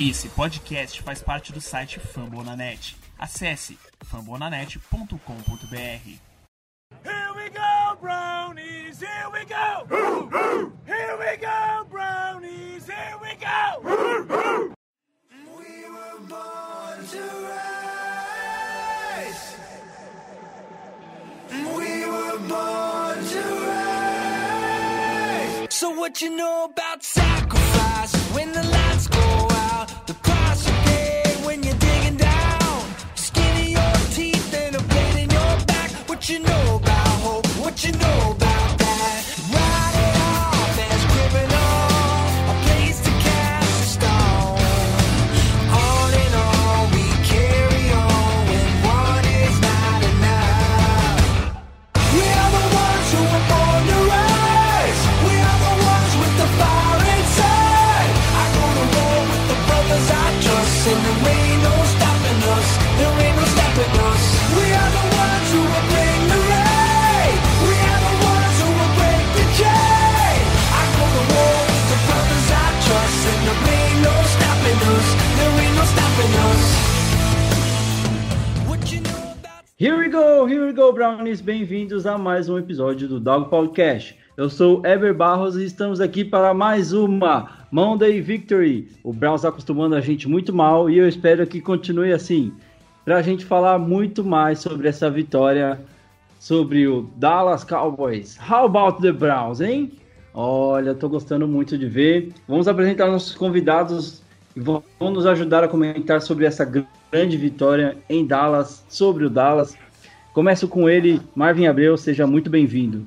[0.00, 2.96] Esse podcast faz parte do site Fambonanet.
[3.18, 5.76] Acesse fambonanet.com.br.
[7.04, 9.86] Here we go, brownies, here we go.
[10.86, 13.80] Here we go, brownies, here we go.
[15.54, 19.56] We were born to rise.
[21.50, 25.66] We were born to rise.
[25.70, 27.02] So what you know about
[36.22, 37.46] What you know about hope?
[37.58, 38.31] What you know
[80.72, 81.42] we go, Brownies.
[81.42, 84.16] Bem-vindos a mais um episódio do Dog Podcast.
[84.38, 88.88] Eu sou Ever Barros e estamos aqui para mais uma Monday Victory.
[89.04, 92.54] O Browns está acostumando a gente muito mal e eu espero que continue assim.
[93.04, 95.78] Para a gente falar muito mais sobre essa vitória,
[96.40, 98.38] sobre o Dallas Cowboys.
[98.38, 99.92] How about the Browns, hein?
[100.32, 102.32] Olha, tô gostando muito de ver.
[102.48, 104.22] Vamos apresentar nossos convidados
[104.56, 109.28] e vão nos ajudar a comentar sobre essa gr- grande vitória em Dallas, sobre o
[109.30, 109.76] Dallas.
[110.32, 113.04] Começo com ele, Marvin Abreu, seja muito bem-vindo.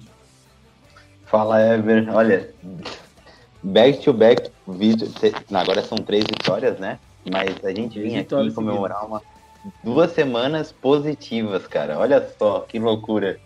[1.26, 2.08] Fala, Ever.
[2.14, 2.54] Olha,
[3.64, 5.12] back to back, vídeo.
[5.52, 7.00] Agora são três vitórias, né?
[7.31, 9.23] Mas a gente vinha aqui comemorar uma,
[9.84, 11.98] duas semanas positivas, cara.
[11.98, 13.40] Olha só que loucura.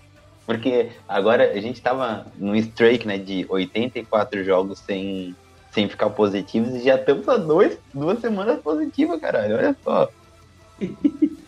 [0.45, 5.34] Porque agora a gente tava num streak, né, de 84 jogos sem,
[5.72, 9.56] sem ficar positivos e já estamos a dois, duas semanas positivas, caralho.
[9.56, 10.09] Olha só.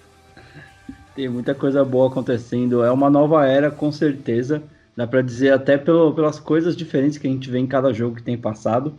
[1.16, 2.84] Tem muita coisa boa acontecendo.
[2.84, 4.64] É uma nova era, com certeza.
[4.96, 8.16] Dá para dizer até pelo, pelas coisas diferentes que a gente vê em cada jogo
[8.16, 8.94] que tem passado.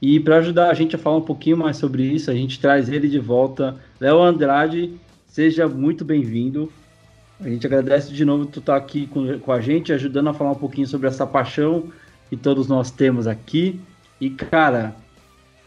[0.00, 2.88] E para ajudar a gente a falar um pouquinho mais sobre isso, a gente traz
[2.88, 4.94] ele de volta, Léo Andrade.
[5.26, 6.72] Seja muito bem-vindo.
[7.38, 10.52] A gente agradece de novo tu estar aqui com, com a gente, ajudando a falar
[10.52, 11.84] um pouquinho sobre essa paixão
[12.28, 13.80] que todos nós temos aqui.
[14.20, 14.94] E cara,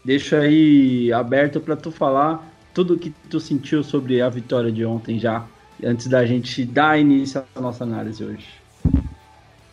[0.04, 4.84] deixa aí aberto para tu falar tudo o que tu sentiu sobre a vitória de
[4.84, 5.46] ontem já,
[5.82, 8.46] antes da gente dar início à nossa análise hoje.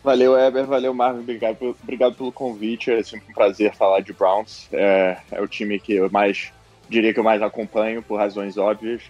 [0.02, 2.90] Valeu, Eber, valeu, Marvin, obrigado, pelo- obrigado pelo convite.
[2.90, 4.66] É sempre um prazer falar de Browns.
[4.72, 6.52] É, é o time que eu mais
[6.88, 9.02] diria que eu mais acompanho por razões óbvias.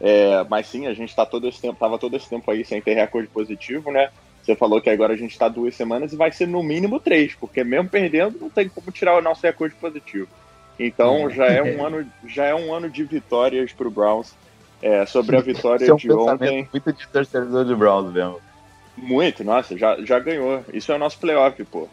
[0.00, 2.80] É, mas sim, a gente tá todo esse tempo, tava todo esse tempo aí sem
[2.80, 4.10] ter recorde positivo, né?
[4.42, 7.34] Você falou que agora a gente tá duas semanas e vai ser no mínimo três,
[7.34, 10.28] porque mesmo perdendo não tem como tirar o nosso recorde positivo.
[10.78, 14.32] Então já é um ano, já é um ano de vitórias pro Browns.
[14.82, 16.68] É, sobre a vitória é um de ontem.
[16.72, 18.40] muito de torcedor do Browns mesmo.
[18.96, 20.64] Muito, nossa, já, já ganhou.
[20.72, 21.88] Isso é o nosso playoff, pô.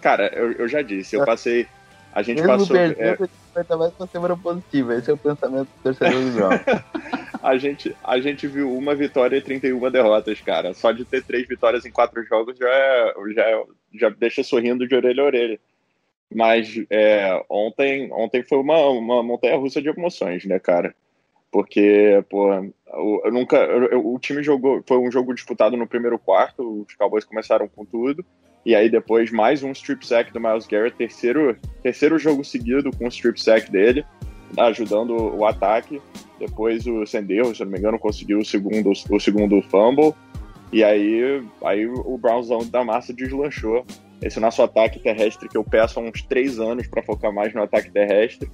[0.00, 1.66] Cara, eu, eu já disse, eu passei.
[2.12, 2.76] A gente Mesmo passou.
[2.76, 4.94] perdendo, é, vai estar mais uma semana positiva.
[4.94, 6.60] Esse é o pensamento do torcedor do Browns.
[7.42, 10.74] a, gente, a gente viu uma vitória e 31 derrotas, cara.
[10.74, 13.64] Só de ter três vitórias em quatro jogos já, é- já, é-
[13.94, 15.60] já deixa sorrindo de orelha a orelha.
[16.32, 20.94] Mas é, ontem, ontem foi uma, uma montanha russa de emoções, né, cara?
[21.52, 22.52] Porque, pô,
[23.24, 23.56] eu, nunca.
[23.56, 24.82] eu- o time jogou.
[24.86, 28.24] Foi um jogo disputado no primeiro quarto, os Cowboys começaram com tudo.
[28.64, 33.06] E aí depois mais um strip sack do Miles Garrett, terceiro, terceiro jogo seguido com
[33.06, 34.04] o strip sack dele,
[34.56, 36.00] ajudando o ataque.
[36.38, 40.14] Depois o Senderro, se não me engano, conseguiu o segundo, o segundo fumble.
[40.72, 43.84] E aí, aí o Brownzão da massa deslanchou.
[44.22, 47.62] Esse nosso ataque terrestre que eu peço há uns três anos para focar mais no
[47.62, 48.50] ataque terrestre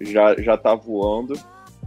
[0.00, 1.34] já, já tá voando.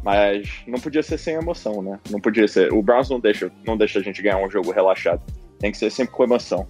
[0.03, 2.00] Mas não podia ser sem emoção, né?
[2.11, 2.73] Não podia ser.
[2.73, 5.21] O Browns não deixa, não deixa a gente ganhar um jogo relaxado.
[5.59, 6.67] Tem que ser sempre com emoção.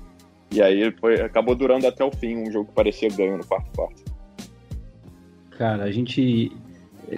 [0.51, 3.71] E aí foi, acabou durando até o fim, um jogo que parecia ganho no quarto
[3.75, 4.03] quarto.
[5.57, 6.51] Cara, a gente,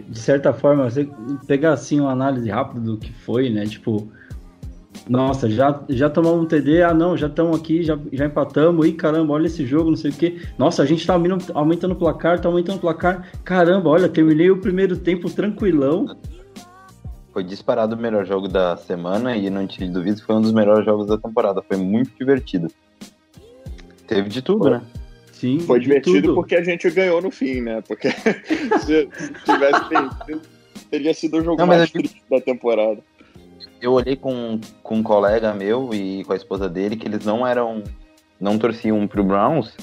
[0.07, 1.07] de certa forma, você
[1.47, 3.65] pegar assim uma análise rápida do que foi, né?
[3.65, 4.09] Tipo,
[5.07, 8.93] nossa, já, já tomamos um TD, ah não, já estamos aqui, já, já empatamos, e
[8.93, 10.41] caramba, olha esse jogo, não sei o que.
[10.57, 11.13] Nossa, a gente tá
[11.53, 13.29] aumentando, o placar, tá aumentando o placar.
[13.43, 16.17] Caramba, olha, terminei o primeiro tempo tranquilão.
[17.31, 20.53] Foi disparado o melhor jogo da semana e não te duvido que foi um dos
[20.53, 21.61] melhores jogos da temporada.
[21.61, 22.67] Foi muito divertido.
[24.07, 24.81] Teve de tudo, né?
[25.33, 26.35] Sim, Foi de divertido tudo.
[26.35, 27.83] porque a gente ganhou no fim, né?
[27.85, 28.29] Porque se,
[28.85, 30.41] se tivesse perdido,
[30.89, 32.99] teria sido o jogo Não, mais eu triste da temporada.
[33.85, 37.45] Eu olhei com, com um colega meu e com a esposa dele que eles não
[37.45, 37.83] eram.
[38.39, 39.77] não torciam pro Browns.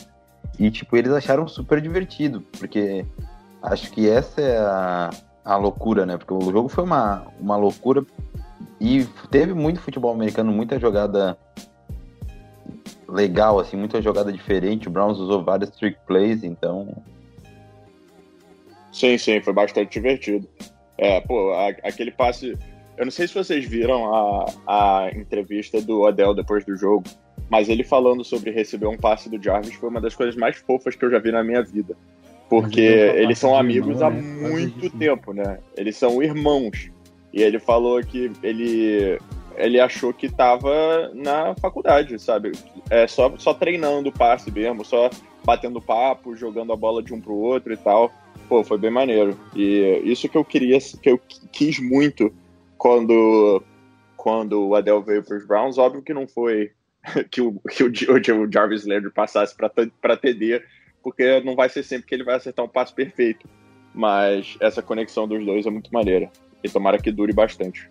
[0.59, 2.41] E, tipo, eles acharam super divertido.
[2.59, 3.07] Porque
[3.63, 5.11] acho que essa é a,
[5.45, 6.17] a loucura, né?
[6.17, 8.05] Porque o jogo foi uma, uma loucura.
[8.81, 11.39] E teve muito futebol americano, muita jogada
[13.09, 14.89] legal, assim, muita jogada diferente.
[14.89, 16.93] O Browns usou vários trick plays, então.
[18.93, 20.49] Sim, sim, foi bastante divertido.
[20.99, 22.59] É, pô, a- aquele passe.
[23.03, 27.03] Eu não sei se vocês viram a, a entrevista do Odell depois do jogo,
[27.51, 30.95] mas ele falando sobre receber um passe do Jarvis foi uma das coisas mais fofas
[30.95, 31.97] que eu já vi na minha vida.
[32.49, 34.49] Porque eles são amigos irmão, há né?
[34.49, 35.59] Muito tempo, né?
[35.77, 36.93] Eles são irmãos.
[37.33, 39.19] E ele falou que ele,
[39.57, 42.53] ele achou que tava na faculdade, sabe?
[42.89, 45.11] É só, só treinando o passe mesmo, só
[45.45, 48.13] batendo papo, jogando a bola de um pro outro e tal.
[48.49, 49.37] Pô, foi bem maneiro.
[49.57, 51.21] E isso que eu queria, que eu
[51.51, 52.33] quis muito
[52.83, 53.63] quando,
[54.17, 55.79] quando o Adel veio pros Browns.
[55.79, 56.73] Óbvio que não foi
[57.31, 60.61] que o, que o, o Jarvis Landry passasse pra TD,
[61.01, 63.49] porque não vai ser sempre que ele vai acertar um passe perfeito.
[63.95, 66.29] Mas essa conexão dos dois é muito maneira.
[66.65, 67.89] E tomara que dure bastante.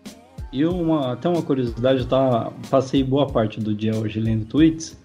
[0.52, 5.01] E uma, até uma curiosidade, tava, passei boa parte do dia hoje lendo tweets.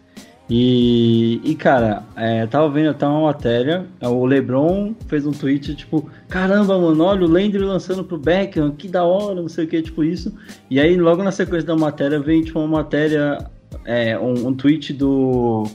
[0.49, 3.85] E, e cara, é, tava vendo até uma matéria.
[4.01, 8.87] O Lebron fez um tweet tipo: Caramba, mano, olha o Landry lançando pro Beckham, que
[8.87, 10.33] da hora, não sei o que, tipo isso.
[10.69, 13.45] E aí, logo na sequência da matéria, vem tipo uma matéria,
[13.83, 15.65] é, um, um tweet do.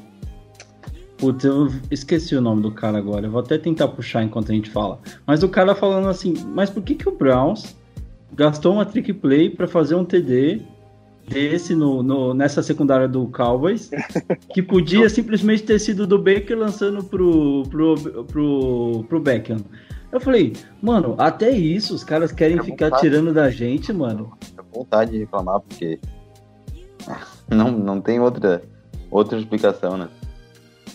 [1.18, 3.26] Putz, eu esqueci o nome do cara agora.
[3.26, 4.98] Eu vou até tentar puxar enquanto a gente fala.
[5.26, 7.76] Mas o cara falando assim: Mas por que, que o Browns
[8.34, 10.62] gastou uma trick play para fazer um TD
[11.28, 13.90] desse no, no- nessa secundária do Cowboys,
[14.52, 17.94] que podia simplesmente ter sido do Baker lançando pro, pro,
[18.26, 19.58] pro, pro Beckham.
[20.10, 20.52] Eu falei,
[20.82, 23.02] mano, até isso os caras querem É ficar vontade.
[23.02, 24.32] tirando da gente, mano.
[24.54, 25.98] Tenho vontade de reclamar, porque.
[27.48, 28.62] Não, não tem outra,
[29.10, 30.08] outra explicação, né?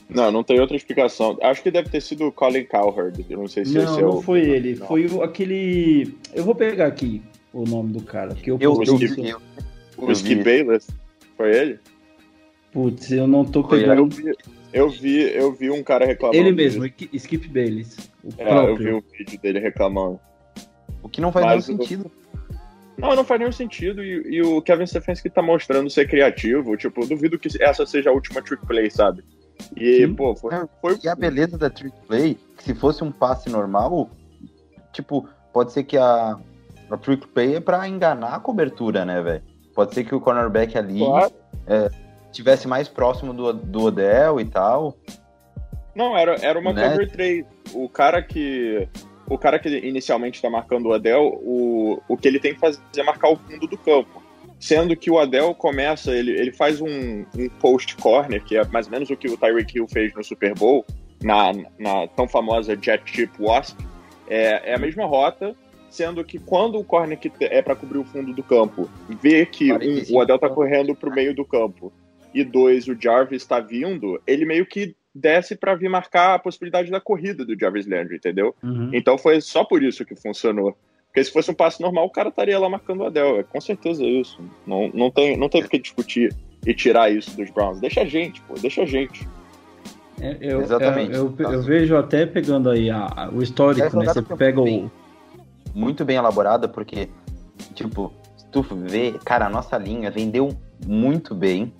[0.09, 1.37] Não, não tem outra explicação.
[1.41, 3.25] Acho que deve ter sido o Colin Cowherd.
[3.29, 4.21] Eu não sei se Não, esse é não o.
[4.21, 4.75] foi ele.
[4.75, 4.87] Não.
[4.87, 6.15] Foi aquele.
[6.33, 7.21] Eu vou pegar aqui
[7.51, 8.33] o nome do cara.
[8.35, 9.41] Que eu, Eu, eu, eu,
[9.97, 10.87] O Skip Bayless.
[11.35, 11.79] Foi ele?
[12.71, 14.15] Putz, eu não tô Foi, Eu pegando.
[14.15, 14.33] vi,
[14.73, 16.37] eu vi, eu vi um cara reclamando.
[16.39, 17.09] Ele mesmo, disso.
[17.13, 17.97] Skip Bayless.
[18.23, 18.97] O É, eu vi próprio.
[18.97, 20.19] o vídeo dele reclamando.
[21.01, 22.11] o que não faz Mas nenhum o- sentido.
[22.97, 24.03] Não, não faz nenhum sentido.
[24.03, 26.75] E, e o Kevin Stefanski tá mostrando ser criativo.
[26.75, 29.23] Tipo, eu duvido que essa seja a última trick play, sabe?
[29.75, 30.13] E, Sim.
[30.15, 33.49] pô, foi, Não, foi E a beleza da trick play, que se fosse um passe
[33.49, 34.09] normal,
[34.93, 36.37] tipo, pode ser que a,
[36.89, 39.43] a trick play é pra enganar a cobertura, né, velho?
[39.77, 41.31] Pode ser que o cornerback ali claro.
[42.25, 44.97] estivesse mais próximo do, do Odell e tal.
[45.93, 46.89] Não, era, era uma Né?
[46.89, 47.45] cover 3.
[47.75, 48.89] O cara que.
[49.29, 52.79] O cara que inicialmente tá marcando o Adel, o, o que ele tem que fazer
[52.95, 54.23] é marcar o fundo do campo.
[54.59, 58.87] Sendo que o Adel começa, ele, ele faz um, um post corner, que é mais
[58.87, 60.83] ou menos o que o Tyreek Hill fez no Super Bowl,
[61.21, 63.77] na, na tão famosa Jet Chip Wasp.
[64.27, 65.55] É, é a mesma rota,
[65.89, 68.89] sendo que quando o corner que é para cobrir o fundo do campo
[69.21, 71.91] vê que um, 45 o Adel tá correndo pro meio do campo
[72.33, 76.91] e dois, o Jarvis está vindo, ele meio que desce para vir marcar a possibilidade
[76.91, 78.53] da corrida do Jarvis Landry, entendeu?
[78.61, 78.91] Uhum.
[78.93, 80.77] Então foi só por isso que funcionou.
[81.07, 83.39] Porque se fosse um passe normal, o cara estaria lá marcando o Adel.
[83.39, 84.39] É com certeza isso.
[84.67, 87.79] Não, não tem não tem que discutir e tirar isso dos Browns.
[87.79, 89.27] Deixa a gente, pô, deixa a gente.
[90.21, 91.15] É, eu, Exatamente.
[91.15, 94.05] Eu, eu- eu vejo até pegando aí a- a- o histórico, né?
[94.05, 94.91] Você pega o.
[95.77, 97.07] Muito bem elaborada, porque,
[97.75, 100.49] tipo, se tu vê, cara, a nossa linha vendeu
[100.87, 101.71] muito bem.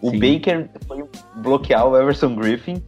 [0.00, 0.20] O Sim.
[0.20, 1.04] Baker foi
[1.36, 2.80] bloquear o Everson Griffin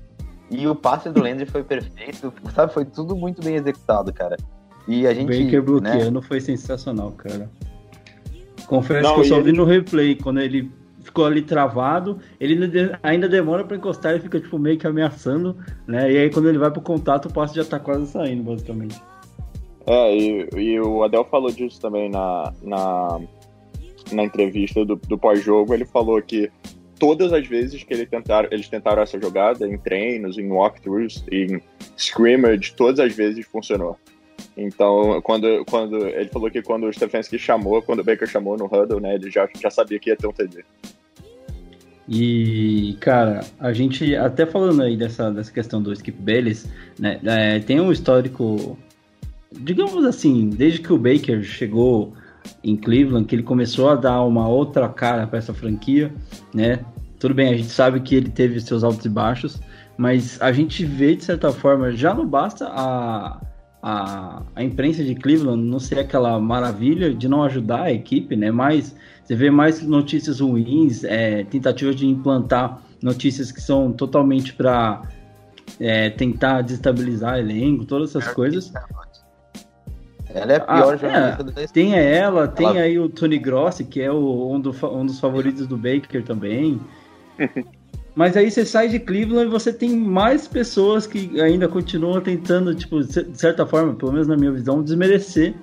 [0.50, 2.73] e o passe do Landry foi perfeito, sabe?
[2.73, 4.37] Foi tudo muito bem executado, cara.
[4.87, 5.26] E a O gente.
[5.26, 7.50] Baker né, bloqueando foi sensacional, cara.
[8.69, 12.55] Confesso Não, que eu só ele- vi no replay, quando ele ficou ali travado, ele
[12.55, 16.12] ainda de- ainda demora pra encostar e fica tipo meio que ameaçando, né?
[16.12, 19.00] E aí quando ele vai pro contato, o passe já tá quase saindo, basicamente.
[19.88, 23.21] É, e, e o Adel falou disso também na, na,
[24.12, 25.73] na entrevista do, do pós-jogo.
[25.73, 26.50] Ele falou que
[26.99, 31.61] todas as vezes que ele tentaram, eles tentaram essa jogada, em treinos, em walkthroughs, em
[31.97, 33.97] scrimmage, todas as vezes funcionou.
[34.57, 38.66] Então, quando, quando ele falou que quando o Stefanski chamou, quando o Baker chamou no
[38.66, 40.64] huddle, né, ele já, já sabia que ia ter um TD.
[42.09, 46.68] E, cara, a gente, até falando aí dessa, dessa questão do Skip Bayless,
[46.99, 48.76] né, é, tem um histórico,
[49.52, 52.12] digamos assim, desde que o Baker chegou
[52.62, 56.12] em Cleveland, que ele começou a dar uma outra cara para essa franquia,
[56.55, 56.85] né?
[57.19, 59.61] Tudo bem, a gente sabe que ele teve seus altos e baixos,
[59.97, 63.40] Mas a gente vê, de certa forma, já não basta a,
[63.83, 68.52] a, a imprensa de Cleveland não ser aquela maravilha de não ajudar a equipe, né?
[68.52, 75.02] Mas você vê mais notícias ruins, é, tentativas de implantar notícias que são totalmente para
[75.81, 78.73] é, tentar desestabilizar elenco, todas essas coisas.
[80.35, 81.68] Ela é a pior Ah, jornalista é, da história.
[81.73, 85.18] tem ela, tem Ela- aí o Tony Grossi, que é o- um, do um dos
[85.18, 86.80] favoritos do Baker também.
[88.14, 92.75] Mas aí você sai de Cleveland e você tem mais pessoas que ainda continuam tentando,
[92.75, 95.54] tipo, de certa forma, pelo menos na minha visão, desmerecer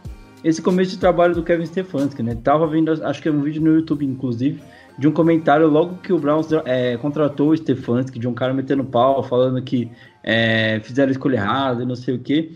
[0.42, 2.38] esse começo de trabalho do Kevin Stefanski, né?
[2.42, 4.62] Tava vendo, acho que é um vídeo no YouTube, inclusive,
[4.98, 8.86] de um comentário logo que o Browns é, contratou o Stefanski, de um cara metendo
[8.86, 9.92] pau, falando que
[10.24, 12.52] é, fizeram escolha errada e não sei o quê.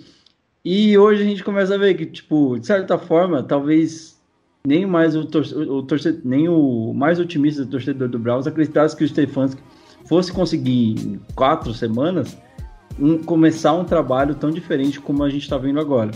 [0.71, 4.21] E hoje a gente começa a ver que, tipo, de certa forma, talvez
[4.67, 5.83] nem mais o, torce- o
[6.23, 9.59] nem o mais otimista do torcedor do Browns acreditasse que o Stefanski
[10.07, 12.37] fosse conseguir em quatro semanas
[12.99, 16.11] um- começar um trabalho tão diferente como a gente está vendo agora.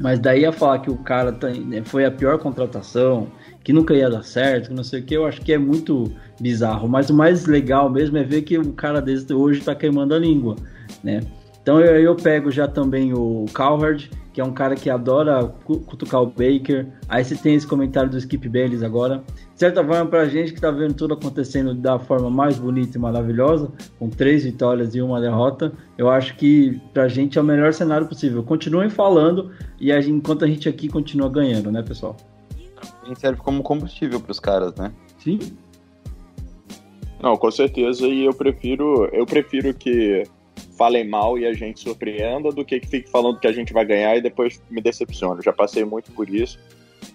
[0.00, 3.26] Mas daí a falar que o cara tá- né, foi a pior contratação,
[3.62, 6.10] que nunca ia dar certo, que não sei o que, eu acho que é muito
[6.40, 6.88] bizarro.
[6.88, 10.18] Mas o mais legal mesmo é ver que o cara desse hoje tá queimando a
[10.18, 10.56] língua,
[11.02, 11.20] né?
[11.64, 15.80] Então eu, eu pego já também o Cowherd, que é um cara que adora cu-
[15.80, 16.88] cutucar o Baker.
[17.08, 19.24] Aí você tem esse comentário do Skip Bayless agora.
[19.54, 23.00] De certa forma, pra gente que tá vendo tudo acontecendo da forma mais bonita e
[23.00, 27.72] maravilhosa, com três vitórias e uma derrota, eu acho que pra gente é o melhor
[27.72, 28.42] cenário possível.
[28.42, 32.14] Continuem falando e a gente- enquanto a gente aqui continua ganhando, né, pessoal?
[33.02, 34.92] A gente serve como combustível pros caras, né?
[35.18, 35.38] Sim?
[37.22, 40.24] Não, com certeza, e eu prefiro, eu prefiro que
[40.76, 43.84] falem mal e a gente surpreenda do que que fique falando que a gente vai
[43.84, 45.38] ganhar e depois me decepcione.
[45.38, 46.58] Eu já passei muito por isso.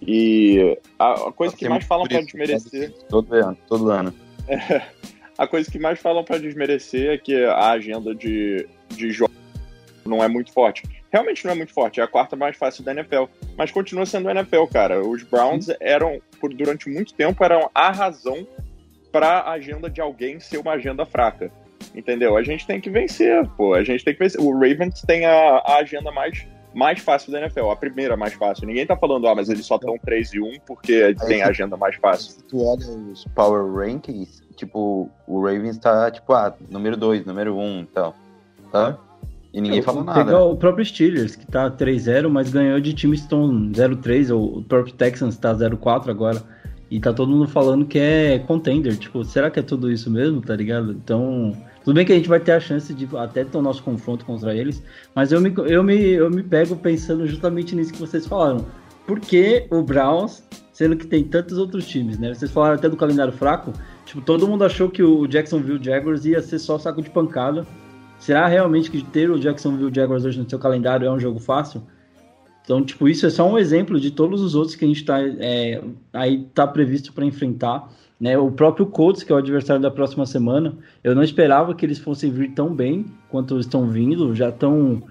[0.01, 4.13] E a, a coisa que mais falam isso, desmerecer, Todo ano, todo ano.
[5.37, 9.35] a coisa que mais falam pra desmerecer é que a agenda de, de jogos
[10.05, 10.83] não é muito forte.
[11.11, 13.23] Realmente não é muito forte, é a quarta mais fácil da NFL,
[13.57, 15.01] mas continua sendo a NFL, cara.
[15.01, 18.47] Os Browns eram por durante muito tempo eram a razão
[19.11, 21.51] para a agenda de alguém ser uma agenda fraca.
[21.93, 22.37] Entendeu?
[22.37, 23.73] A gente tem que vencer, pô.
[23.73, 24.39] A gente tem que vencer.
[24.41, 28.67] O Ravens tem a, a agenda mais, mais fácil da NFL, a primeira mais fácil.
[28.67, 31.75] Ninguém tá falando, ah, mas eles só estão 3 e 1 porque tem a agenda
[31.75, 32.31] mais fácil.
[32.31, 37.55] Se tu olha os Power Rankings, tipo, o Ravens tá, tipo, ah, número 2, número
[37.55, 38.15] 1 um, e tal.
[38.71, 38.97] Tá?
[39.51, 40.43] E ninguém falou Pegar nada.
[40.43, 44.63] o próprio Steelers, que tá 3-0, mas ganhou de times que estão 0-3, ou o
[44.63, 46.41] próprio Texans tá 0-4 agora.
[46.91, 48.97] E tá todo mundo falando que é contender.
[48.97, 50.91] Tipo, será que é tudo isso mesmo, tá ligado?
[50.91, 53.81] Então, tudo bem que a gente vai ter a chance de até ter o nosso
[53.83, 54.83] confronto contra eles,
[55.15, 58.65] mas eu me, eu me, eu me pego pensando justamente nisso que vocês falaram.
[59.07, 62.33] Por que o Browns, sendo que tem tantos outros times, né?
[62.33, 63.73] Vocês falaram até do calendário fraco.
[64.05, 67.65] Tipo, todo mundo achou que o Jacksonville Jaguars ia ser só saco de pancada.
[68.19, 71.81] Será realmente que ter o Jacksonville Jaguars hoje no seu calendário é um jogo fácil?
[72.63, 75.19] Então, tipo, isso é só um exemplo de todos os outros que a gente tá,
[75.19, 75.81] é,
[76.13, 77.89] aí tá previsto para enfrentar.
[78.19, 78.37] Né?
[78.37, 80.73] O próprio Colts, que é o adversário da próxima semana,
[81.03, 84.35] eu não esperava que eles fossem vir tão bem quanto estão vindo.
[84.35, 85.01] Já estão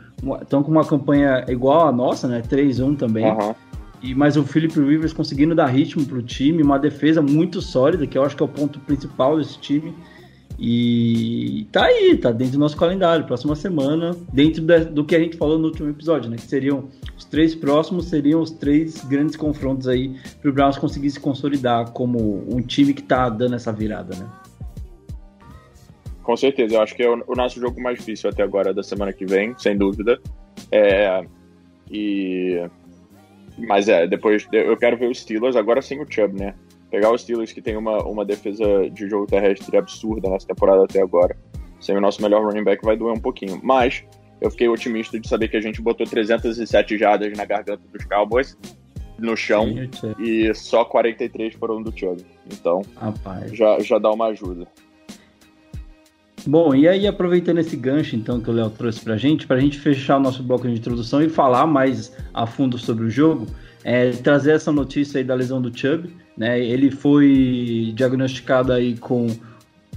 [0.43, 2.43] estão com uma campanha igual a nossa, né?
[2.43, 3.25] 3-1 também.
[3.25, 3.55] Aham.
[4.03, 8.17] E mas o Philip Rivers conseguindo dar ritmo pro time, uma defesa muito sólida, que
[8.17, 9.95] eu acho que é o ponto principal desse time.
[10.59, 15.37] E tá aí, tá dentro do nosso calendário, próxima semana, dentro do que a gente
[15.37, 16.37] falou no último episódio, né?
[16.37, 21.21] Que seriam os três próximos, seriam os três grandes confrontos aí pro Browns conseguir se
[21.21, 24.29] consolidar como um time que tá dando essa virada, né?
[26.25, 28.83] Com certeza, eu acho que é o, o nosso jogo mais difícil até agora da
[28.83, 30.21] semana que vem, sem dúvida.
[30.73, 31.25] É,
[31.89, 32.69] e
[33.57, 36.55] mas é, depois eu quero ver os Steelers agora sem o Chubb, né?
[36.91, 41.03] Pegar os Steelers que tem uma, uma defesa de jogo terrestre absurda nessa temporada até
[41.03, 41.37] agora.
[41.81, 44.05] Sem o nosso melhor running back vai doer um pouquinho, mas
[44.41, 48.57] eu fiquei otimista de saber que a gente botou 307 jardas na garganta dos Cowboys
[49.19, 52.25] no chão Sim, e só 43 foram do Chubb.
[52.53, 53.51] Então, Rapaz.
[53.53, 54.67] já, já dá uma ajuda.
[56.47, 59.79] Bom, e aí aproveitando esse gancho então que o Léo trouxe pra gente, pra gente
[59.79, 63.47] fechar o nosso bloco de introdução e falar mais a fundo sobre o jogo,
[63.85, 66.61] é, trazer essa notícia aí da lesão do Chubb, né?
[66.61, 69.29] Ele foi diagnosticado aí com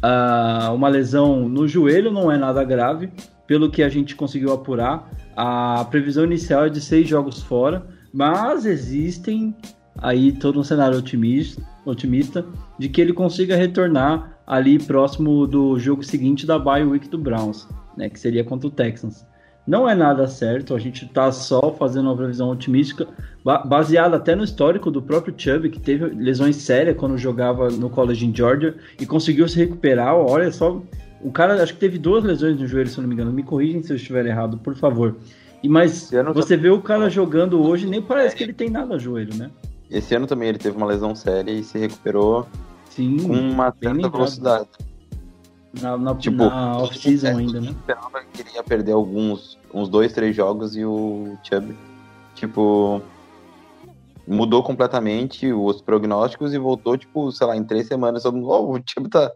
[0.01, 3.09] ah, uma lesão no joelho, não é nada grave,
[3.45, 5.09] pelo que a gente conseguiu apurar.
[5.35, 9.55] A previsão inicial é de seis jogos fora, mas existem
[9.97, 12.45] aí todo um cenário otimista, otimista
[12.79, 17.67] de que ele consiga retornar ali próximo do jogo seguinte da bye week do Browns,
[17.95, 19.25] né, que seria contra o Texans.
[19.65, 23.07] Não é nada certo, a gente tá só fazendo uma previsão otimística,
[23.43, 27.89] ba baseada até no histórico do próprio Chubb, que teve lesões sérias quando jogava no
[27.89, 30.15] college em Georgia e conseguiu se recuperar.
[30.15, 30.81] Olha só
[31.23, 33.31] O cara, acho que teve duas lesões no joelho, se eu não me engano.
[33.31, 35.15] Me corrigem se eu estiver errado, por favor.
[35.61, 38.99] E mas você vê o cara jogando hoje, nem parece que ele tem nada no
[38.99, 39.51] joelho, né?
[39.89, 42.47] Esse ano também ele teve uma lesão séria e se recuperou
[42.89, 44.69] Sim, com uma certa velocidade.
[45.79, 47.69] Na, na, Tipo, na off-season ainda, né?
[47.71, 51.77] esperava que ele ia perder alguns, uns dois, três jogos e o Chubb,
[52.35, 53.01] tipo,
[54.27, 58.75] mudou completamente os prognósticos e voltou, tipo, sei lá, em três semanas, todo mundo, oh,
[58.75, 59.31] o Chubb tá,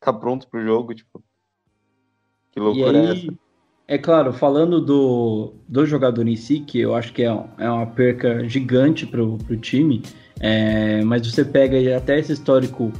[0.00, 1.22] tá pronto pro jogo, tipo,
[2.50, 3.30] que E loucura é essa?
[3.30, 3.30] aí,
[3.88, 7.26] é claro, falando do, do jogador em si, que eu acho que é,
[7.58, 10.02] é uma perca gigante pro, pro time,
[10.40, 12.92] é, mas você pega até esse histórico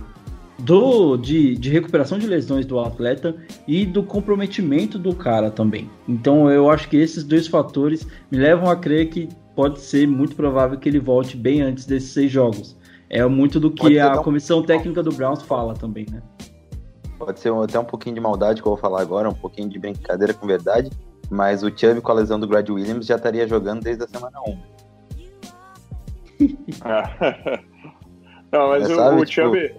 [0.59, 3.37] do, de, de recuperação de lesões do atleta
[3.69, 5.91] e do comprometimento do cara também.
[6.09, 10.35] Então eu acho que esses dois fatores me levam a crer que pode ser muito
[10.37, 12.77] provável que ele volte bem antes desses seis jogos.
[13.09, 16.23] É muito do que a um- comissão técnica do Browns fala também, né?
[17.19, 19.79] Pode ser até um pouquinho de maldade que eu vou falar agora, um pouquinho de
[19.79, 20.91] brincadeira com verdade,
[21.31, 24.39] mas o Chubb com a lesão do Brad Williams já estaria jogando desde a semana
[24.47, 24.59] 1.
[28.53, 29.75] não, mas É, o, sabe, o tipo- Chubb,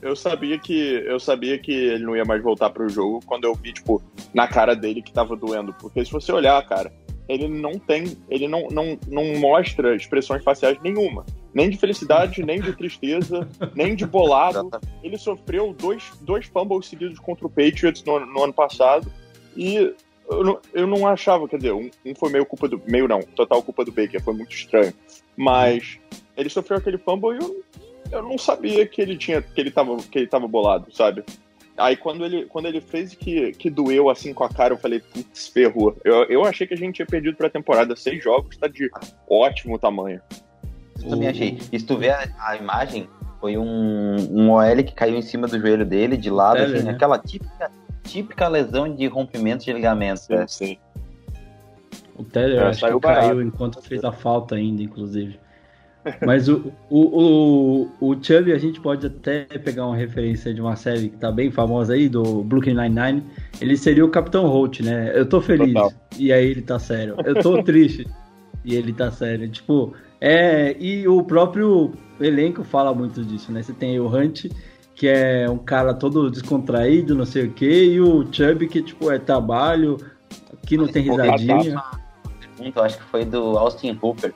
[0.00, 3.54] eu sabia que eu sabia que ele não ia mais voltar pro jogo quando eu
[3.54, 4.02] vi, tipo,
[4.32, 5.74] na cara dele que tava doendo.
[5.74, 6.92] Porque se você olhar, cara,
[7.28, 11.26] ele não tem, ele não, não, não mostra expressões faciais nenhuma.
[11.52, 14.70] Nem de felicidade, nem de tristeza, nem de bolado.
[15.02, 19.10] Ele sofreu dois, dois fumbles seguidos contra o Patriots no, no ano passado
[19.56, 19.94] e
[20.30, 22.80] eu não, eu não achava, quer dizer, um, um foi meio culpa do.
[22.86, 24.92] meio não, total culpa do Baker, foi muito estranho.
[25.36, 25.98] Mas
[26.36, 27.64] ele sofreu aquele fumble e eu,
[28.10, 29.40] eu não sabia que ele tinha.
[29.42, 31.24] que ele tava, que ele tava bolado, sabe?
[31.76, 34.98] Aí quando ele, quando ele fez que, que doeu assim com a cara, eu falei,
[34.98, 35.96] putz, ferrou.
[36.04, 38.90] Eu, eu achei que a gente tinha perdido pra temporada seis jogos, tá de
[39.30, 40.20] ótimo tamanho.
[41.00, 41.58] Eu também achei.
[41.72, 43.08] E se tu vê a, a imagem,
[43.40, 46.86] foi um, um OL que caiu em cima do joelho dele, de lado, Teller, assim,
[46.86, 46.90] né?
[46.90, 47.70] aquela típica,
[48.02, 50.28] típica lesão de rompimento de ligamentos.
[50.28, 50.46] né?
[50.48, 50.78] sim.
[52.16, 53.42] O Teller É, acho que caiu barato.
[53.42, 55.38] enquanto fez a falta ainda, inclusive.
[56.24, 60.76] Mas o, o, o, o Chubb, a gente pode até pegar uma referência de uma
[60.76, 63.22] série que tá bem famosa aí, do Brooklyn Nine-Nine.
[63.60, 65.12] Ele seria o Capitão Holt, né?
[65.14, 65.72] Eu tô feliz.
[65.72, 65.92] Total.
[66.18, 67.16] E aí ele tá sério.
[67.24, 68.06] Eu tô triste.
[68.64, 69.48] E ele tá sério.
[69.48, 70.76] Tipo, é.
[70.78, 73.62] E o próprio elenco fala muito disso, né?
[73.62, 74.46] Você tem o Hunt,
[74.94, 79.10] que é um cara todo descontraído, não sei o quê, e o Chubb, que, tipo,
[79.10, 79.96] é trabalho,
[80.66, 81.82] que não tem risadinha.
[82.56, 84.34] pergunta, eu acho que foi do Austin Hooper,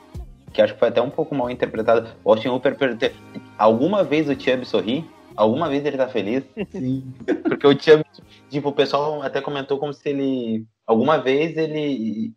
[0.52, 2.08] que acho que foi até um pouco mal interpretado.
[2.24, 3.10] O Austin Hooper perguntou,
[3.58, 5.04] alguma vez o Chubb sorri?
[5.34, 6.44] Alguma vez ele tá feliz?
[6.70, 7.12] Sim.
[7.42, 8.04] Porque o Chubb,
[8.50, 12.34] tipo, o pessoal até comentou como se ele, alguma vez ele,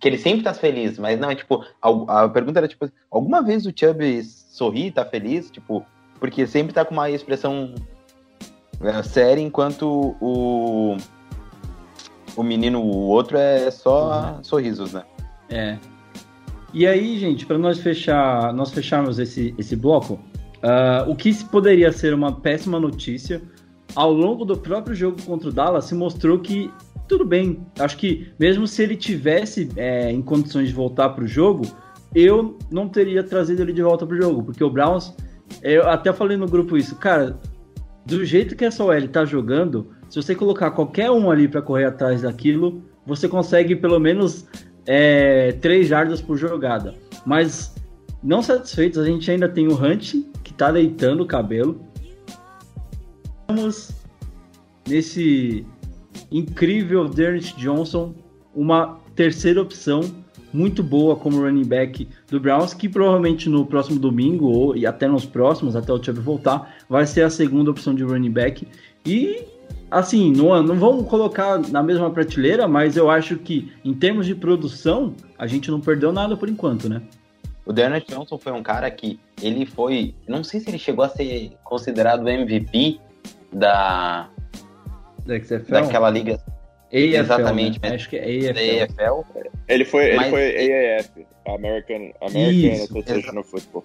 [0.00, 3.42] que ele sempre tá feliz, mas não, é tipo, a, a pergunta era tipo, alguma
[3.42, 5.50] vez o Chubb sorri, tá feliz?
[5.50, 5.84] Tipo,
[6.20, 7.74] porque sempre tá com uma expressão
[8.82, 10.96] é, séria, enquanto o,
[12.36, 15.04] o menino, o outro é só sorrisos, né?
[15.48, 15.78] É.
[16.76, 20.20] E aí, gente, para nós fechar, nós fecharmos esse, esse bloco,
[20.62, 23.40] ah, o que poderia ser uma péssima notícia,
[23.94, 26.70] ao longo do próprio jogo contra o Dallas, se mostrou que
[27.08, 27.66] tudo bem.
[27.78, 31.64] Acho que mesmo se ele tivesse é, em condições de voltar para o jogo,
[32.14, 35.14] eu não teria trazido ele de volta para o jogo, porque o Browns,
[35.62, 37.40] eu até falei no grupo isso, cara,
[38.04, 41.86] do jeito que essa OL tá jogando, se você colocar qualquer um ali para correr
[41.86, 44.46] atrás daquilo, você consegue pelo menos
[44.86, 46.94] é, 3 jardas por jogada.
[47.24, 47.74] Mas
[48.22, 51.80] não satisfeitos, a gente ainda tem o Hunt, que tá deitando o cabelo.
[53.48, 53.90] Vamos
[54.88, 55.66] nesse
[56.30, 58.14] incrível Derrick Johnson,
[58.54, 60.00] uma terceira opção
[60.52, 65.06] muito boa como running back do Browns, que provavelmente no próximo domingo ou e até
[65.06, 68.66] nos próximos, até o Chubb voltar, vai ser a segunda opção de running back.
[69.04, 69.44] E
[69.90, 74.34] assim, não, não vamos colocar na mesma prateleira, mas eu acho que em termos de
[74.34, 77.02] produção, a gente não perdeu nada por enquanto, né?
[77.64, 81.08] O Dearness Johnson foi um cara que ele foi, não sei se ele chegou a
[81.08, 83.00] ser considerado MVP
[83.52, 84.28] da
[85.24, 85.72] Da XFL?
[85.72, 87.94] daquela liga AFL, exatamente, né?
[87.94, 89.24] Acho que é da AFL.
[89.34, 89.48] EFL.
[89.68, 93.84] Ele foi, ele Mas- foi AAF, American, American Isso, Association of Football.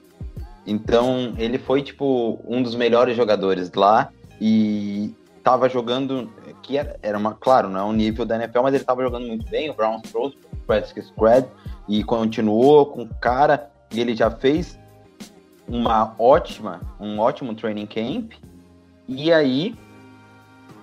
[0.68, 5.12] Então, ele foi, tipo, um dos melhores jogadores lá e
[5.44, 8.84] tava jogando, que era, era uma, claro, não é um nível da NFL, mas ele
[8.84, 11.48] tava jogando muito bem, o Browns trouxe o practice squad
[11.88, 14.80] e continuou com o cara, e ele já fez
[15.68, 18.34] uma ótima, um ótimo training camp,
[19.08, 19.76] e aí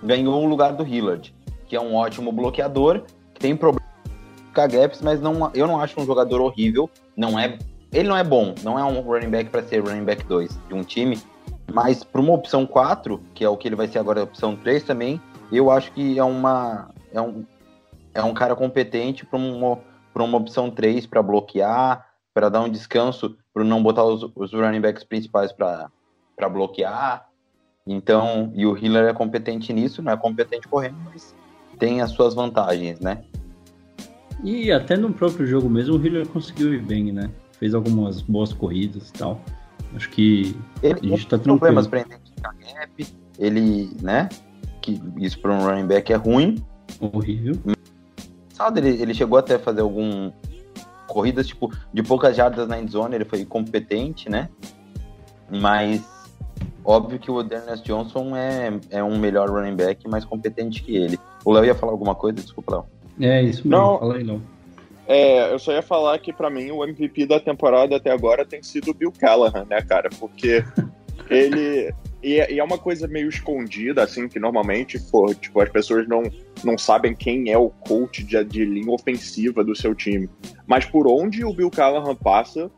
[0.02, 1.34] ganhou o lugar do Hillard,
[1.66, 3.02] que é um ótimo bloqueador,
[3.34, 3.86] que tem problema
[4.54, 7.58] com gaps, mas não, eu não acho um jogador horrível, não é
[7.92, 10.74] ele não é bom, não é um running back para ser running back 2 de
[10.74, 11.18] um time,
[11.72, 14.57] mas para uma opção 4, que é o que ele vai ser agora, a opção
[14.57, 15.20] 3 também,
[15.52, 17.44] eu acho que é uma é um,
[18.14, 19.78] é um cara competente para uma,
[20.14, 24.81] uma opção 3 para bloquear, para dar um descanso, para não botar os, os running
[24.81, 25.90] backs principais para
[26.50, 27.26] bloquear.
[27.87, 31.35] Então, e o Hiller é competente nisso, não é competente correndo, mas
[31.78, 33.24] tem as suas vantagens, né?
[34.44, 37.31] E até no próprio jogo mesmo o Hiller conseguiu ir bem, né?
[37.52, 39.40] Fez algumas boas corridas e tal.
[39.94, 41.59] Acho que ele, a gente tá tranquilo.
[41.59, 43.07] problemas para identificar gap,
[43.38, 44.29] ele, né?
[44.81, 46.62] Que isso para um running back é ruim.
[47.01, 47.55] Horrível.
[48.51, 50.31] Sabe, ele, ele chegou até a fazer algum
[51.07, 54.48] corridas tipo de poucas jardas na endzone, ele foi competente, né?
[55.51, 56.03] Mas
[56.85, 61.18] óbvio que o Dennis Johnson é, é um melhor running back, mais competente que ele.
[61.44, 62.37] O Léo ia falar alguma coisa?
[62.37, 62.87] Desculpa, Léo.
[63.20, 63.70] É, isso mesmo.
[63.70, 64.40] Não, fala aí, não.
[65.08, 68.62] É, eu só ia falar que para mim o MVP da temporada até agora tem
[68.62, 70.10] sido o Bill Callahan, né, cara?
[70.20, 70.62] Porque
[71.30, 71.92] ele.
[72.22, 76.24] E é, uma coisa meio escondida, assim, que normalmente, pô, tipo, as pessoas não,
[76.64, 80.28] não sabem quem é o coach de, de linha ofensiva do seu time.
[80.66, 82.70] Mas por onde o Bill Callahan passa,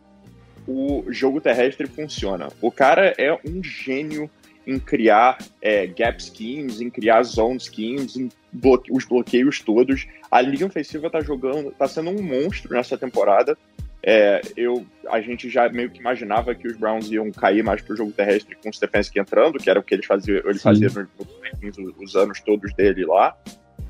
[0.68, 2.48] o jogo terrestre funciona.
[2.60, 4.30] O cara é um gênio
[4.66, 10.06] em criar é, gap schemes, em criar zone schemes, em bloque os bloqueios todos.
[10.30, 13.56] A linha ofensiva tá jogando, tá sendo um monstro nessa temporada.
[14.02, 17.96] É, eu, a gente já meio que imaginava que os Browns iam cair mais pro
[17.96, 21.76] jogo terrestre com o Stefanski entrando, que era o que eles faziam, ele fazia nos,
[21.76, 23.36] nos, os anos todos dele lá.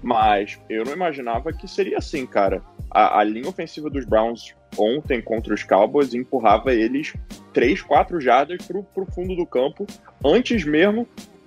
[0.02, 2.62] Mas eu não imaginava que seria assim, cara.
[2.90, 7.14] A, a linha ofensiva dos Browns ontem contra os Cowboys empurrava eles
[7.52, 9.86] 3, 4 jardas pro, pro fundo do campo
[10.24, 11.06] antes mesmo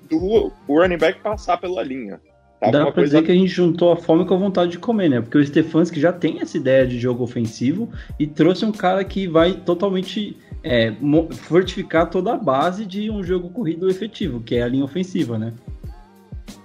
[0.10, 2.20] do running back passar pela linha.
[2.60, 3.18] Tava Dá pra coisa...
[3.18, 5.22] dizer que a gente juntou a fome com a vontade de comer, né?
[5.22, 9.28] Porque o Stefanski já tem essa ideia de jogo ofensivo e trouxe um cara que
[9.28, 10.94] vai totalmente é,
[11.32, 15.54] fortificar toda a base de um jogo corrido efetivo, que é a linha ofensiva, né?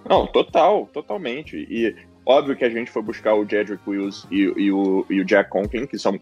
[0.08, 1.56] Não, total, totalmente.
[1.68, 1.94] E
[2.28, 5.48] óbvio que a gente foi buscar o Jedrick Wills e, e, o, e o Jack
[5.48, 6.20] Conklin, que estão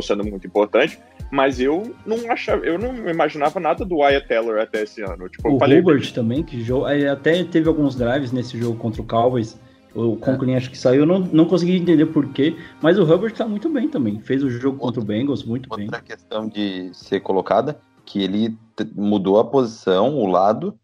[0.00, 0.98] sendo muito importantes,
[1.32, 5.28] mas eu não achava, eu não imaginava nada do Wyatt Teller até esse ano.
[5.28, 5.80] Tipo, o falei...
[5.80, 9.58] Hubert também, que jogo, até teve alguns drives nesse jogo contra o Cowboys.
[9.94, 13.48] O Conklin acho que saiu, eu não, não consegui entender porquê, mas o Hubbard tá
[13.48, 14.20] muito bem também.
[14.20, 15.86] Fez o jogo contra o Bengals muito outra bem.
[15.86, 18.56] Outra questão de ser colocada, que ele
[18.94, 20.78] mudou a posição, o lado,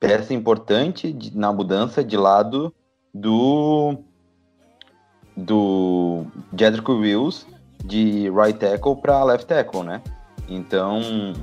[0.00, 2.74] peça importante de, na mudança de lado
[3.20, 3.98] do
[5.36, 6.26] do
[6.58, 7.46] Jedrick Wills
[7.84, 10.02] de right tackle para left tackle, né?
[10.48, 11.34] Então,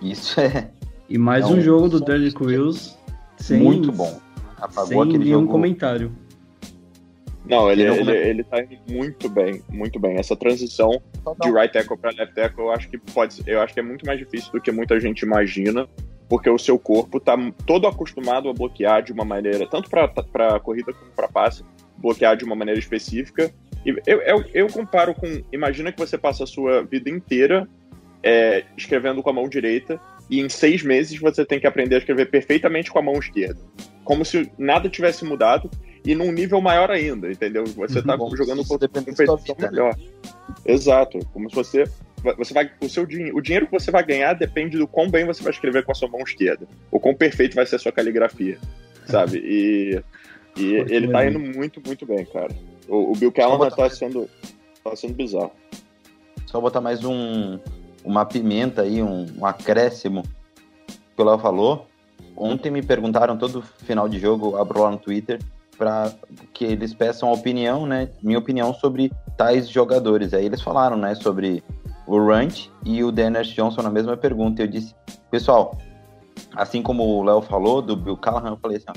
[0.00, 0.70] isso é.
[1.08, 2.96] E mais é um, um, jogo do Derrick Wills
[3.36, 4.18] sem, muito bom.
[4.56, 5.52] Apagou sem aquele nenhum jogo...
[5.52, 6.12] comentário.
[7.44, 10.16] Não, ele, ele, ele, ele tá indo muito bem, muito bem.
[10.16, 11.02] Essa transição
[11.42, 14.06] de right tackle para left tackle, eu acho que pode, eu acho que é muito
[14.06, 15.88] mais difícil do que muita gente imagina,
[16.32, 20.90] porque o seu corpo tá todo acostumado a bloquear de uma maneira, tanto para corrida
[20.90, 21.62] como para passe,
[21.98, 23.52] bloquear de uma maneira específica,
[23.84, 25.26] eu, eu, eu, comparo com.
[25.52, 27.68] Imagina que você passa a sua vida inteira
[28.22, 31.98] é, escrevendo com a mão direita e em seis meses você tem que aprender a
[31.98, 33.60] escrever perfeitamente com a mão esquerda.
[34.02, 35.68] Como se nada tivesse mudado
[36.02, 37.64] e num nível maior ainda, entendeu?
[37.64, 38.34] Você está uhum.
[38.34, 39.94] jogando com competição melhor.
[40.64, 41.18] Exato.
[41.30, 41.84] Como se você.
[42.36, 45.42] Você vai, o, seu, o dinheiro que você vai ganhar depende do quão bem você
[45.42, 46.66] vai escrever com a sua mão esquerda.
[46.90, 48.58] O quão perfeito vai ser a sua caligrafia.
[49.06, 49.38] Sabe?
[49.38, 50.00] E,
[50.56, 52.54] e ele tá indo muito, muito bem, cara.
[52.88, 54.28] O, o Bill Callahan tá sendo,
[54.84, 55.52] tá sendo bizarro.
[56.46, 57.58] Só botar mais um,
[58.04, 60.22] uma pimenta aí, um, um acréscimo
[61.16, 61.86] que o Léo falou.
[62.36, 65.40] Ontem me perguntaram todo final de jogo, abro lá no Twitter,
[65.76, 66.12] para
[66.52, 68.08] que eles peçam a opinião, né?
[68.22, 70.32] Minha opinião sobre tais jogadores.
[70.32, 71.62] Aí eles falaram, né, sobre
[72.06, 74.62] o Runt e o Dennis Johnson na mesma pergunta.
[74.62, 74.94] Eu disse,
[75.30, 75.76] pessoal,
[76.54, 78.92] assim como o Léo falou do Bill Callahan, eu falei assim, ó,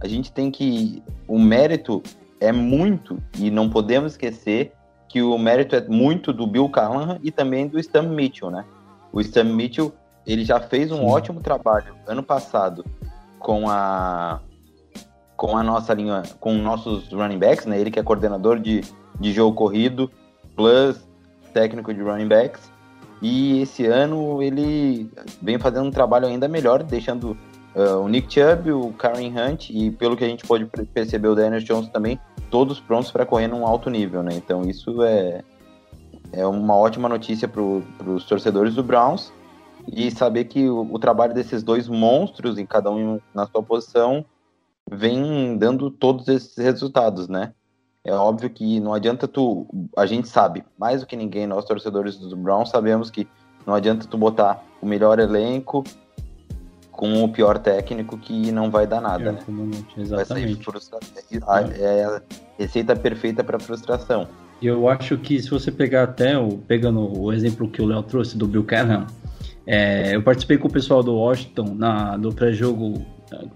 [0.00, 2.02] a gente tem que o mérito
[2.40, 4.72] é muito, e não podemos esquecer
[5.08, 8.64] que o mérito é muito do Bill Callahan e também do Stan Mitchell, né?
[9.12, 9.92] O Stan Mitchell,
[10.26, 11.06] ele já fez um Sim.
[11.06, 12.84] ótimo trabalho ano passado
[13.38, 14.40] com a
[15.36, 17.78] com a nossa linha, com nossos running backs, né?
[17.78, 18.82] Ele que é coordenador de,
[19.20, 20.10] de jogo corrido,
[20.56, 21.06] plus
[21.54, 22.70] técnico de running backs.
[23.22, 27.36] E esse ano ele vem fazendo um trabalho ainda melhor, deixando
[27.74, 31.34] uh, o Nick Chubb, o Karen Hunt e pelo que a gente pode perceber o
[31.34, 34.32] Daniel Jones também, todos prontos para correr num alto nível, né?
[34.34, 35.42] Então isso é,
[36.32, 39.32] é uma ótima notícia para os torcedores do Browns
[39.90, 44.24] e saber que o, o, trabalho desses dois monstros, em cada um na sua posição,
[44.90, 47.52] vem dando todos esses resultados, né?
[48.04, 52.18] É óbvio que não adianta tu, a gente sabe, mais do que ninguém, nós torcedores
[52.18, 53.26] do Browns sabemos que
[53.66, 55.82] não adianta tu botar o melhor elenco
[56.92, 59.38] com o pior técnico que não vai dar nada, É, né?
[59.96, 60.64] Vai sair exatamente.
[60.64, 61.00] frustração.
[61.80, 62.22] É a
[62.58, 64.28] receita perfeita para frustração.
[64.60, 68.02] E eu acho que se você pegar até, o, pegando o exemplo que o Léo
[68.02, 68.66] trouxe do Bill
[69.66, 73.02] é, eu participei com o pessoal do Washington na, do pré-jogo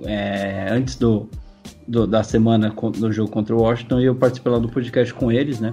[0.05, 1.29] é, antes do,
[1.89, 5.33] do- da semana do jogo contra o Washington e eu participei lá do podcast com
[5.33, 5.73] eles, né?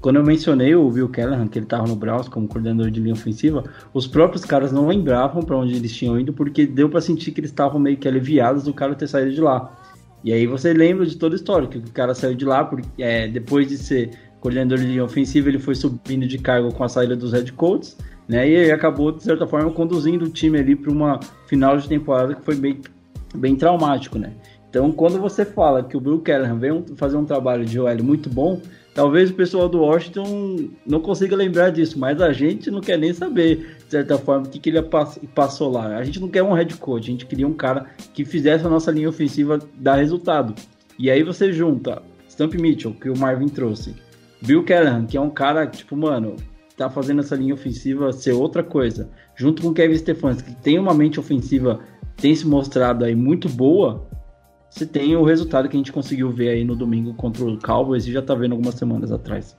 [0.00, 3.14] Quando eu mencionei o Bill Callahan, que ele estava no Browns como coordenador de linha
[3.14, 7.32] ofensiva, os próprios caras não lembravam para onde eles tinham ido, porque deu para sentir
[7.32, 9.74] que eles estavam meio que aliviados do cara ter saído de lá.
[10.22, 13.02] E aí você lembra de toda a história, que o cara saiu de lá, porque
[13.02, 16.88] é, depois de ser coordenador de linha ofensiva, ele foi subindo de cargo com a
[16.88, 17.96] saída dos head coaches,
[18.28, 18.46] né?
[18.46, 22.44] E acabou, de certa forma, conduzindo o time ali para uma final de temporada que
[22.44, 22.78] foi bem,
[23.34, 24.32] bem traumático, né?
[24.74, 28.28] Então, quando você fala que o Bill Callahan veio fazer um trabalho de OL muito
[28.28, 28.60] bom,
[28.92, 33.12] talvez o pessoal do Washington não consiga lembrar disso, mas a gente não quer nem
[33.12, 35.96] saber, de certa forma, o que, que ele pass- passou lá.
[35.96, 38.68] A gente não quer um head coach, a gente queria um cara que fizesse a
[38.68, 40.56] nossa linha ofensiva dar resultado.
[40.98, 43.94] E aí você junta Stump Mitchell, que o Marvin trouxe,
[44.42, 46.34] Bill Callahan, que é um cara, tipo, mano,
[46.76, 50.92] tá fazendo essa linha ofensiva ser outra coisa, junto com Kevin Stefanski, que tem uma
[50.92, 51.78] mente ofensiva,
[52.16, 54.12] tem se mostrado aí muito boa,
[54.74, 58.08] você tem o resultado que a gente conseguiu ver aí no domingo contra o Cowboys
[58.08, 59.56] e já tá vendo algumas semanas atrás.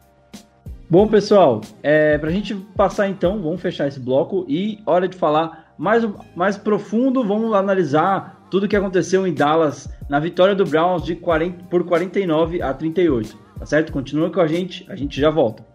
[0.90, 5.74] Bom, pessoal, é, pra gente passar então, vamos fechar esse bloco e hora de falar
[5.78, 11.16] mais, mais profundo, vamos analisar tudo que aconteceu em Dallas na vitória do Browns de
[11.16, 13.94] 40, por 49 a 38, tá certo?
[13.94, 15.66] Continua com a gente, a gente já volta.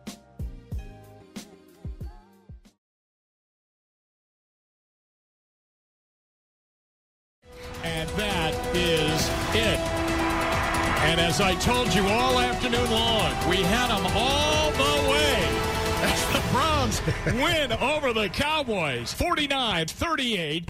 [11.50, 15.34] I told you all afternoon long, we had them all the way.
[16.04, 20.66] As the Browns win over the Cowboys 49 38.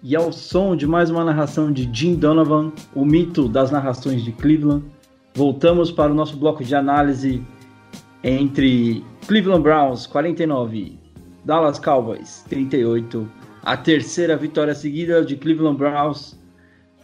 [0.00, 4.30] E ao som de mais uma narração de Jim Donovan, o mito das narrações de
[4.30, 4.84] Cleveland,
[5.34, 7.44] voltamos para o nosso bloco de análise
[8.22, 10.96] entre Cleveland Browns 49,
[11.44, 13.28] Dallas Cowboys 38,
[13.60, 16.43] a terceira vitória seguida de Cleveland Browns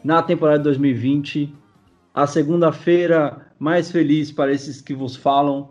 [0.03, 1.55] na temporada de 2020,
[2.15, 5.71] a segunda-feira mais feliz para esses que vos falam.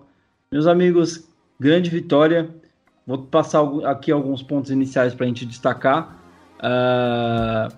[0.51, 1.27] Meus amigos,
[1.59, 2.49] grande vitória.
[3.05, 6.17] Vou passar aqui alguns pontos iniciais para a gente destacar.
[6.59, 7.69] Ah,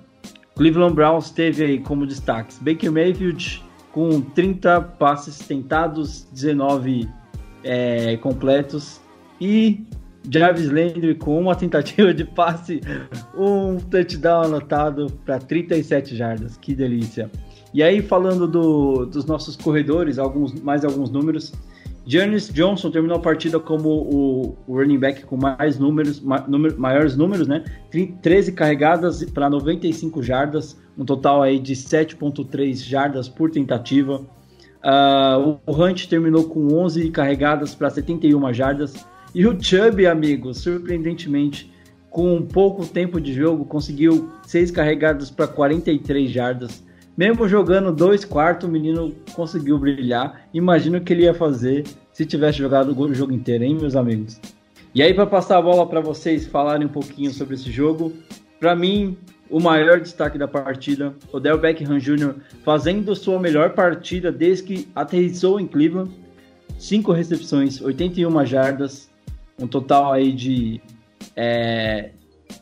[0.56, 7.10] Cleveland Browns teve aí como destaques Baker Mayfield com 30 passes tentados, 19
[7.64, 9.02] é, completos
[9.40, 9.86] e
[10.30, 12.82] Jarvis Landry com uma tentativa de passe,
[13.36, 16.58] um touchdown anotado para 37 jardas.
[16.58, 17.30] Que delícia.
[17.74, 21.54] E aí, falando do- dos nossos corredores, alguns, mais alguns números.
[22.06, 26.78] Janis Johnson terminou a partida como o, o running back com mais números, ma- número-
[26.80, 27.64] maiores números, né?
[27.92, 34.22] Tri- 13 carregadas para 95 jardas, um total aí de 7.3 jardas por tentativa.
[35.46, 38.94] O- o Hunt terminou com 11 carregadas para 71 jardas.
[39.34, 41.72] E o Chubb, amigo, surpreendentemente,
[42.10, 46.84] com pouco tempo de jogo, conseguiu 6 carregadas para 43 jardas.
[47.16, 50.48] Mesmo jogando dois quartos, o menino conseguiu brilhar.
[50.54, 54.40] Imagina o que ele ia fazer se tivesse jogado o jogo inteiro, hein, meus amigos?
[54.94, 58.12] E aí, para passar a bola para vocês falarem um pouquinho sobre esse jogo,
[58.60, 59.18] para mim,
[59.50, 62.36] o maior destaque da partida, Odell Beckham Jr.
[62.64, 66.12] fazendo sua melhor partida desde que aterrissou em Cleveland.
[66.78, 69.11] 5 recepções, 81 jardas,
[69.62, 70.82] um total aí de
[71.36, 72.12] é,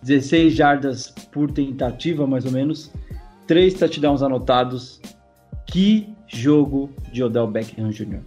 [0.03, 2.91] 16 jardas por tentativa, mais ou menos.
[3.47, 5.01] 3 touchdowns anotados.
[5.65, 8.21] Que jogo de Odell Beckham Jr.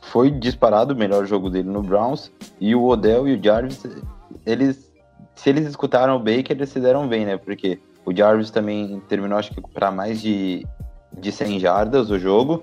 [0.00, 2.30] Foi disparado o melhor jogo dele no Browns.
[2.60, 3.82] E o Odell e o Jarvis,
[4.44, 4.92] eles.
[5.34, 7.36] Se eles escutaram o Baker, eles se deram bem, né?
[7.36, 10.66] Porque o Jarvis também terminou, acho que, para mais de,
[11.18, 12.62] de 100 jardas o jogo.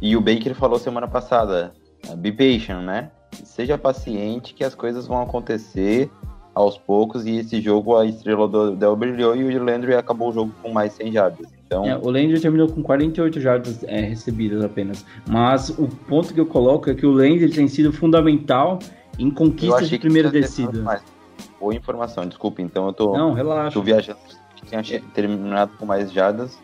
[0.00, 1.72] E o Baker falou semana passada:
[2.18, 3.10] be patient, né?
[3.44, 6.10] Seja paciente que as coisas vão acontecer
[6.54, 7.26] aos poucos.
[7.26, 10.70] E esse jogo a estrela do Odell brilhou e o Landry acabou o jogo com
[10.72, 11.46] mais 100 jardas.
[11.66, 15.04] Então, É, o Landry terminou com 48 jardas é, recebidas apenas.
[15.28, 18.78] Mas o ponto que eu coloco é que o Landry tem sido fundamental
[19.18, 21.02] em conquistas de primeira descida.
[21.58, 22.60] Boa informação, desculpa.
[22.62, 23.16] Então eu tô.
[23.16, 23.72] Não, relaxa.
[23.72, 24.18] Tô viajando.
[24.66, 26.58] Tinha che- terminado com mais jardas.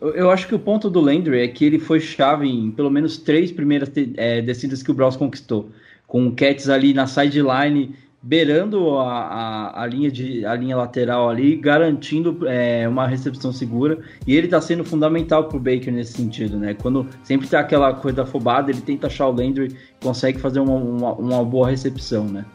[0.00, 3.18] Eu, acho que o ponto do Landry é que ele foi chave em pelo menos
[3.18, 5.68] três primeiras é, descidas que o Browns conquistou.
[6.06, 11.28] Com o Cats ali na sideline, beirando a, a, a, linha de, a linha lateral
[11.28, 13.98] ali, garantindo é, uma recepção segura.
[14.26, 16.74] E ele está sendo fundamental para o Baker nesse sentido, né?
[16.74, 21.12] Quando sempre tá aquela coisa afobada, ele tenta achar o Landry, consegue fazer uma, uma,
[21.12, 22.46] uma boa recepção, né?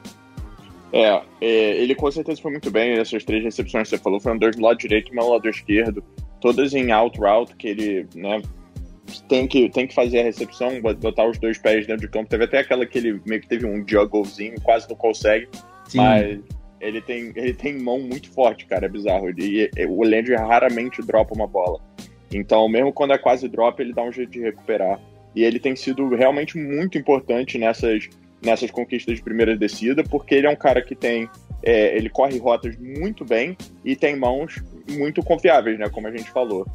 [0.92, 2.94] É, é, ele com certeza foi muito bem.
[2.94, 5.48] Essas três recepções que você falou foram dois do lado direito e um do lado
[5.48, 6.04] esquerdo,
[6.42, 8.42] todas em out route, que ele né,
[9.30, 12.30] tem, que, tem que fazer a recepção, botar os dois pés dentro de campo.
[12.30, 15.48] Teve até aquela que ele meio que teve um jugglezinho, quase não consegue,
[15.88, 15.98] Sim.
[15.98, 16.40] mas
[16.82, 19.30] ele tem, ele tem mão muito forte, cara, é bizarro.
[19.30, 21.80] Ele, o Landry raramente dropa uma bola.
[22.34, 25.00] Então, mesmo quando é quase drop, ele dá um jeito de recuperar.
[25.36, 28.10] E ele tem sido realmente muito importante nessas
[28.44, 31.30] nessas conquistas de primeira descida, porque ele é um cara que tem.
[31.64, 35.90] É, ele corre rotas muito bem e tem mãos muito confiáveis, né?
[35.90, 36.66] Como a gente falou.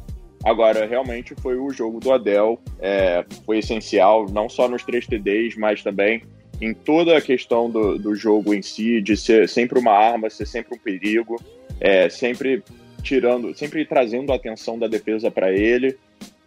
[0.43, 5.55] Agora, realmente foi o jogo do Adel, é, foi essencial, não só nos três TDs,
[5.57, 6.21] mas também
[6.61, 10.45] em toda a questão do, do jogo em si, de ser sempre uma arma, ser
[10.45, 11.41] sempre um perigo,
[11.79, 12.63] é, sempre
[13.03, 15.97] tirando, sempre trazendo a atenção da defesa para ele.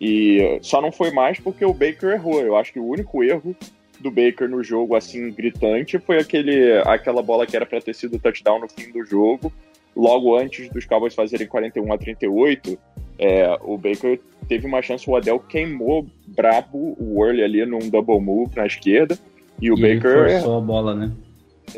[0.01, 2.41] E só não foi mais porque o Baker errou.
[2.41, 3.55] Eu acho que o único erro
[4.01, 8.19] do Baker no jogo, assim, gritante, foi aquele, aquela bola que era para ter sido
[8.19, 9.53] touchdown no fim do jogo.
[9.97, 12.79] Logo antes dos Cowboys fazerem 41 a 38,
[13.19, 18.21] é, o Baker teve uma chance, o Adel queimou brabo o Worley ali num double
[18.21, 19.19] move na esquerda.
[19.61, 20.11] E o e Baker.
[20.11, 21.13] Ele forçou a bola, né?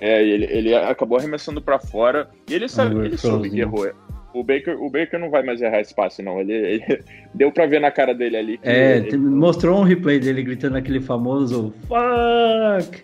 [0.00, 2.30] É, ele, ele acabou arremessando para fora.
[2.48, 3.86] E ele sabe, ele soube que errou
[4.34, 6.40] o Baker, o Baker não vai mais errar esse passe, não.
[6.40, 8.60] Ele, ele deu pra ver na cara dele ali.
[8.62, 9.16] é, ele...
[9.16, 13.02] mostrou um replay dele gritando aquele famoso fuck.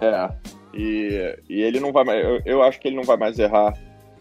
[0.00, 0.30] É,
[0.74, 2.24] e, e ele não vai mais.
[2.24, 3.74] Eu, eu, acho que ele não vai mais errar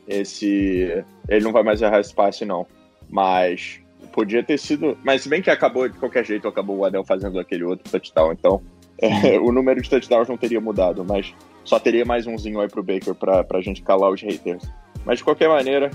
[0.08, 1.04] esse.
[1.28, 2.66] Ele não vai mais errar esse passe, não.
[3.10, 3.80] Mas
[4.12, 4.98] podia ter sido.
[5.04, 8.32] Mas se bem que acabou, de qualquer jeito, acabou o Adel fazendo aquele outro touchdown.
[8.32, 8.62] Então,
[9.00, 12.84] é, o número de touchdowns não teria mudado, mas só teria mais umzinho aí pro
[12.84, 14.64] Baker pra, pra gente calar os haters.
[15.06, 15.92] Mas de qualquer maneira,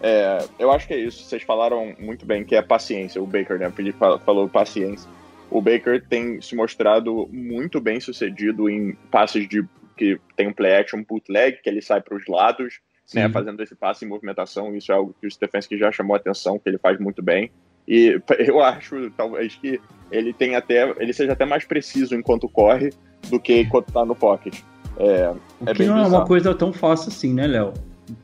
[0.00, 1.24] é, eu acho que é isso.
[1.24, 3.22] Vocês falaram muito bem que é paciência.
[3.22, 3.72] O Baker, né?
[3.78, 5.10] Ele falou paciência.
[5.50, 9.64] O Baker tem se mostrado muito bem sucedido em passes de
[9.96, 12.78] que tem um play action bootleg, que ele sai para os lados,
[13.14, 14.74] né, fazendo esse passe em movimentação.
[14.74, 17.50] Isso é algo que o Stefanski já chamou a atenção, que ele faz muito bem.
[17.86, 22.90] E eu acho, talvez, que ele tenha até, ele seja até mais preciso enquanto corre
[23.30, 24.60] do que enquanto está no pocket.
[24.98, 27.72] É, o é que não é uma coisa tão fácil assim, né, Léo?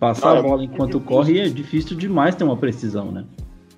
[0.01, 3.25] Passar a bola enquanto corre é difícil demais ter uma precisão, né?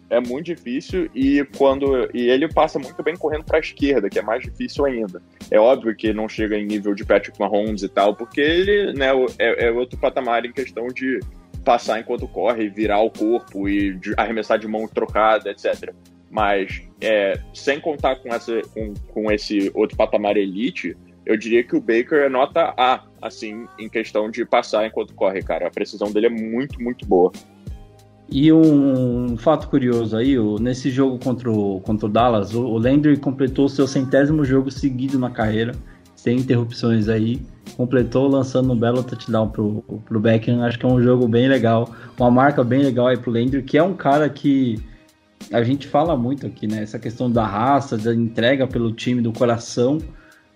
[0.09, 4.19] É muito difícil e quando e ele passa muito bem correndo para a esquerda, que
[4.19, 5.21] é mais difícil ainda.
[5.51, 9.09] É óbvio que não chega em nível de Patrick Mahomes e tal, porque ele né,
[9.38, 11.19] é, é outro patamar em questão de
[11.64, 15.92] passar enquanto corre, virar o corpo e arremessar de mão trocada, etc.
[16.31, 21.75] Mas é, sem contar com, essa, com, com esse outro patamar elite, eu diria que
[21.75, 25.66] o Baker é nota A, assim, em questão de passar enquanto corre, cara.
[25.66, 27.33] A precisão dele é muito, muito boa.
[28.29, 33.69] E um fato curioso aí, nesse jogo contra o, contra o Dallas, o Landry completou
[33.69, 35.75] seu centésimo jogo seguido na carreira,
[36.17, 37.41] sem interrupções aí.
[37.77, 40.62] Completou lançando um belo touchdown pro, pro Beckham.
[40.65, 43.79] Acho que é um jogo bem legal, uma marca bem legal aí pro Landry, que
[43.79, 44.81] é um cara que
[45.53, 46.83] a gente fala muito aqui, né?
[46.83, 50.01] Essa questão da raça, da entrega pelo time, do coração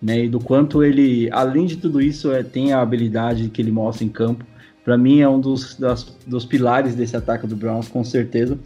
[0.01, 0.25] né?
[0.25, 4.05] E do quanto ele, além de tudo isso, é, tem a habilidade que ele mostra
[4.05, 4.45] em campo.
[4.85, 8.59] Para mim é um dos, das, dos pilares desse ataque do Browns, com certeza.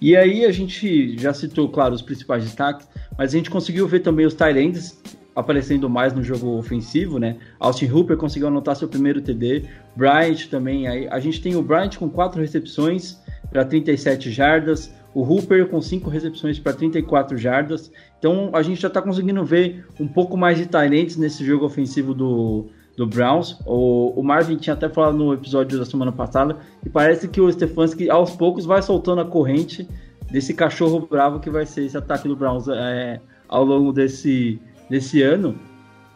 [0.00, 4.00] E aí a gente já citou, claro, os principais destaques, mas a gente conseguiu ver
[4.00, 5.00] também os Tyrands
[5.34, 7.36] aparecendo mais no jogo ofensivo, né?
[7.60, 10.88] Austin Hooper conseguiu anotar seu primeiro TD, Bryant também.
[10.88, 13.16] Aí a gente tem o Bryant com quatro recepções
[13.48, 17.90] para 37 jardas, o Hooper com 5 recepções para 34 jardas.
[18.18, 22.12] Então a gente já está conseguindo ver um pouco mais de talentes nesse jogo ofensivo
[22.14, 22.66] do,
[22.98, 23.56] do Browns.
[23.64, 27.50] O, o, Marvin tinha até falado no episódio da semana passada que parece que o
[27.50, 29.88] Stefanski aos poucos vai soltando a corrente
[30.32, 35.22] desse cachorro bravo que vai ser esse ataque do Browns é, ao longo desse, desse
[35.22, 35.56] ano.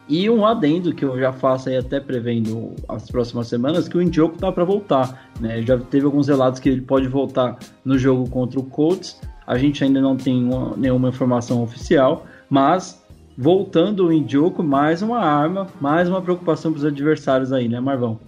[0.09, 4.01] E um adendo que eu já faço aí até prevendo as próximas semanas, que o
[4.01, 5.61] Indioco tá para voltar, né?
[5.61, 9.21] Já teve alguns relatos que ele pode voltar no jogo contra o Colts.
[9.47, 13.01] A gente ainda não tem uma, nenhuma informação oficial, mas
[13.37, 18.19] voltando o Indioco, mais uma arma, mais uma preocupação para os adversários aí, né, Marvão?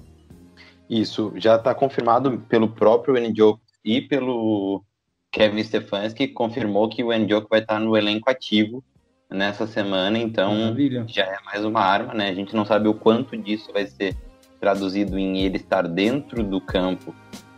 [0.89, 4.83] Isso, já está confirmado pelo próprio Indioco e pelo
[5.31, 8.83] Kevin Stefanski, que confirmou que o Indioco vai estar no elenco ativo
[9.29, 11.05] nessa semana, então Maravilha.
[11.07, 12.29] já é mais uma arma, né?
[12.29, 14.15] A gente não sabe o quanto disso vai ser
[14.59, 17.13] traduzido em ele estar dentro do campo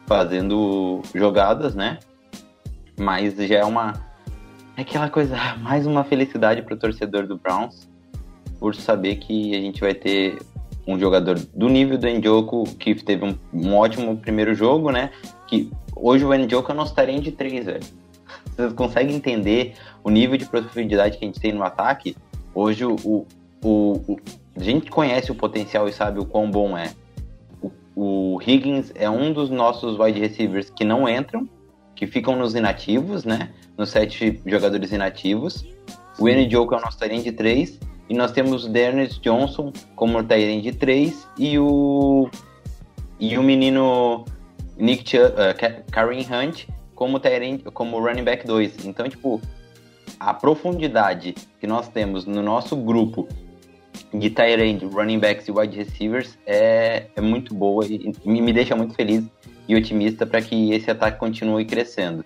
[0.06, 2.00] fazendo jogadas, né?
[2.98, 4.07] Mas já é uma
[4.78, 7.90] é aquela coisa, mais uma felicidade para o torcedor do Browns
[8.60, 10.38] por saber que a gente vai ter
[10.88, 15.12] um jogador do nível do Njoku, que teve um, um ótimo primeiro jogo, né?
[15.48, 17.84] Que hoje o Njoku é nosso tarém de três, velho.
[18.56, 19.74] Vocês conseguem entender
[20.04, 22.16] o nível de profundidade que a gente tem no ataque?
[22.56, 23.26] Hoje o, o,
[23.64, 24.18] o,
[24.56, 26.94] a gente conhece o potencial e sabe o quão bom é.
[27.62, 27.72] O,
[28.36, 31.48] o Higgins é um dos nossos wide receivers que não entram,
[31.96, 33.50] que ficam nos inativos, né?
[33.78, 35.66] Nos sete jogadores inativos.
[36.20, 40.24] O Njoku é o nosso tarém de três e nós temos o Dennis Johnson como
[40.24, 42.30] Tyrant de 3 e o
[43.20, 44.26] e o menino
[44.78, 48.86] Nick Ch uh, Karen Hunt como Tyrant, como running back 2.
[48.86, 49.42] Então, tipo,
[50.20, 53.28] a profundidade que nós temos no nosso grupo
[54.14, 58.76] de Tyrant, running backs e wide receivers é, é muito boa e me, me deixa
[58.76, 59.24] muito feliz
[59.68, 62.26] e otimista para que esse ataque continue crescendo.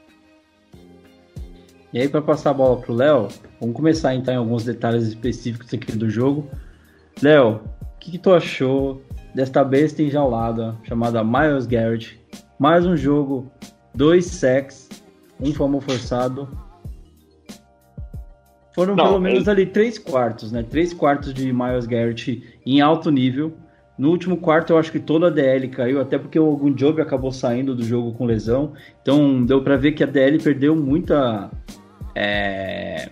[1.94, 3.28] E aí, para passar a bola pro Léo,
[3.60, 6.50] vamos começar a entrar em alguns detalhes específicos aqui do jogo.
[7.22, 9.02] Léo, o que, que, tu achou
[9.36, 12.18] desta besta enjaulada chamada Miles Garrett?
[12.58, 13.52] Mais um jogo,
[13.94, 14.88] dois sacks,
[15.38, 16.48] um fumble forçado.
[18.74, 20.64] Foram Não, pelo menos ali três quartos, né?
[20.64, 23.52] Três quartos de Miles Garrett em alto nível.
[23.98, 27.34] No último quarto, eu acho que toda a DL caiu, até porque o Gunjob acabou
[27.34, 28.72] saindo do jogo com lesão.
[29.02, 31.52] Então, deu para ver que a DL perdeu muita
[32.16, 33.09] é,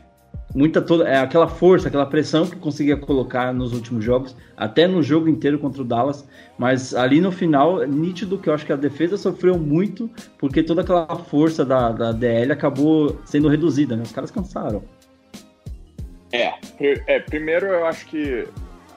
[0.53, 5.03] muita toda é, aquela força, aquela pressão que conseguia colocar nos últimos jogos, até no
[5.03, 6.27] jogo inteiro contra o Dallas,
[6.57, 10.81] mas ali no final, nítido que eu acho que a defesa sofreu muito, porque toda
[10.81, 14.03] aquela força da, da DL acabou sendo reduzida, né?
[14.03, 14.83] Os caras cansaram.
[16.31, 18.47] É, é, primeiro eu acho que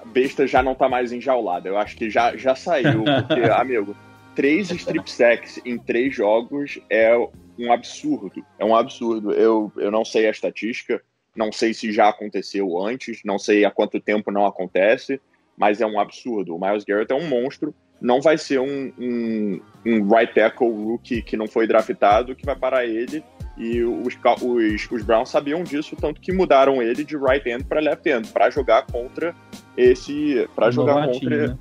[0.03, 3.97] a besta já não tá mais enjaulada, eu acho que já, já saiu, porque, amigo,
[4.35, 7.15] três strip sacks em três jogos é
[7.59, 8.45] um absurdo.
[8.59, 9.33] É um absurdo.
[9.33, 11.03] Eu, eu não sei a estatística,
[11.35, 15.21] não sei se já aconteceu antes, não sei há quanto tempo não acontece,
[15.57, 16.55] mas é um absurdo.
[16.55, 17.75] O Miles Garrett é um monstro.
[18.01, 22.57] Não vai ser um, um, um right tackle rookie que não foi draftado que vai
[22.57, 23.23] parar ele.
[23.57, 27.81] E os, os, os Browns sabiam disso, tanto que mudaram ele de right end para
[27.81, 29.35] left end, para jogar contra
[29.77, 30.49] esse.
[30.55, 31.49] para jogar contra.
[31.49, 31.59] Né?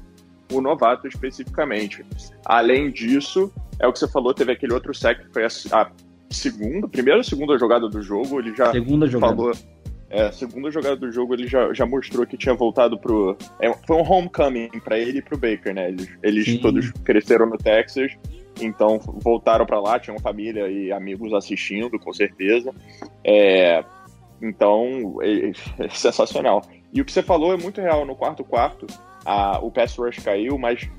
[0.52, 2.06] O novato especificamente.
[2.46, 5.92] Além disso, é o que você falou, teve aquele outro sec que foi a, a
[6.30, 9.36] segunda, primeira ou segunda jogada do jogo, ele já segunda jogada.
[9.36, 9.52] falou.
[10.10, 13.38] É, a segunda jogada do jogo ele já, já mostrou que tinha voltado pro.
[13.62, 15.88] É, foi um homecoming para ele e pro Baker, né?
[15.88, 18.12] Eles, eles todos cresceram no Texas,
[18.60, 22.74] então voltaram para lá, tinham família e amigos assistindo, com certeza.
[23.24, 23.86] É,
[24.42, 26.62] então, é, é sensacional.
[26.94, 28.06] E o que você falou é muito real.
[28.06, 28.88] No quarto quarto,
[29.26, 30.90] a, o pass rush caiu, mas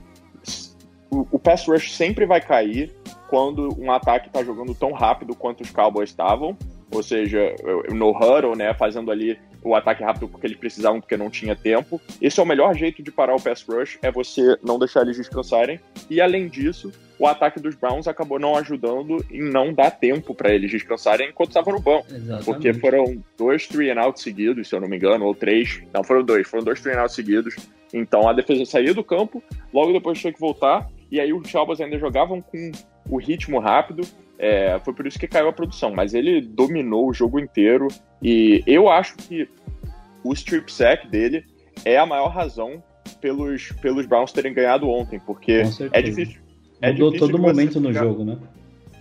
[1.10, 2.94] o, o pass rush sempre vai cair
[3.28, 6.56] quando um ataque está jogando tão rápido quanto os Cowboys estavam,
[6.90, 7.54] ou seja,
[7.90, 12.00] no huddle, né, fazendo ali o ataque rápido que eles precisavam porque não tinha tempo.
[12.20, 15.16] Esse é o melhor jeito de parar o pass rush, é você não deixar eles
[15.16, 15.80] descansarem.
[16.10, 16.92] E além disso,
[17.22, 21.50] o ataque dos Browns acabou não ajudando em não dar tempo para eles descansarem enquanto
[21.50, 22.06] estavam no banco.
[22.10, 22.44] Exatamente.
[22.44, 25.80] Porque foram dois three and out seguidos, se eu não me engano, ou três.
[25.94, 27.54] Não, foram dois, foram dois three and out seguidos.
[27.94, 29.40] Então a defesa saía do campo,
[29.72, 32.72] logo depois tinha que voltar, e aí os Cowboys ainda jogavam com
[33.08, 34.02] o ritmo rápido.
[34.36, 37.86] É, foi por isso que caiu a produção, mas ele dominou o jogo inteiro
[38.20, 39.48] e eu acho que
[40.24, 41.44] o strip sack dele
[41.84, 42.82] é a maior razão
[43.20, 45.62] pelos, pelos Browns terem ganhado ontem, porque
[45.92, 46.41] é difícil.
[46.82, 48.36] É Mudou todo momento no jogo, né?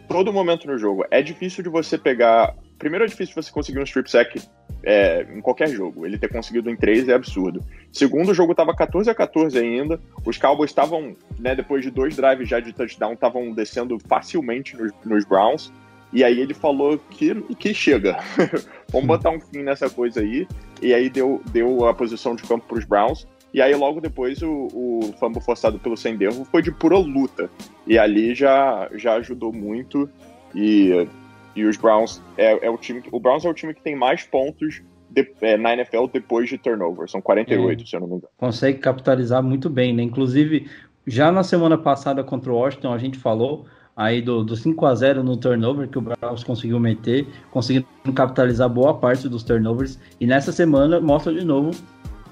[0.07, 1.03] Todo momento no jogo.
[1.09, 2.55] É difícil de você pegar.
[2.77, 4.39] Primeiro é difícil você conseguir um strip sack
[4.83, 6.05] é, em qualquer jogo.
[6.05, 7.63] Ele ter conseguido em três é absurdo.
[7.91, 9.99] Segundo, o jogo estava 14 a 14 ainda.
[10.23, 14.91] Os Cowboys estavam, né, depois de dois drives já de touchdown, estavam descendo facilmente nos,
[15.03, 15.71] nos, Browns.
[16.13, 18.17] E aí ele falou que, que chega.
[18.91, 20.47] Vamos botar um fim nessa coisa aí.
[20.81, 23.25] E aí deu, deu a posição de campo para os Browns.
[23.53, 27.49] E aí logo depois o, o fumble forçado pelo Senderro foi de pura luta.
[27.85, 30.09] E ali já, já ajudou muito.
[30.55, 31.07] E
[31.55, 33.03] e os Browns é, é, o time.
[33.11, 36.57] O Browns é o time que tem mais pontos de, é, na NFL depois de
[36.57, 37.09] turnover.
[37.09, 37.85] São 48, é.
[37.85, 38.29] se eu não me engano.
[38.37, 40.03] Consegue capitalizar muito bem, né?
[40.03, 40.69] Inclusive,
[41.05, 44.95] já na semana passada contra o Washington, a gente falou aí do, do 5 a
[44.95, 47.85] 0 no turnover que o Browns conseguiu meter, conseguindo
[48.15, 49.99] capitalizar boa parte dos turnovers.
[50.19, 51.71] E nessa semana mostra de novo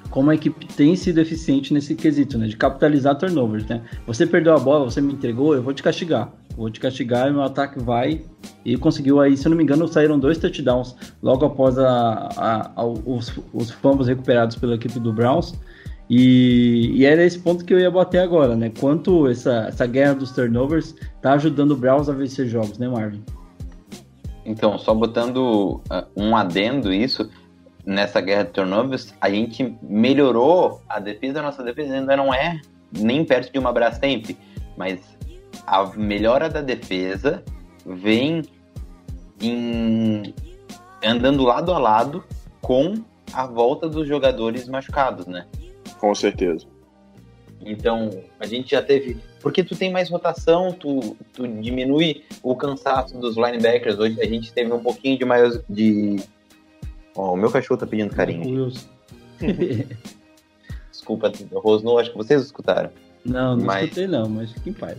[0.09, 2.47] como a equipe tem sido eficiente nesse quesito, né?
[2.47, 3.81] De capitalizar turnovers, né?
[4.07, 7.31] Você perdeu a bola, você me entregou, eu vou te castigar vou te castigar e
[7.31, 8.21] meu ataque vai.
[8.65, 10.93] E conseguiu aí, se eu não me engano, saíram dois touchdowns
[11.23, 15.55] logo após a, a, a, os, os fumbles recuperados pela equipe do Browns.
[16.09, 18.71] E, e era esse ponto que eu ia bater agora, né?
[18.77, 23.23] Quanto essa, essa guerra dos turnovers tá ajudando o Browns a vencer jogos, né, Marvin?
[24.45, 27.29] Então, só botando uh, um adendo isso,
[27.89, 32.61] nessa guerra de turnovers, a gente melhorou a defesa, a nossa defesa ainda não é
[32.91, 34.29] nem perto de uma Brastemp,
[34.77, 34.99] mas
[35.65, 37.43] a melhora da defesa
[37.83, 38.43] vem
[39.41, 40.35] em,
[41.03, 42.23] andando lado a lado
[42.61, 42.93] com
[43.33, 45.47] a volta dos jogadores machucados, né?
[45.97, 46.67] Com certeza.
[47.61, 48.09] Então,
[48.39, 49.17] a gente já teve.
[49.41, 53.97] Porque tu tem mais rotação, tu, tu diminui o cansaço dos linebackers.
[53.97, 55.59] Hoje a gente teve um pouquinho de mais.
[55.67, 56.17] De...
[57.15, 58.65] Ó, o meu cachorro tá pedindo carinho.
[58.65, 58.87] Wilson.
[60.91, 62.89] Desculpa, Rosno, acho que vocês escutaram.
[63.25, 64.97] Não, não Mas- escutei não, mas fique em paz.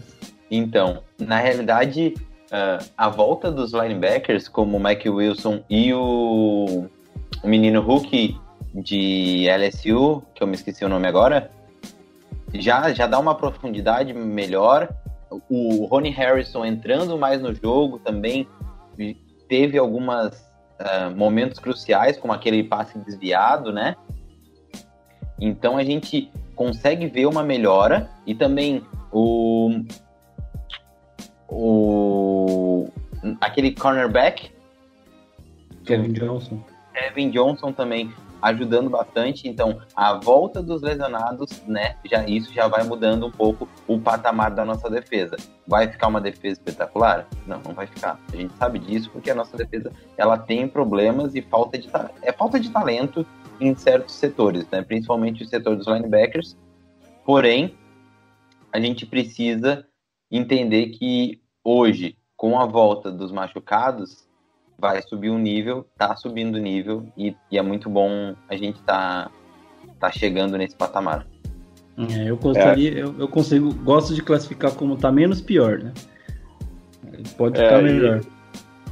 [0.51, 2.15] Então, na realidade,
[2.51, 6.87] ah, a volta dos linebackers, como o Mike Wilson e o,
[7.43, 8.37] o menino Hulk
[8.75, 11.51] de LSU, que eu me esqueci o nome agora,
[12.55, 14.89] já, já dá uma profundidade melhor.
[15.49, 18.49] O Ronnie Harrison entrando mais no jogo também
[19.49, 19.79] teve
[20.81, 23.97] alguns momentos cruciais, como aquele passe desviado, né?
[25.41, 29.83] Então a gente consegue ver uma melhora e também o
[31.49, 32.89] o
[33.41, 34.53] aquele cornerback
[35.85, 36.63] Kevin Johnson.
[36.95, 39.49] Kevin Johnson também ajudando bastante.
[39.49, 41.97] Então, a volta dos lesionados, né?
[42.05, 45.37] Já isso já vai mudando um pouco o patamar da nossa defesa.
[45.67, 47.27] Vai ficar uma defesa espetacular?
[47.47, 48.19] Não, não vai ficar.
[48.33, 51.91] A gente sabe disso porque a nossa defesa ela tem problemas e falta de
[52.23, 53.27] é falta de talento
[53.61, 54.83] em certos setores, né?
[54.83, 56.57] Principalmente o setor dos linebackers.
[57.25, 57.77] Porém,
[58.73, 59.87] a gente precisa
[60.31, 64.30] entender que hoje, com a volta dos machucados,
[64.81, 68.81] vai subir o nível, tá subindo o nível e, e é muito bom a gente
[68.83, 69.31] tá,
[69.99, 71.27] tá chegando nesse patamar.
[71.99, 75.93] É, eu gostaria, eu, eu consigo, gosto de classificar como tá menos pior, né?
[77.37, 78.21] Pode É, ficar e- melhor.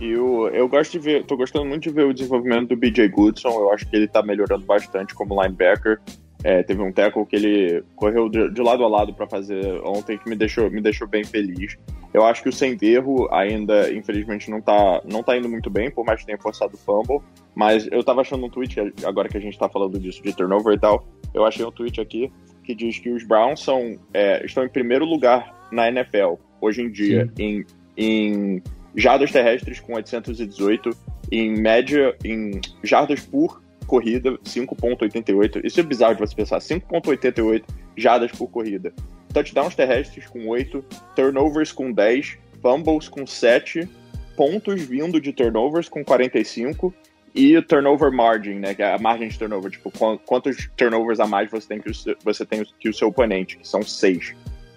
[0.00, 3.08] E o, eu gosto de ver, tô gostando muito de ver o desenvolvimento do BJ
[3.08, 3.48] Goodson.
[3.48, 5.98] Eu acho que ele tá melhorando bastante como linebacker.
[6.44, 10.16] É, teve um tackle que ele correu de, de lado a lado para fazer ontem
[10.16, 11.76] que me deixou, me deixou bem feliz.
[12.14, 15.90] Eu acho que o sem erro ainda, infelizmente, não tá, não tá indo muito bem,
[15.90, 17.20] por mais que tenha forçado o fumble.
[17.54, 20.74] Mas eu tava achando um tweet, agora que a gente tá falando disso, de turnover
[20.74, 22.32] e tal, eu achei um tweet aqui
[22.62, 26.90] que diz que os Browns são, é, estão em primeiro lugar na NFL, hoje em
[26.90, 27.64] dia, em,
[27.96, 28.62] em
[28.94, 30.90] jardas terrestres com 818,
[31.32, 35.60] em média, em jardas por corrida, 5.88.
[35.64, 37.64] Isso é bizarro de você pensar, 5.88
[37.96, 38.92] jardas por corrida.
[39.32, 40.84] Touchdowns terrestres com 8,
[41.16, 43.88] turnovers com 10, fumbles com 7,
[44.36, 46.94] pontos vindo de turnovers com 45
[47.34, 51.26] e turnover margin, né, que é a margem de turnover, tipo, quan- quantos turnovers a
[51.26, 54.34] mais você tem que o você tem que o seu oponente, que são 6.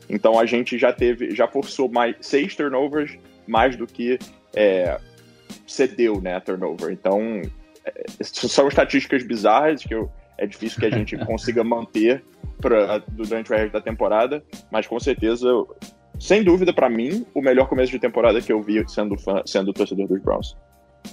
[0.10, 4.20] Então a gente já teve, já forçou mais 6 turnovers mais do que
[4.54, 5.00] é,
[5.66, 6.92] cedeu, né, a turnover.
[6.92, 7.42] Então,
[8.22, 12.24] são estatísticas bizarras que eu, é difícil que a gente consiga manter
[12.60, 15.48] pra, durante o resto da temporada, mas com certeza,
[16.20, 19.74] sem dúvida, pra mim, o melhor começo de temporada que eu vi sendo fã, sendo
[19.74, 20.56] torcedor dos Browns.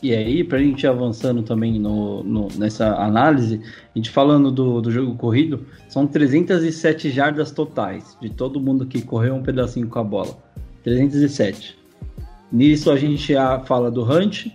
[0.03, 3.59] E aí, pra gente ir avançando também no, no- nessa análise,
[3.95, 9.01] a gente falando do, do jogo corrido, são 307 jardas totais, de todo mundo que
[9.01, 10.37] correu um pedacinho com a bola.
[10.85, 11.79] 307.
[12.53, 14.49] Nisso a gente já fala do Hunt,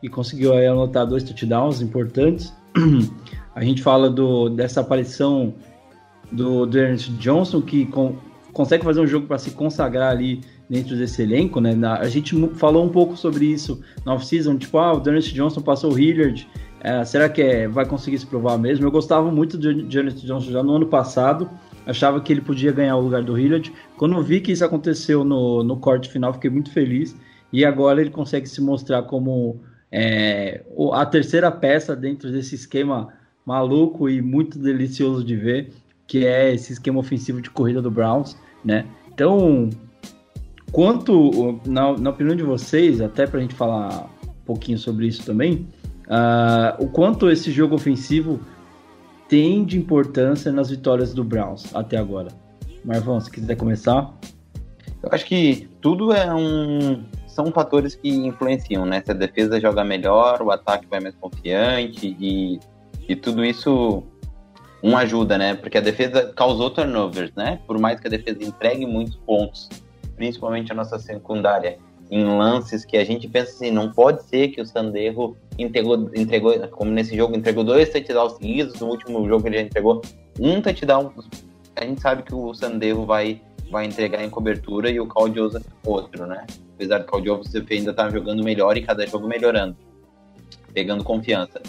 [0.00, 2.52] que conseguiu aí anotar dois touchdowns importantes.
[3.54, 5.54] A gente fala do, dessa aparição
[6.30, 8.14] do, do Ernest Johnson, que con-
[8.52, 11.74] consegue fazer um jogo para se consagrar ali dentro desse elenco, né?
[11.74, 15.60] Na- a gente falou um pouco sobre isso na off-season, tipo, ah, o Ernest Johnson
[15.60, 16.48] passou o Hilliard,
[16.80, 18.86] é, será que é- vai conseguir se provar mesmo?
[18.86, 21.50] Eu gostava muito de Ernest Johnson já no ano passado,
[21.84, 23.72] achava que ele podia ganhar o lugar do Hilliard.
[23.98, 27.16] Quando vi que isso aconteceu no, no corte final, fiquei muito feliz.
[27.52, 29.60] E agora ele consegue se mostrar como
[29.92, 30.62] é,
[30.92, 33.12] a terceira peça dentro desse esquema
[33.44, 35.72] maluco e muito delicioso de ver,
[36.06, 38.86] que é esse esquema ofensivo de corrida do Browns, né?
[39.12, 39.70] Então,
[40.72, 45.24] quanto, na, na opinião de vocês, até para a gente falar um pouquinho sobre isso
[45.24, 45.66] também,
[46.08, 48.40] ah, o quanto esse jogo ofensivo
[49.28, 52.28] tem de importância nas vitórias do Browns até agora?
[52.84, 54.12] Marvão, se quiser começar.
[55.02, 57.04] Eu acho que tudo é um.
[57.40, 59.00] São fatores que influenciam, né?
[59.02, 62.60] Se a defesa joga melhor, o ataque vai mais confiante e,
[63.08, 64.02] e tudo isso
[64.82, 65.54] um ajuda, né?
[65.54, 67.58] Porque a defesa causou turnovers, né?
[67.66, 69.70] Por mais que a defesa entregue muitos pontos,
[70.16, 71.78] principalmente a nossa secundária,
[72.10, 76.52] em lances que a gente pensa assim, não pode ser que o Sanderro entregou, entregou
[76.68, 80.02] como nesse jogo, entregou dois touchdowns seguidos, no último jogo ele já entregou
[80.38, 81.10] um touchdown.
[81.74, 83.40] A gente sabe que o Sanderro vai
[83.70, 86.46] vai entregar em cobertura e o Cal Joseph outro, né?
[86.74, 89.76] Apesar do Cal Joseph ainda estar jogando melhor e cada jogo melhorando,
[90.74, 91.60] pegando confiança.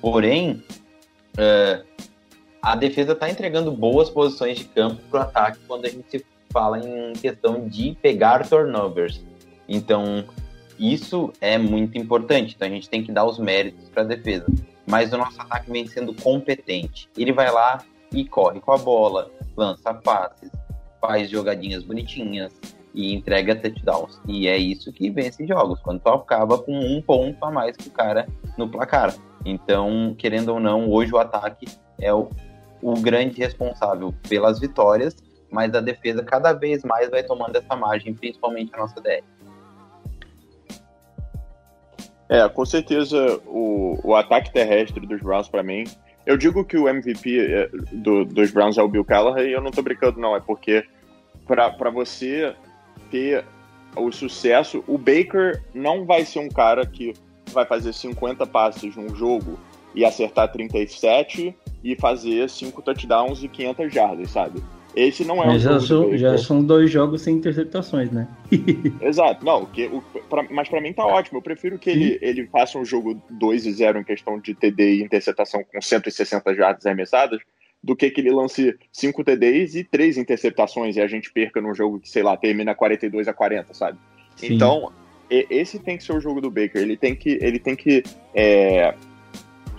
[0.00, 0.62] Porém,
[1.38, 1.82] é,
[2.60, 6.78] a defesa está entregando boas posições de campo para o ataque quando a gente fala
[6.78, 9.22] em questão de pegar turnovers.
[9.68, 10.24] Então,
[10.78, 12.54] isso é muito importante.
[12.54, 14.46] Então, a gente tem que dar os méritos para a defesa.
[14.86, 17.08] Mas o nosso ataque vem sendo competente.
[17.16, 17.78] Ele vai lá
[18.12, 20.50] e corre com a bola, lança passes,
[21.06, 22.52] faz jogadinhas bonitinhas
[22.92, 24.20] e entrega touchdowns.
[24.26, 27.88] E é isso que vence jogos, quando tu acaba com um ponto a mais que
[27.88, 28.26] o cara
[28.58, 29.14] no placar.
[29.44, 31.66] Então, querendo ou não, hoje o ataque
[32.00, 32.28] é o,
[32.82, 35.14] o grande responsável pelas vitórias,
[35.50, 39.22] mas a defesa cada vez mais vai tomando essa margem, principalmente a nossa DL.
[42.28, 45.84] É, com certeza o, o ataque terrestre dos Browns para mim.
[46.26, 49.60] Eu digo que o MVP é, do, dos Browns é o Bill Callahan e eu
[49.60, 50.34] não tô brincando, não.
[50.34, 50.84] É porque
[51.46, 52.54] para você
[53.10, 53.44] ter
[53.96, 57.14] o sucesso, o Baker não vai ser um cara que
[57.52, 59.58] vai fazer 50 passes num jogo
[59.94, 64.62] e acertar 37 e fazer 5 touchdowns e 500 jardas, sabe?
[64.94, 68.26] Esse não é Mas um já, do já são dois jogos sem interceptações, né?
[69.00, 71.38] Exato, não, que, o, pra, mas pra mim tá ótimo.
[71.38, 74.94] Eu prefiro que ele, ele faça um jogo 2 e 0 em questão de TD
[74.94, 77.40] e interceptação com 160 jardas arremessadas,
[77.86, 81.72] do que que ele lance 5 TDs e 3 interceptações e a gente perca num
[81.72, 83.96] jogo que, sei lá, termina 42 a 40, sabe?
[84.34, 84.54] Sim.
[84.54, 84.90] Então,
[85.30, 86.82] e- esse tem que ser o jogo do Baker.
[86.82, 88.02] Ele tem que, ele tem que
[88.34, 88.92] é,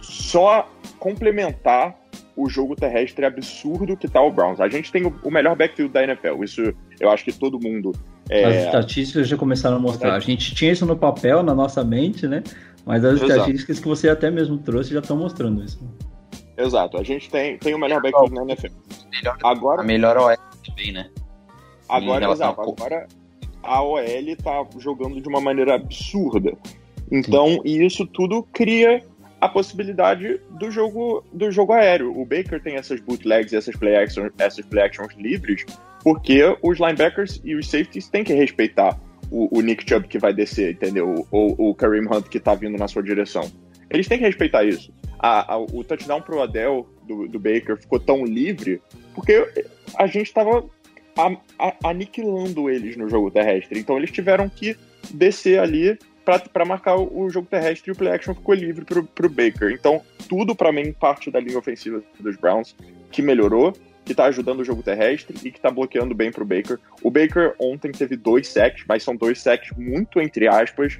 [0.01, 1.99] só complementar
[2.33, 4.61] o jogo terrestre absurdo que tá o Browns.
[4.61, 6.43] A gente tem o, o melhor backfield da NFL.
[6.45, 7.91] Isso eu acho que todo mundo.
[8.29, 10.13] é, As estatísticas já começaram a mostrar.
[10.13, 12.41] A gente tinha isso no papel, na nossa mente, né?
[12.85, 13.31] Mas as Exato.
[13.31, 15.77] estatísticas que você até mesmo trouxe já estão mostrando isso.
[16.57, 18.67] Exato, a gente tem, tem o melhor backfield na NFL.
[19.11, 20.35] Melhor, Agora, a melhor OL
[20.65, 21.09] também, né?
[21.87, 23.07] agora, exato, agora
[23.63, 24.01] a OL
[24.43, 26.57] tá jogando de uma maneira absurda.
[27.11, 29.03] Então, e isso tudo cria
[29.39, 32.17] a possibilidade do jogo do jogo aéreo.
[32.19, 35.65] O Baker tem essas bootlegs e essas play actions, essas play actions livres,
[36.03, 38.99] porque os linebackers e os safeties têm que respeitar
[39.29, 41.27] o, o Nick Chubb que vai descer, entendeu?
[41.31, 43.49] Ou o Kareem Hunt que tá vindo na sua direção.
[43.89, 44.91] Eles têm que respeitar isso.
[45.19, 48.81] A- a- o touchdown pro Adele do, do Baker ficou tão livre
[49.15, 49.47] porque
[49.97, 50.65] a gente tava
[51.17, 53.79] a- a- aniquilando eles no jogo terrestre.
[53.79, 54.75] Então eles tiveram que
[55.09, 55.97] descer ali
[56.53, 59.71] para marcar o, o jogo terrestre e o play action ficou livre pro, pro Baker.
[59.71, 62.75] Então tudo para mim parte da linha ofensiva dos Browns
[63.09, 63.73] que melhorou,
[64.03, 66.77] que tá ajudando o jogo terrestre e que tá bloqueando bem pro Baker.
[67.01, 70.99] O Baker ontem teve dois sacks, mas são dois sacks muito entre aspas.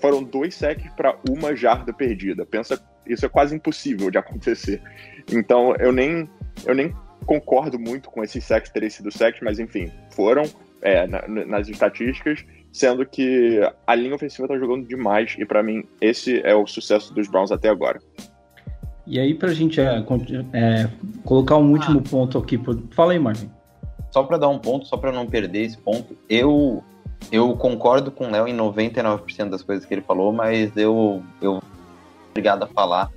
[0.00, 2.44] Foram dois sacks para uma jarda perdida.
[2.44, 4.82] Pensa, isso é quase impossível de acontecer.
[5.32, 6.28] Então eu nem
[6.66, 6.92] eu nem
[7.26, 10.42] concordo muito com esses sacks terem sido sacks, mas enfim, foram
[10.82, 15.84] é, na- nas estatísticas, sendo que a linha ofensiva tá jogando demais e para mim
[16.00, 17.98] esse é o sucesso dos Browns até agora.
[19.06, 20.04] E aí, pra gente é,
[20.52, 20.88] é,
[21.24, 22.10] colocar um último Ah.
[22.10, 22.60] ponto aqui.
[22.94, 23.50] Fala aí, Marvin.
[24.10, 26.82] Só para dar um ponto, só para não perder esse ponto, eu
[27.30, 31.62] eu concordo com o Léo em 99% das coisas que ele falou, mas eu eu
[32.30, 33.10] obrigado a falar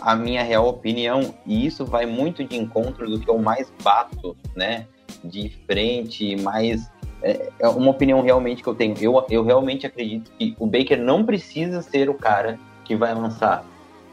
[0.00, 4.36] a minha real opinião e isso vai muito de encontro do que eu mais bato,
[4.56, 4.86] né,
[5.22, 6.90] de frente, mais
[7.22, 8.96] é, é uma opinião realmente que eu tenho.
[9.00, 13.64] Eu, eu realmente acredito que o Baker não precisa ser o cara que vai lançar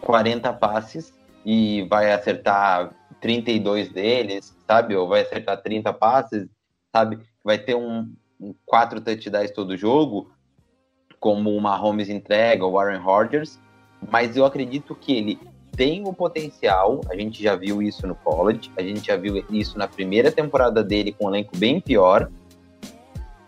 [0.01, 1.13] 40 passes
[1.45, 4.95] e vai acertar 32 deles, sabe?
[4.95, 6.47] Ou vai acertar 30 passes,
[6.91, 7.19] sabe?
[7.43, 8.09] Vai ter um
[8.65, 10.31] quatro touchdowns todo jogo,
[11.19, 13.59] como o Mahomes entrega, o Aaron Rodgers,
[14.09, 15.39] mas eu acredito que ele
[15.75, 19.77] tem o potencial, a gente já viu isso no college, a gente já viu isso
[19.77, 22.29] na primeira temporada dele com um elenco bem pior.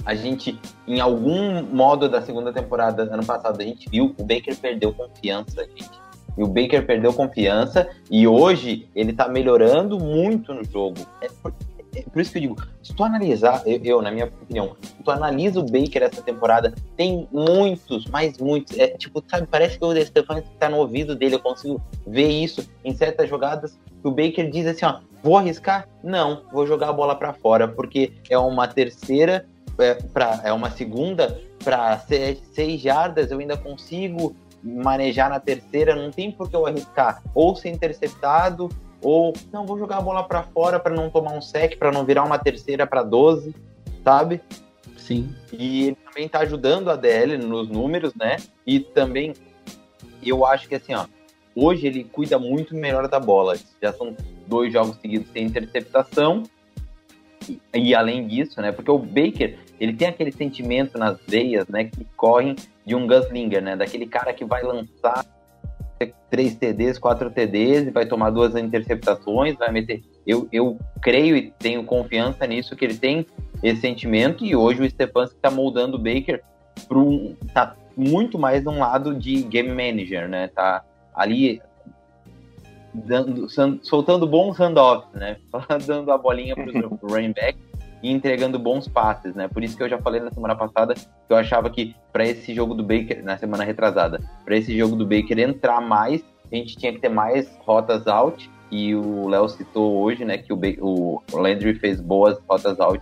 [0.06, 4.56] A gente, em algum modo da segunda temporada, ano passado, a gente viu o Baker
[4.58, 6.04] perdeu confiança, gente.
[6.38, 11.00] E o Baker perdeu confiança e hoje ele tá melhorando muito no jogo.
[11.22, 14.26] É por, é por isso que eu digo, se tu analisar, eu, eu, na minha
[14.26, 18.78] opinião, se tu analisa o Baker essa temporada, tem muitos, mais muitos.
[18.78, 22.68] É tipo, sabe, parece que o Stefan tá no ouvido dele, eu consigo ver isso
[22.84, 25.88] em certas jogadas que o Baker diz assim, ó, vou arriscar?
[26.04, 29.48] Não, vou jogar a bola para fora, porque é uma terceira,
[29.80, 36.12] é, pra, é uma segunda para seis jardas, eu ainda consigo manejar na terceira, não
[36.12, 38.70] tem por que eu arriscar ou ser interceptado
[39.04, 42.06] ou não vou jogar a bola para fora para não tomar um sec, para não
[42.06, 43.54] virar uma terceira para 12,
[44.04, 44.41] sabe?
[44.97, 45.36] Sim.
[45.51, 48.38] E ele também tá ajudando a DL nos números, né?
[48.66, 49.34] E também
[50.26, 51.06] eu acho que assim, ó,
[51.54, 53.58] hoje ele cuida muito melhor da bola.
[53.82, 54.16] Já são
[54.47, 56.43] dois jogos seguidos sem interceptação.
[57.47, 58.72] E, e além disso, né?
[58.72, 61.86] Porque o Baker, ele tem aquele sentimento nas veias, né?
[61.86, 63.76] Que correm de um Gunslinger, né?
[63.76, 65.26] Daquele cara que vai lançar
[66.30, 70.04] três TDs, quatro TDs, vai tomar duas interceptações, vai meter.
[70.26, 73.26] Eu, eu creio e tenho confiança nisso, que ele tem
[73.62, 76.41] esse sentimento, e hoje o Stefanski está moldando o Baker
[76.88, 77.36] para um.
[77.54, 80.48] tá muito mais num lado de game manager, né?
[80.48, 80.84] Tá
[81.14, 81.62] ali
[82.94, 83.48] dando,
[83.82, 85.38] soltando bons handoffs, né?
[85.86, 87.58] dando a bolinha para o running back
[88.04, 89.47] e entregando bons passes, né?
[89.47, 92.54] Por isso que eu já falei na semana passada que eu achava que para esse
[92.54, 96.76] jogo do Baker, na semana retrasada, para esse jogo do Baker entrar mais, a gente
[96.76, 98.51] tinha que ter mais rotas out.
[98.70, 103.01] E o Léo citou hoje, né, que o, o Landry fez boas rotas out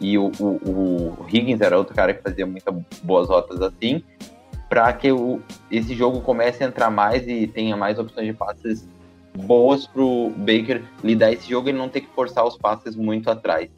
[0.00, 4.02] e o, o, o, Higgins era outro cara que fazia muitas boas rotas assim,
[4.68, 5.40] para que o,
[5.70, 8.88] esse jogo comece a entrar mais e tenha mais opções de passes
[9.34, 13.30] boas para o Baker lidar esse jogo e não ter que forçar os passes muito
[13.30, 13.68] atrás.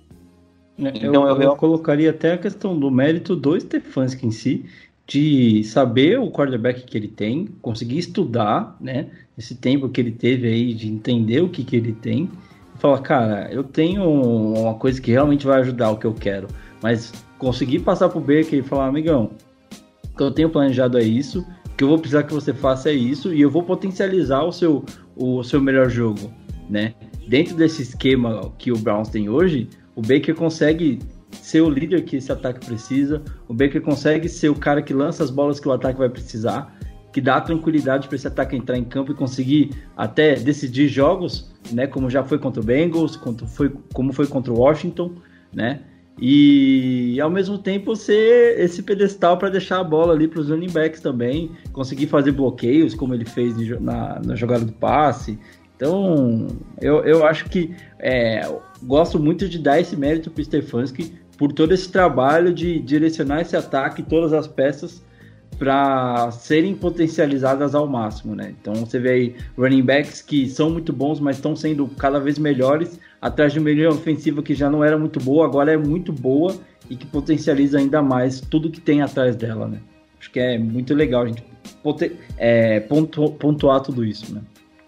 [0.78, 4.64] É, então, eu, eu, eu, colocaria até a questão do mérito do Stefanski em si,
[5.06, 9.08] de saber o quarterback que ele tem, conseguir estudar, né?
[9.36, 12.30] Esse tempo que ele teve aí de entender o que, que ele tem,
[12.74, 16.48] e falar, cara, eu tenho uma coisa que realmente vai ajudar o que eu quero,
[16.82, 19.32] mas conseguir passar pro Baker e falar, amigão,
[20.12, 22.90] o que eu tenho planejado é isso, o que eu vou precisar que você faça
[22.90, 24.84] é isso, e eu vou potencializar o seu,
[25.16, 26.32] o seu melhor jogo,
[26.70, 26.94] né?
[27.28, 30.98] Dentro desse esquema que o Browns tem hoje, o Baker consegue
[31.30, 33.22] ser o líder que esse ataque precisa.
[33.48, 36.74] O Baker consegue ser o cara que lança as bolas que o ataque vai precisar,
[37.12, 41.86] que dá tranquilidade para esse ataque entrar em campo e conseguir até decidir jogos, né?
[41.86, 43.18] Como já foi contra o Bengals,
[43.48, 45.12] foi, como foi contra o Washington,
[45.52, 45.80] né?
[46.20, 50.70] E ao mesmo tempo ser esse pedestal para deixar a bola ali para os running
[50.70, 55.38] backs também, conseguir fazer bloqueios como ele fez na, na jogada do passe.
[55.82, 56.46] Então,
[56.80, 58.48] eu, eu acho que é,
[58.84, 63.40] gosto muito de dar esse mérito para o Stefanski por todo esse trabalho de direcionar
[63.40, 65.02] esse ataque, todas as peças
[65.58, 68.54] para serem potencializadas ao máximo, né?
[68.60, 72.38] Então você vê aí running backs que são muito bons, mas estão sendo cada vez
[72.38, 76.12] melhores, atrás de uma linha ofensiva que já não era muito boa, agora é muito
[76.12, 76.54] boa
[76.88, 79.80] e que potencializa ainda mais tudo que tem atrás dela, né?
[80.20, 81.42] Acho que é muito legal a gente
[82.38, 84.42] é, pontuar tudo isso, né?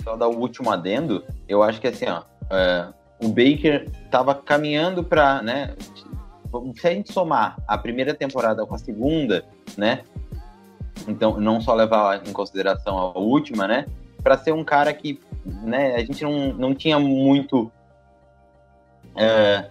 [0.05, 2.89] Só dar o último adendo, eu acho que assim, ó, é,
[3.23, 5.75] o Baker estava caminhando para, né?
[6.77, 9.45] Se a gente somar a primeira temporada com a segunda,
[9.77, 10.05] né?
[11.09, 13.87] Então, não só levar em consideração a última, né?
[14.23, 15.97] Para ser um cara que, né?
[15.97, 17.73] A gente não, não tinha muito
[19.17, 19.69] é,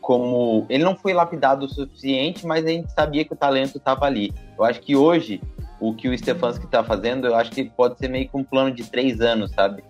[0.00, 4.06] como ele não foi lapidado o suficiente, mas a gente sabia que o talento estava
[4.06, 4.32] ali.
[4.58, 5.40] Eu acho que hoje
[5.82, 8.70] o que o Stefanski está fazendo, eu acho que pode ser meio que um plano
[8.70, 9.82] de três anos, sabe?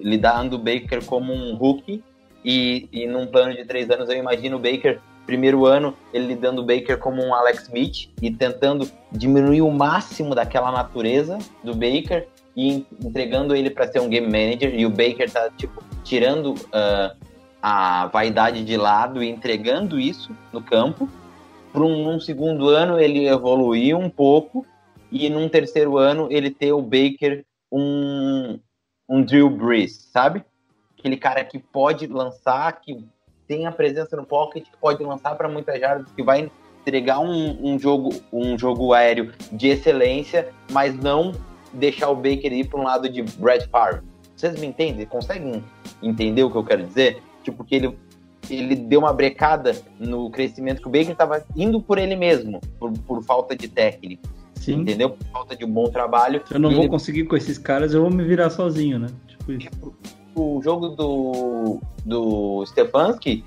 [0.00, 2.02] Lidando o Baker como um rookie
[2.42, 6.62] e, e num plano de três anos eu imagino o Baker, primeiro ano, ele lidando
[6.62, 12.26] o Baker como um Alex Smith e tentando diminuir o máximo daquela natureza do Baker
[12.56, 14.74] e entregando ele para ser um game manager.
[14.74, 17.14] E o Baker tá, tipo, tirando uh,
[17.62, 21.06] a vaidade de lado e entregando isso no campo.
[21.70, 24.64] Para um, um segundo ano ele evoluir um pouco
[25.14, 28.58] e num terceiro ano ele ter o Baker um,
[29.08, 30.44] um Drew Brees, sabe?
[31.04, 33.04] aquele cara que pode lançar, que
[33.46, 36.50] tem a presença no pocket, que pode lançar para muitas jardas, que vai
[36.80, 41.32] entregar um, um, jogo, um jogo aéreo de excelência, mas não
[41.74, 44.00] deixar o Baker ir para um lado de Brad Favre.
[44.34, 45.04] Vocês me entendem?
[45.04, 45.62] Conseguem
[46.02, 47.22] entender o que eu quero dizer?
[47.42, 47.98] Tipo, que ele,
[48.48, 52.90] ele deu uma brecada no crescimento que o Baker estava indo por ele mesmo, por,
[53.00, 54.26] por falta de técnico.
[54.64, 54.80] Sim.
[54.80, 55.10] Entendeu?
[55.10, 56.42] Por falta de um bom trabalho.
[56.50, 56.88] Eu não vou ele...
[56.88, 59.08] conseguir com esses caras, eu vou me virar sozinho, né?
[59.26, 59.68] Tipo isso.
[60.34, 63.44] O jogo do, do Stefanski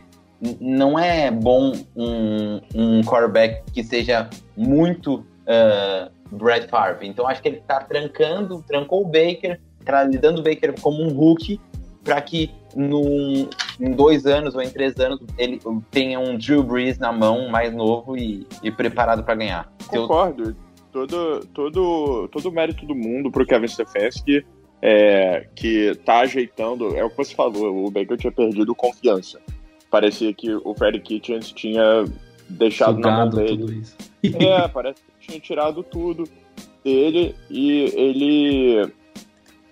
[0.61, 7.07] não é bom um, um quarterback que seja muito uh, Brad Favre.
[7.07, 11.09] Então acho que ele está trancando, trancou o Baker, tá lidando o Baker como um
[11.09, 11.59] rookie
[12.03, 13.49] para que num,
[13.79, 15.59] em dois anos ou em três anos ele
[15.91, 19.73] tenha um Drew Brees na mão mais novo e, e preparado para ganhar.
[19.87, 20.55] Concordo.
[21.05, 24.43] Todo, todo, todo o mérito do mundo para o Kevin Stefanski
[24.81, 26.97] é, que tá ajeitando.
[26.97, 29.39] É o que você falou, o Baker tinha perdido confiança.
[29.91, 32.03] Parecia que o Freddy Kitchens tinha
[32.49, 33.83] deixado Sugado na mão dele.
[34.23, 36.23] é, parece que tinha tirado tudo
[36.83, 38.91] dele e ele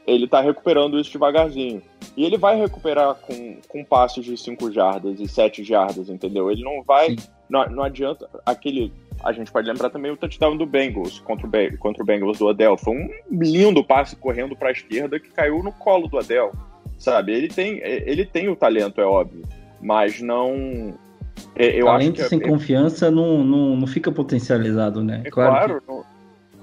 [0.05, 1.81] ele tá recuperando isso devagarzinho.
[2.15, 6.51] E ele vai recuperar com, com passos de 5 jardas e 7 jardas, entendeu?
[6.51, 7.15] Ele não vai.
[7.49, 8.93] Não, não adianta aquele
[9.23, 12.49] a gente pode lembrar também o touchdown do Bengals contra o, contra o Bengals do
[12.49, 12.77] Adel.
[12.77, 16.51] Foi um lindo passe correndo para a esquerda que caiu no colo do Adel.
[16.97, 17.33] Sabe?
[17.33, 19.43] Ele tem, ele tem o talento, é óbvio.
[19.81, 20.93] Mas não.
[21.55, 25.21] É, eu talento acho que, sem é, confiança não, não, não fica potencializado, né?
[25.25, 25.81] É claro.
[25.81, 26.05] claro não,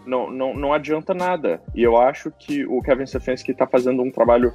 [0.07, 1.61] não, não, não adianta nada.
[1.74, 4.53] E eu acho que o Kevin Stefanski está fazendo um trabalho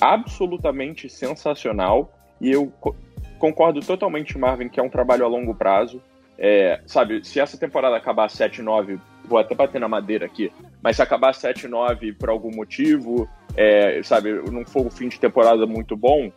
[0.00, 2.12] absolutamente sensacional.
[2.40, 2.94] E eu co
[3.38, 6.02] concordo totalmente, Marvin, que é um trabalho a longo prazo.
[6.42, 10.50] É, sabe, se essa temporada acabar 7-9, vou até bater na madeira aqui,
[10.82, 15.66] mas se acabar 7-9 por algum motivo, é, sabe, não for um fim de temporada
[15.66, 16.32] muito bom,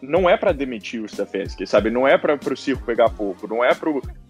[0.00, 1.90] não é para demitir o Stefanski, sabe?
[1.90, 3.72] Não é para o circo pegar fogo, não é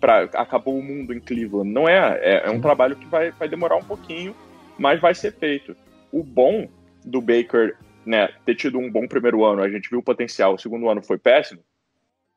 [0.00, 2.18] para acabou o mundo em Cleveland, não é.
[2.20, 4.34] É, é um trabalho que vai, vai demorar um pouquinho,
[4.76, 5.76] mas vai ser feito.
[6.10, 6.66] O bom
[7.04, 10.58] do Baker, né, ter tido um bom primeiro ano, a gente viu o potencial, o
[10.58, 11.60] segundo ano foi péssimo.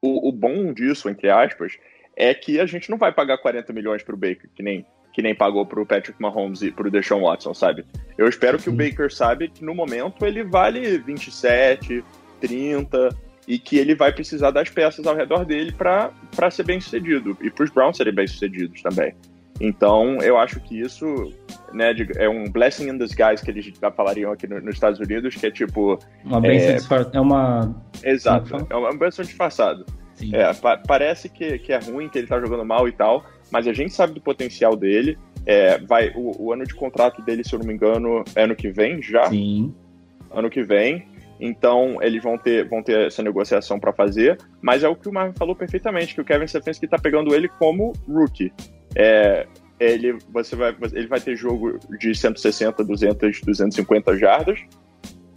[0.01, 1.77] O, o bom disso, entre aspas,
[2.15, 5.21] é que a gente não vai pagar 40 milhões para o Baker, que nem que
[5.21, 7.85] nem pagou para o Patrick Mahomes e para o Deshaun Watson, sabe?
[8.17, 12.03] Eu espero que o Baker sabe que no momento ele vale 27,
[12.41, 13.15] 30
[13.47, 17.49] e que ele vai precisar das peças ao redor dele para ser bem sucedido e
[17.49, 19.13] para os Browns serem bem sucedidos também.
[19.61, 21.31] Então, eu acho que isso
[21.73, 25.33] né, é um blessing in disguise que eles já falariam aqui no, nos Estados Unidos,
[25.35, 25.97] que é tipo.
[26.25, 26.73] Uma bênção é...
[26.73, 27.17] disfarçada.
[27.17, 27.75] É uma.
[28.03, 29.85] Exato, é uma bênção disfarçada.
[30.31, 33.67] É, pa parece que, que é ruim, que ele tá jogando mal e tal, mas
[33.67, 35.17] a gente sabe do potencial dele.
[35.45, 38.55] É, vai, o, o, ano de contrato dele, se eu não me engano, é ano
[38.55, 39.29] que vem já.
[39.29, 39.73] Sim.
[40.31, 41.05] Ano que vem.
[41.39, 44.37] Então, eles vão ter, vão ter essa negociação para fazer.
[44.61, 47.47] Mas é o que o Marvin falou perfeitamente, que o Kevin Stefanski está pegando ele
[47.47, 48.51] como rookie.
[48.95, 49.45] É,
[49.79, 54.59] ele, você vai, ele vai ter jogo de 160, 200, 250 jardas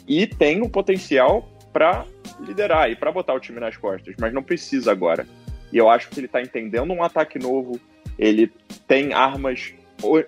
[0.07, 2.07] e tem o potencial para
[2.41, 5.27] liderar e para botar o time nas costas, mas não precisa agora.
[5.73, 7.79] E eu acho que ele está entendendo um ataque novo,
[8.19, 8.51] ele
[8.87, 9.75] tem armas.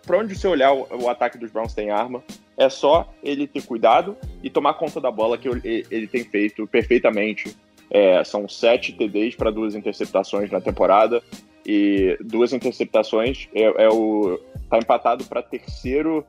[0.04, 2.22] Para onde você olhar, o, ataque dos Browns tem arma.
[2.56, 6.66] É só ele ter cuidado e tomar conta da bola que ele, ele tem feito
[6.66, 7.56] perfeitamente.
[7.90, 11.22] É, são sete TDs para duas interceptações na temporada
[11.66, 14.38] e duas interceptações é, é o
[14.68, 16.24] tá empatado para terceiro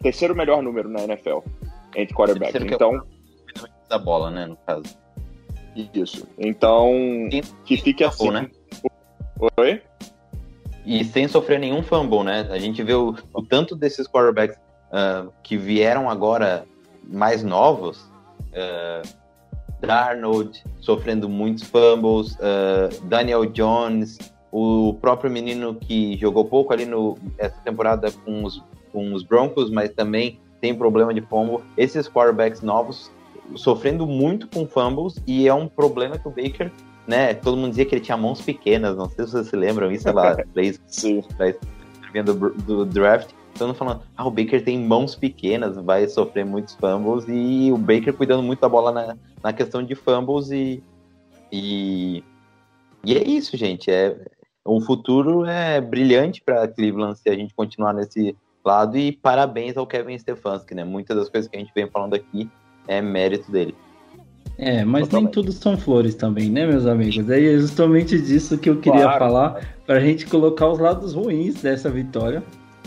[0.00, 1.38] terceiro melhor número na NFL
[1.96, 2.62] entre quarterbacks.
[2.62, 4.84] Então é da bola, né, no caso.
[5.94, 6.26] Isso.
[6.38, 6.90] Então
[7.64, 8.30] que fique assim.
[8.30, 8.50] Né?
[9.58, 9.82] Oi.
[10.84, 12.48] E sem sofrer nenhum fumble, né?
[12.50, 14.58] A gente vê o, o tanto desses quarterbacks
[14.90, 16.66] uh, que vieram agora
[17.04, 17.98] mais novos,
[18.52, 19.06] uh,
[19.80, 24.18] Darnold sofrendo muitos fumbles, uh, Daniel Jones,
[24.52, 28.62] o próprio menino que jogou pouco ali no essa temporada com os,
[28.92, 31.62] com os Broncos, mas também tem problema de fumble.
[31.76, 33.10] Esses quarterbacks novos
[33.56, 36.70] sofrendo muito com fumbles e é um problema que o Baker,
[37.06, 37.34] né?
[37.34, 40.10] Todo mundo dizia que ele tinha mãos pequenas, não sei se vocês se lembram isso
[40.12, 40.36] lá,
[40.86, 41.22] Sim.
[42.24, 43.30] do, do draft.
[43.58, 48.14] Todo falando, ah, o Baker tem mãos pequenas, vai sofrer muitos fumbles e o Baker
[48.14, 50.82] cuidando muito da bola na, na questão de fumbles e,
[51.52, 52.22] e
[53.04, 53.90] e é isso, gente.
[53.90, 54.16] É,
[54.64, 59.86] o futuro é brilhante para Cleveland se a gente continuar nesse lado e parabéns ao
[59.86, 60.84] Kevin Stefanski, né?
[60.84, 62.50] Muitas das coisas que a gente vem falando aqui
[62.90, 63.74] é mérito dele.
[64.58, 65.24] É, mas Totalmente.
[65.24, 67.30] nem tudo são flores também, né, meus amigos?
[67.30, 69.18] É justamente disso que eu queria claro.
[69.18, 72.42] falar, para a gente colocar os lados ruins dessa vitória.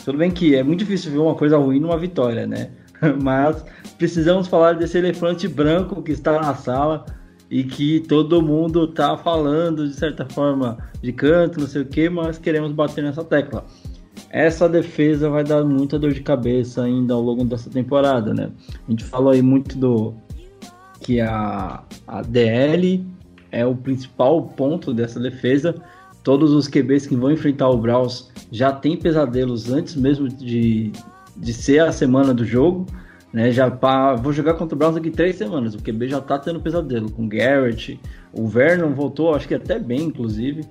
[0.06, 2.70] Tudo bem que é muito difícil ver uma coisa ruim numa vitória, né?
[3.24, 3.66] Mas
[3.97, 7.06] precisamos falar desse elefante branco que está na sala
[7.49, 12.10] e que todo mundo tá falando de certa forma de canto, não sei o que,
[12.10, 13.66] mas queremos bater nessa tecla.
[14.34, 18.50] Essa defesa vai dar muita dor de cabeça ainda ao longo dessa temporada, né?
[18.88, 20.16] A gente falou aí muito do
[21.02, 23.06] que a, a DL
[23.52, 25.76] é o principal ponto dessa defesa.
[26.24, 30.92] Todos os QBs que vão enfrentar o Browns já têm pesadelos antes mesmo de,
[31.38, 32.88] de ser a semana do jogo.
[33.32, 35.76] Né, já pá, vou jogar contra o Browns daqui três semanas.
[35.76, 38.00] O QB já tá tendo pesadelo com o Garrett.
[38.32, 40.64] O Vernon voltou, acho que até bem, inclusive.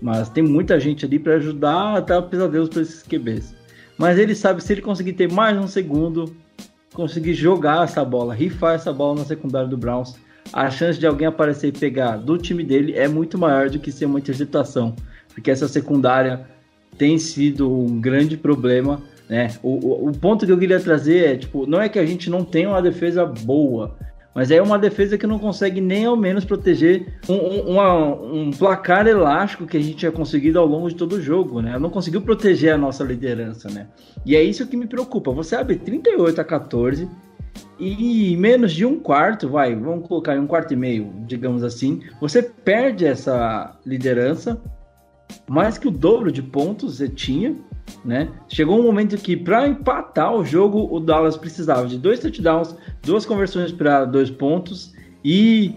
[0.00, 3.54] Mas tem muita gente ali para ajudar a dar pesadelos para esses QBs.
[3.98, 6.34] Mas ele sabe se ele conseguir ter mais um segundo,
[6.94, 10.16] conseguir jogar essa bola, rifar essa bola na secundária do Browns,
[10.52, 13.92] a chance de alguém aparecer e pegar do time dele é muito maior do que
[13.92, 14.96] ser uma interceptação.
[15.34, 16.46] Porque essa secundária
[16.96, 19.48] tem sido um grande problema né?
[19.62, 22.28] O, o, o, ponto que eu queria trazer é, tipo, não é que a gente
[22.28, 23.96] não tenha uma defesa boa,
[24.34, 28.50] mas é uma defesa que não consegue nem ao menos proteger um, um, uma, um
[28.50, 31.78] placar elástico que a gente tinha conseguido ao longo de todo o jogo, né?
[31.78, 33.88] Não conseguiu proteger a nossa liderança, né?
[34.24, 35.32] E é isso que me preocupa.
[35.32, 37.08] Você abre 38 a 14
[37.78, 42.42] e menos de um quarto, vai, vamos colocar um quarto e meio, digamos assim, você
[42.42, 44.60] perde essa liderança,
[45.48, 47.56] mais que o dobro de pontos você tinha,
[48.04, 48.28] né?
[48.48, 53.24] Chegou um momento que para empatar o jogo o Dallas precisava de dois touchdowns, duas
[53.26, 55.74] conversões para dois pontos e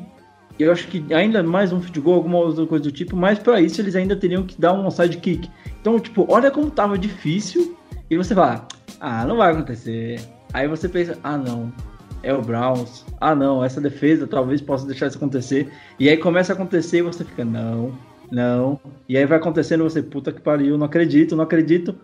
[0.59, 3.59] eu acho que ainda mais um field goal, alguma outra coisa do tipo, mas para
[3.59, 5.49] isso eles ainda teriam que dar um side kick.
[5.81, 7.75] Então, tipo, olha como tava difícil
[8.09, 8.61] e você vai,
[8.99, 10.19] ah, não vai acontecer.
[10.53, 11.73] Aí você pensa, ah não,
[12.21, 13.05] é o Browns.
[13.19, 15.71] Ah não, essa defesa talvez possa deixar isso acontecer.
[15.99, 17.91] E aí começa a acontecer e você fica, não,
[18.33, 18.79] não.
[19.07, 21.95] E aí vai acontecendo você, puta que pariu, não acredito, não acredito.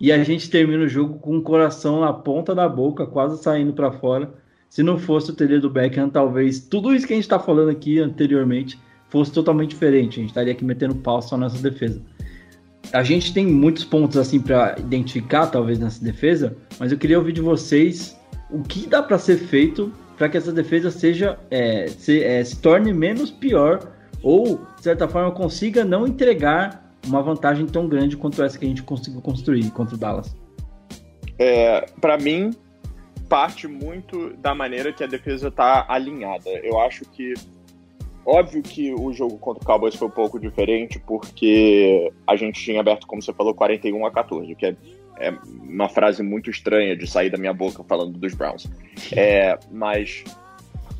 [0.00, 3.72] E a gente termina o jogo com o coração na ponta da boca, quase saindo
[3.72, 4.32] para fora.
[4.68, 7.70] Se não fosse o TD do Beckham, talvez tudo isso que a gente está falando
[7.70, 8.78] aqui anteriormente
[9.08, 10.18] fosse totalmente diferente.
[10.18, 12.00] A gente estaria aqui metendo pau só nessa defesa.
[12.92, 17.32] A gente tem muitos pontos assim para identificar, talvez, nessa defesa, mas eu queria ouvir
[17.32, 18.16] de vocês
[18.50, 22.56] o que dá para ser feito para que essa defesa seja é, se, é, se
[22.60, 28.42] torne menos pior ou, de certa forma, consiga não entregar uma vantagem tão grande quanto
[28.42, 30.36] essa que a gente conseguiu construir contra o Dallas.
[31.38, 32.50] É, para mim,
[33.28, 36.50] parte muito da maneira que a defesa está alinhada.
[36.62, 37.34] Eu acho que
[38.30, 42.78] Óbvio que o jogo contra o Cowboys foi um pouco diferente, porque a gente tinha
[42.78, 44.76] aberto, como você falou, 41 a 14, que é,
[45.18, 48.70] é uma frase muito estranha de sair da minha boca falando dos Browns.
[49.16, 50.24] É, mas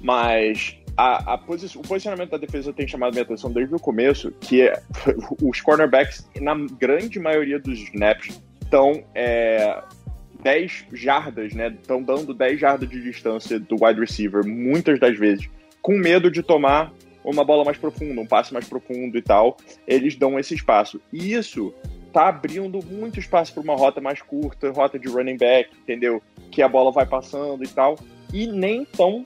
[0.01, 4.33] mas a, a posi o posicionamento da defesa tem chamado minha atenção desde o começo,
[4.41, 4.83] que é
[5.41, 9.81] os cornerbacks, na grande maioria dos snaps, estão é,
[10.43, 11.69] 10 jardas, né?
[11.69, 15.49] Estão dando 10 jardas de distância do wide receiver, muitas das vezes,
[15.81, 16.93] com medo de tomar
[17.25, 21.01] uma bola mais profunda, um passe mais profundo e tal, eles dão esse espaço.
[21.13, 21.73] E isso
[22.13, 26.21] tá abrindo muito espaço para uma rota mais curta, rota de running back, entendeu?
[26.51, 27.97] Que a bola vai passando e tal.
[28.33, 29.25] E nem tão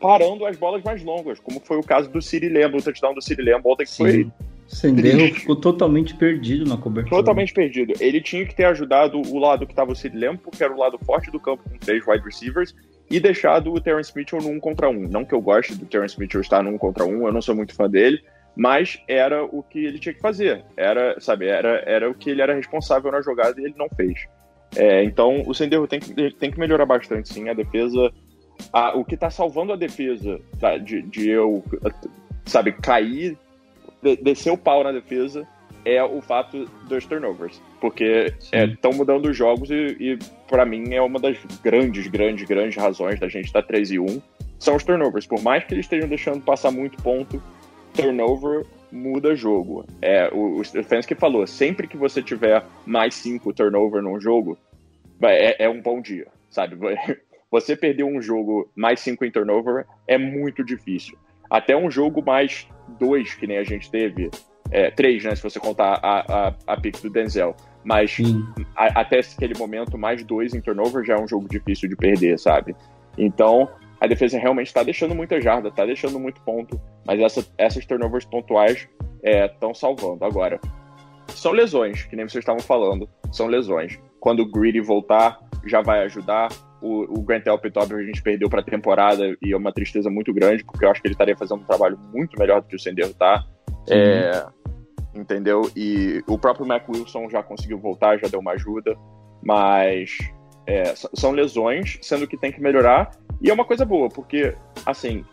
[0.00, 3.22] parando as bolas mais longas, como foi o caso do Siri Lamb, o touchdown do
[3.22, 4.02] Siri ontem que Sim.
[4.02, 4.32] foi
[4.68, 7.16] Sendero ficou totalmente perdido na cobertura.
[7.16, 7.92] Totalmente perdido.
[8.00, 10.78] Ele tinha que ter ajudado o lado que estava o Sid Lamb, porque era o
[10.78, 12.74] lado forte do campo com três wide receivers,
[13.08, 15.08] e deixado o Terence Mitchell no um contra um.
[15.08, 17.54] Não que eu goste do Terence Mitchell estar no um contra um, eu não sou
[17.54, 18.20] muito fã dele,
[18.56, 20.64] mas era o que ele tinha que fazer.
[20.76, 24.26] Era, sabe, era, era o que ele era responsável na jogada e ele não fez.
[24.74, 27.48] É, então o Senderro tem que, tem que melhorar bastante, sim.
[27.48, 28.12] A defesa.
[28.72, 31.64] A, o que está salvando a defesa tá, de, de eu,
[32.44, 33.36] sabe, cair,
[34.02, 35.46] de, descer o pau na defesa
[35.84, 37.62] é o fato dos turnovers.
[37.80, 42.46] Porque estão é, mudando os jogos e, e para mim, é uma das grandes, grandes,
[42.46, 44.22] grandes razões da gente estar 3 e 1
[44.58, 45.26] são os turnovers.
[45.26, 47.40] Por mais que eles estejam deixando passar muito ponto,
[47.94, 49.84] turnover muda jogo.
[50.00, 54.58] É, o, o Stefanski falou, sempre que você tiver mais 5 turnover num jogo,
[55.22, 56.76] é, é um bom dia, sabe?
[57.56, 61.16] Você perder um jogo mais 5 em turnover é muito difícil.
[61.48, 62.68] Até um jogo mais
[63.00, 64.30] 2, que nem a gente teve,
[64.70, 65.34] é, três, né?
[65.34, 67.56] Se você contar a, a, a pick do Denzel.
[67.82, 68.18] Mas
[68.76, 72.38] a, até aquele momento, mais dois em turnover já é um jogo difícil de perder,
[72.38, 72.76] sabe?
[73.16, 77.86] Então, a defesa realmente está deixando muita jarda, está deixando muito ponto, mas essa, essas
[77.86, 78.86] turnovers pontuais
[79.22, 80.26] estão é, salvando.
[80.26, 80.60] Agora,
[81.28, 83.98] são lesões, que nem vocês estavam falando, são lesões.
[84.20, 86.48] Quando o Greedy voltar, já vai ajudar.
[86.80, 90.32] O, o Grant Elpitop a gente perdeu para a temporada e é uma tristeza muito
[90.32, 92.78] grande, porque eu acho que ele estaria fazendo um trabalho muito melhor do que o
[92.78, 93.44] Sendero tá.
[93.88, 94.44] É,
[95.14, 95.70] entendeu?
[95.74, 98.96] E o próprio Mac Wilson já conseguiu voltar, já deu uma ajuda,
[99.42, 100.18] mas
[100.66, 103.10] é, são lesões, sendo que tem que melhorar.
[103.40, 104.54] E é uma coisa boa, porque,
[104.84, 105.24] assim,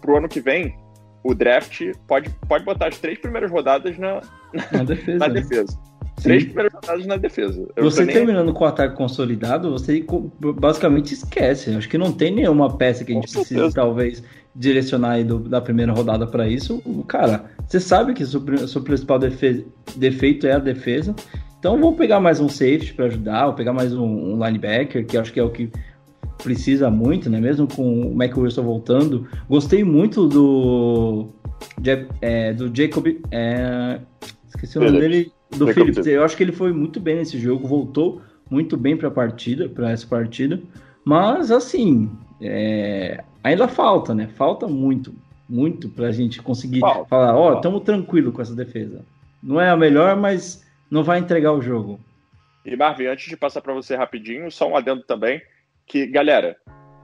[0.00, 0.76] pro ano que vem,
[1.22, 4.20] o draft pode, pode botar as três primeiras rodadas na,
[4.72, 5.18] na defesa.
[5.18, 5.78] na defesa.
[6.22, 7.66] Três primeiras rodadas na defesa.
[7.76, 10.04] Eu você terminando com o ataque consolidado, você
[10.38, 11.70] basicamente esquece.
[11.70, 14.22] Acho que não tem nenhuma peça que a gente precisa, talvez,
[14.54, 16.82] direcionar aí do, da primeira rodada para isso.
[17.06, 19.66] Cara, você sabe que o seu, seu principal defe,
[19.96, 21.14] defeito é a defesa.
[21.58, 25.16] Então vou pegar mais um safety para ajudar, vou pegar mais um, um, linebacker, que
[25.18, 25.70] acho que é o que
[26.42, 27.38] precisa muito, né?
[27.38, 29.28] Mesmo com o Mac Wilson voltando.
[29.48, 31.28] Gostei muito do,
[32.22, 33.06] é, do Jacob.
[33.30, 34.00] É,
[34.48, 35.32] esqueci o nome dele.
[35.56, 36.06] Do Phillips.
[36.06, 39.68] Eu acho que ele foi muito bem nesse jogo, voltou muito bem para a partida,
[39.68, 40.60] para essa partida.
[41.04, 44.28] Mas assim, é, ainda falta, né?
[44.36, 45.14] Falta muito,
[45.48, 49.04] muito para a gente conseguir falta, falar, ó, oh, estamos tranquilo com essa defesa.
[49.42, 52.00] Não é a melhor, mas não vai entregar o jogo.
[52.64, 55.40] E Marvin, antes de passar para você rapidinho, só um adendo também,
[55.86, 56.56] que, galera,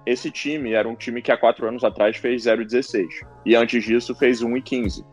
[0.04, 3.06] esse time era um time que há quatro anos atrás fez 0,16.
[3.44, 5.04] E antes disso fez 1,15.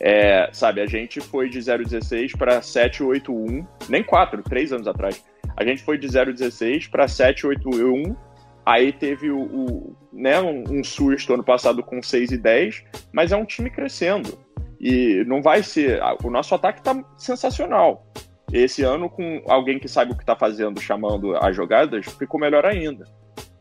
[0.00, 5.24] É, sabe, a gente foi de 0,16 para 7,81, nem 4, 3 anos atrás.
[5.56, 8.16] A gente foi de 0,16 para 7,81,
[8.64, 13.32] aí teve o, o né, um, um susto ano passado com 6 e 10, mas
[13.32, 14.38] é um time crescendo.
[14.78, 16.00] E não vai ser.
[16.22, 18.06] O nosso ataque tá sensacional.
[18.52, 22.64] Esse ano, com alguém que sabe o que tá fazendo, chamando as jogadas, ficou melhor
[22.64, 23.04] ainda.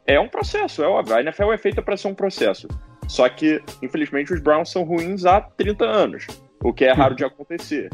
[0.06, 1.16] É um processo, é óbvio.
[1.16, 2.68] A NFL é feita para ser um processo.
[3.08, 6.28] Só que, infelizmente, os Browns são ruins há 30 anos,
[6.64, 7.90] o que é raro de acontecer.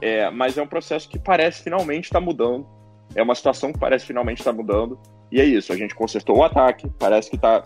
[0.00, 2.66] É, mas é um processo que parece finalmente estar tá mudando.
[3.14, 4.98] é uma situação que parece finalmente estar mudando.
[5.30, 7.62] E é isso, a gente consertou o ataque, parece que tá,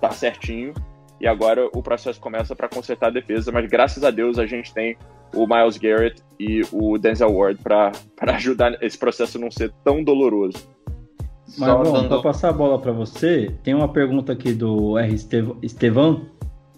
[0.00, 0.72] tá certinho.
[1.20, 4.72] E agora o processo começa para consertar a defesa, mas graças a Deus a gente
[4.74, 4.96] tem
[5.34, 7.92] o Miles Garrett e o Denzel Ward para
[8.34, 10.58] ajudar esse processo a não ser tão doloroso.
[11.46, 15.14] Mas, Só bom, dando- passar a bola para você, tem uma pergunta aqui do R.
[15.14, 16.26] Estev- Estevão,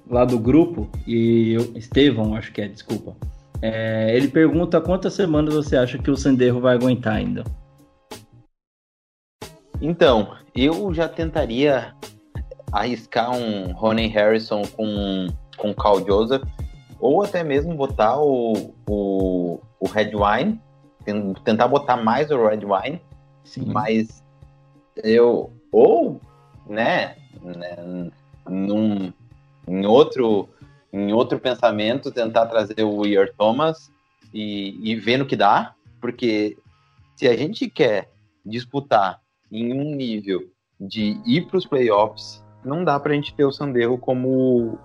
[0.09, 3.16] lá do grupo, e eu, Estevão, acho que é, desculpa.
[3.61, 7.42] É, ele pergunta quantas semanas você acha que o Sanderro vai aguentar ainda.
[9.80, 11.94] Então, eu já tentaria
[12.72, 16.42] arriscar um Ronnie Harrison com, com Carl Joseph,
[16.98, 20.61] ou até mesmo botar o, o, o Red Wine,
[21.04, 23.00] ten- tentar botar mais o Red Wine,
[23.44, 23.66] Sim.
[23.66, 24.22] mas
[24.96, 26.20] eu, ou,
[26.66, 28.11] né, né
[28.48, 29.12] num,
[29.66, 30.48] em, outro,
[30.92, 33.90] em outro pensamento, tentar trazer o Ian Thomas
[34.32, 36.56] e, e ver no que dá, porque
[37.14, 38.10] se a gente quer
[38.44, 40.48] disputar em um nível
[40.78, 44.78] de ir para os playoffs, não dá para a gente ter o Sanderro como,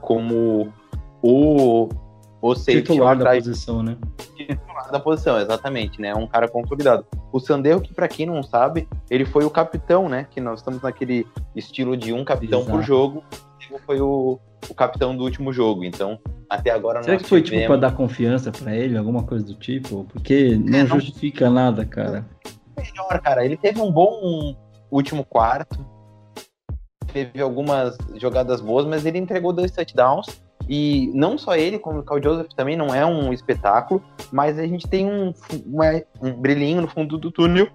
[0.00, 0.72] como
[1.22, 1.88] o,
[2.40, 3.96] o Titular da atrás posição, né?
[4.46, 6.14] titular da posição, exatamente, né?
[6.14, 7.04] Um cara consolidado.
[7.32, 10.26] O Sanderro, que para quem não sabe, ele foi o capitão, né?
[10.30, 12.86] Que nós estamos naquele estilo de um capitão por Exato.
[12.86, 13.24] jogo.
[13.84, 14.38] Foi o,
[14.68, 15.84] o capitão do último jogo.
[15.84, 19.44] Então, até agora Será que foi tipo tivemos- para dar confiança para ele, alguma coisa
[19.44, 20.04] do tipo?
[20.12, 22.26] Porque não É, não- justifica nada, cara.
[22.76, 23.44] melhor, cara.
[23.44, 24.54] Ele teve um bom
[24.90, 25.84] último quarto,
[27.12, 30.26] teve algumas jogadas boas, mas ele entregou dois touchdowns.
[30.70, 34.66] E não só ele, como o Carl Joseph também não é um espetáculo, mas a
[34.66, 35.32] gente tem um,
[35.64, 37.68] uma- um brilhinho no fundo do túnel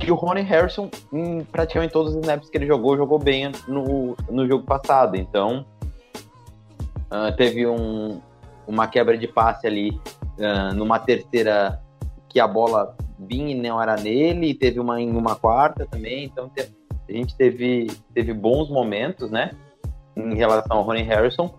[0.00, 4.16] que o Ronnie Harrison, em praticamente todos os snaps que ele jogou, jogou bem no,
[4.28, 5.16] no jogo passado.
[5.16, 5.64] Então,
[7.10, 8.20] ah, teve um,
[8.66, 10.00] uma quebra de passe ali
[10.40, 11.80] ah, numa terceira
[12.28, 16.24] que a bola vinha e não era nele, e teve uma em uma quarta também,
[16.24, 16.72] então te-
[17.08, 19.50] a gente teve, teve bons momentos, né,
[20.16, 21.52] em relação ao Ronnie Harrison,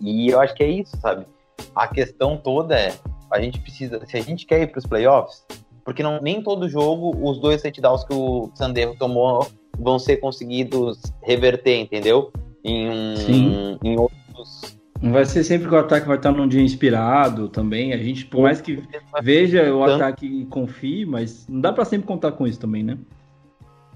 [0.00, 1.26] e eu acho que é isso, sabe?
[1.74, 2.94] A questão toda é,
[3.32, 5.44] a gente precisa, se a gente quer ir para os playoffs,
[5.88, 11.00] porque não, nem todo jogo os dois touchdowns que o Sanderro tomou vão ser conseguidos
[11.22, 12.30] reverter, entendeu?
[12.62, 13.78] Em, um- Sim.
[13.82, 17.94] em outros Não vai ser sempre que o ataque vai estar num dia inspirado também.
[17.94, 18.82] A gente, por mais que
[19.22, 22.98] veja o ataque e confie, mas não dá para sempre contar com isso também, né?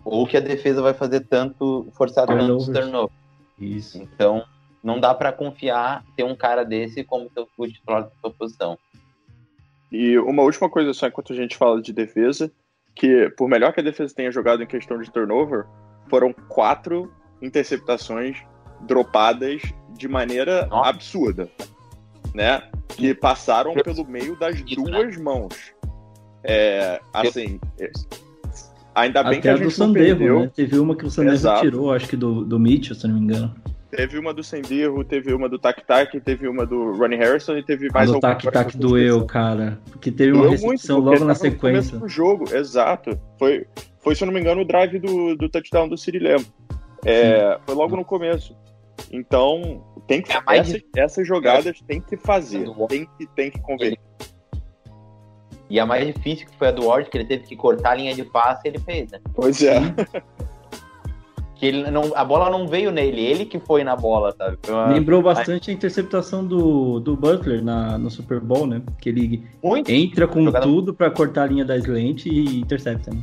[0.03, 3.12] ou que a defesa vai fazer tanto, forçar tantos Turnovers.
[3.61, 3.99] Isso.
[3.99, 4.43] Então,
[4.82, 8.78] não dá pra confiar ter um cara desse como seu titular da sua posição.
[9.93, 12.51] E uma última coisa só enquanto a gente fala de defesa,
[12.95, 15.66] que por melhor que a defesa tenha jogado em questão de turnover,
[16.09, 17.12] foram quatro
[17.43, 18.38] interceptações
[18.80, 20.88] dropadas de maneira Nossa.
[20.88, 21.51] absurda,
[22.34, 22.62] né?
[22.88, 24.64] Que passaram pelo meio das né?
[24.74, 25.55] duas mãos.
[26.43, 27.90] É, assim, é,
[28.95, 30.40] ainda bem que Até a a do gente Sanderro, perdeu.
[30.40, 30.51] né?
[30.55, 31.61] Teve uma que o Sanderro Exato.
[31.61, 33.55] tirou, acho que do, do Mitchell, se não me engano.
[33.95, 37.62] Teve uma do Sendirro, teve uma do Tac Tac, teve uma do Ronnie Harrison e
[37.62, 39.78] teve A mais do alguma tac tac doeu, cara.
[39.90, 41.99] Porque teve uma recepção porque logo na no sequência.
[41.99, 43.20] do jogo, exato.
[43.38, 43.66] Foi,
[44.01, 46.43] foi, se eu não me engano, o drive do, do touchdown do City Lamb.
[47.05, 48.57] É, foi logo no começo.
[49.11, 53.51] Então, tem que, É mais essas, essas jogadas tem que fazer, Do- tem que, tem
[53.51, 53.99] que converter.
[55.68, 57.95] E a mais difícil que foi a do Ward, que ele teve que cortar a
[57.97, 59.20] linha de passe, ele fez, né?
[59.34, 59.80] Pois é.
[61.62, 64.58] Que ele não, a bola não veio nele, ele que foi na bola, sabe?
[64.68, 68.82] Uma- Lembrou bastante a interceptação do, do Butler na, no Super Bowl, né?
[69.00, 69.88] Que ele muito.
[69.88, 73.20] entra com Jogada- tudo pra cortar a linha da slant e intercepta, né?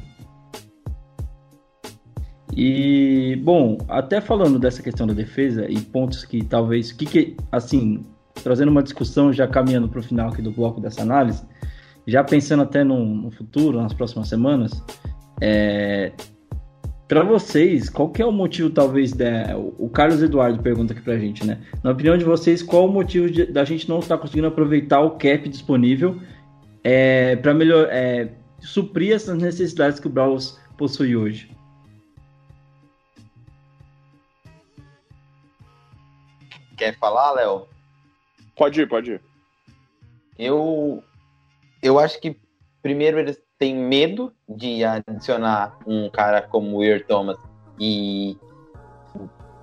[2.56, 8.06] E, bom, até falando dessa questão da defesa e pontos que talvez, que, que assim,
[8.42, 11.44] trazendo uma discussão, já caminhando para o final aqui do bloco dessa análise,
[12.08, 14.82] já pensando até no, no futuro, nas próximas semanas,
[15.42, 16.14] é,
[17.10, 21.18] para vocês, qual que é o motivo, talvez, da, o Carlos Eduardo pergunta aqui pra
[21.18, 21.60] gente, né?
[21.84, 25.18] Na opinião de vocês, qual o motivo de- da gente não estar conseguindo aproveitar o
[25.18, 26.22] cap disponível
[26.84, 28.30] é, para melhor é,
[28.60, 31.52] suprir essas necessidades que o Browns possui hoje?
[36.78, 37.68] Quer falar, Léo?
[38.56, 39.22] Pode ir, pode ir.
[40.38, 41.04] Eu,
[41.82, 42.38] eu acho que
[42.84, 47.38] primeiro eles têm medo de adicionar um cara como o Weir Thomas
[47.80, 48.38] e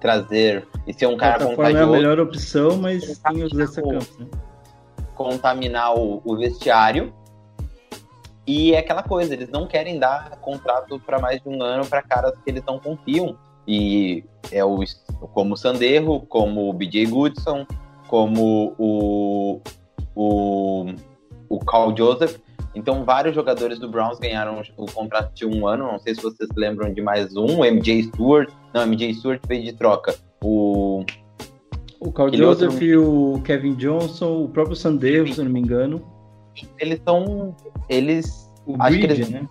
[0.01, 3.65] trazer e ser um cara forma é a contagioso, melhor opção, mas tem os Contaminar
[3.65, 4.27] essa o- campo, né?
[5.15, 7.13] contaminar o, o vestiário.
[8.47, 12.01] E é aquela coisa, eles não querem dar contrato para mais de um ano para
[12.03, 13.37] caras que eles não confiam.
[13.67, 14.79] E é o
[15.33, 17.67] como o Sanderro, como o BJ Goodson,
[18.07, 19.61] como o
[20.15, 20.87] o,
[21.49, 22.39] o Carl Joseph.
[22.77, 25.91] Então, vários jogadores do Browns ganharam o contrato de um ano.
[25.93, 27.61] Não sei se vocês lembram de mais um.
[27.61, 28.53] O MJ Stewart.
[28.75, 30.15] Não, MJ Stewart veio de troca.
[30.45, 31.03] O.
[31.99, 35.59] O Carl Aquele Joseph outro- e o Kevin Johnson, o próprio Sandero, se não me
[35.59, 36.03] engano.
[36.79, 37.57] Eles são.
[37.89, 39.49] Eles O Acho que Bridge, eles- né?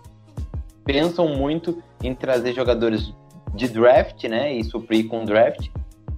[0.84, 3.12] pensam muito em trazer jogadores
[3.56, 4.54] de draft, né?
[4.54, 5.68] E suprir com draft.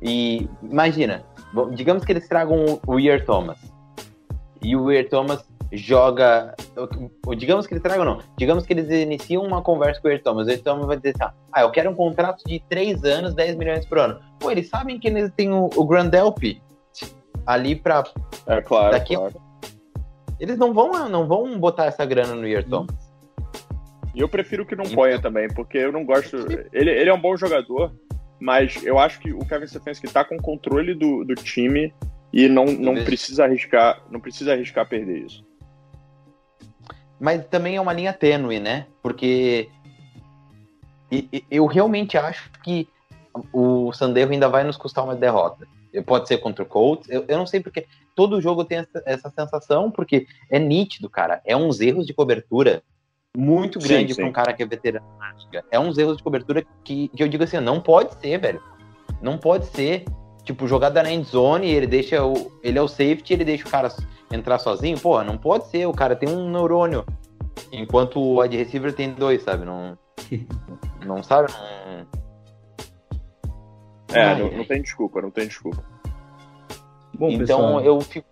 [0.02, 1.24] E imagina,
[1.74, 3.58] digamos que eles tragam o Weir Thomas.
[4.62, 5.42] E o Weir Thomas
[5.72, 6.54] joga.
[7.26, 8.18] ou Digamos que eles tragam, não.
[8.38, 10.48] Digamos que eles iniciam uma conversa com o Weir Thomas.
[10.48, 13.86] O Thomas vai dizer assim: ah, eu quero um contrato de 3 anos, 10 milhões
[13.86, 14.20] por ano.
[14.38, 16.38] Pô, eles sabem que eles têm o, o Grandelp
[17.46, 18.04] ali pra.
[18.46, 19.48] É claro, Daqui a- claro.
[20.40, 23.08] Eles não vão, não vão botar essa grana no Thomas.
[24.14, 26.36] E eu prefiro que não ponha também, porque eu não gosto.
[26.72, 27.92] Ele, ele é um bom jogador,
[28.40, 31.92] mas eu acho que o Kevin Stefanski tá com controle do, do time
[32.32, 35.44] e não, não precisa arriscar, não precisa arriscar perder isso.
[37.20, 38.86] Mas também é uma linha tênue, né?
[39.02, 39.68] Porque
[41.50, 42.88] eu realmente acho que
[43.52, 45.66] o Sandero ainda vai nos custar uma derrota.
[46.06, 47.08] Pode ser contra o Colts.
[47.08, 51.40] Eu, eu não sei porque todo jogo tem essa, essa sensação, porque é nítido, cara.
[51.44, 52.82] É uns erros de cobertura
[53.36, 55.06] muito grande para um cara que é veterano.
[55.70, 58.62] É uns erros de cobertura que, que eu digo assim, não pode ser, velho.
[59.22, 60.04] Não pode ser.
[60.48, 62.50] Tipo, jogada na endzone, ele deixa o.
[62.64, 63.94] Ele é o safety, ele deixa o cara
[64.32, 64.98] entrar sozinho.
[64.98, 65.84] Porra, não pode ser.
[65.84, 67.04] O cara tem um neurônio.
[67.70, 69.66] Enquanto o wide receiver tem dois, sabe?
[69.66, 69.98] Não.
[71.04, 71.52] Não sabe?
[71.52, 72.06] Não...
[74.10, 75.84] É, não, não tem desculpa, não tem desculpa.
[77.14, 78.26] Bom, então pessoal, eu fico.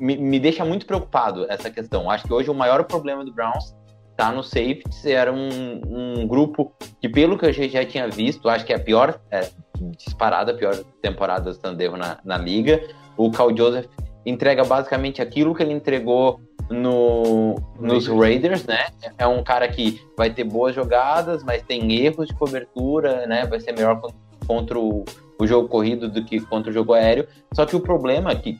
[0.00, 2.10] Me, me deixa muito preocupado essa questão.
[2.10, 3.72] Acho que hoje o maior problema do Browns
[4.16, 5.06] tá no safeties.
[5.06, 8.76] Era um, um grupo que, pelo que a gente já tinha visto, acho que é
[8.76, 9.48] a pior, é,
[9.96, 12.82] disparada, a pior temporada do Sandero na, na liga.
[13.16, 13.86] O Cal Joseph
[14.24, 18.86] entrega basicamente aquilo que ele entregou no, nos Raiders, né?
[19.16, 23.46] É um cara que vai ter boas jogadas, mas tem erros de cobertura, né?
[23.46, 24.12] Vai ser melhor con-
[24.46, 25.04] contra o,
[25.40, 27.26] o jogo corrido do que contra o jogo aéreo.
[27.54, 28.58] Só que o problema é que,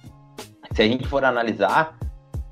[0.72, 1.98] se a gente for analisar,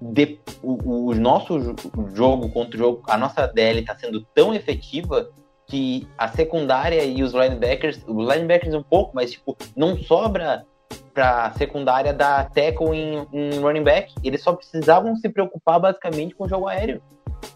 [0.03, 1.75] de- o, o nosso jo-
[2.15, 5.31] jogo contra o jogo, a nossa DL está sendo tão efetiva
[5.67, 10.65] que a secundária e os linebackers, os linebackers um pouco, mas tipo, não sobra
[11.13, 14.13] pra secundária dar tackle em, em running back.
[14.23, 17.01] Eles só precisavam se preocupar basicamente com o jogo aéreo.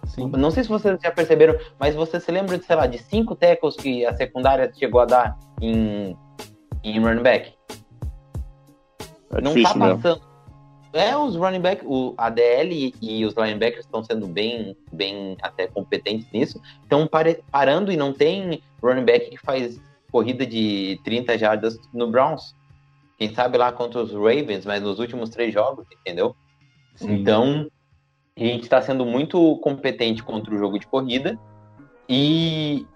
[0.06, 0.30] sim.
[0.30, 3.34] Não sei se vocês já perceberam, mas você se lembra de, sei lá, de cinco
[3.34, 6.16] tackles que a secundária chegou a dar em,
[6.84, 7.52] em running back?
[9.32, 10.27] É não difícil tá mesmo.
[10.92, 16.26] É, os running back, o ADL e os linebackers estão sendo bem, bem até competentes
[16.32, 16.60] nisso.
[16.82, 17.08] Estão
[17.50, 22.54] parando e não tem running back que faz corrida de 30 jardas no Browns.
[23.18, 26.34] Quem sabe lá contra os Ravens, mas nos últimos três jogos, entendeu?
[26.94, 27.12] Sim.
[27.12, 27.68] Então,
[28.36, 31.38] a gente está sendo muito competente contra o jogo de corrida
[32.08, 32.86] e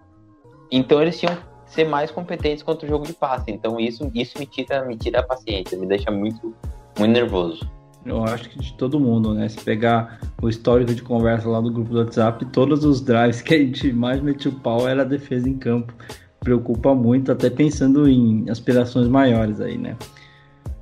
[0.70, 3.50] então eles tinham que ser mais competentes contra o jogo de passe.
[3.50, 6.54] Então isso, isso me tira, me tira a paciência, me deixa muito,
[6.98, 7.68] muito nervoso.
[8.04, 9.48] Eu acho que de todo mundo, né?
[9.48, 13.54] Se pegar o histórico de conversa lá do grupo do WhatsApp, todos os drives que
[13.54, 15.94] a gente mais metia o pau era a defesa em campo.
[16.40, 19.96] Preocupa muito, até pensando em aspirações maiores aí, né?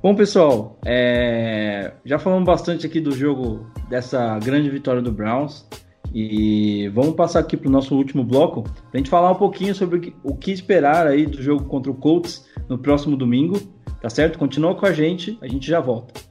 [0.01, 5.67] Bom, pessoal, é, já falamos bastante aqui do jogo dessa grande vitória do Browns.
[6.13, 9.73] E vamos passar aqui para o nosso último bloco para a gente falar um pouquinho
[9.73, 13.57] sobre o que esperar aí do jogo contra o Colts no próximo domingo,
[14.01, 14.37] tá certo?
[14.37, 16.30] Continua com a gente, a gente já volta.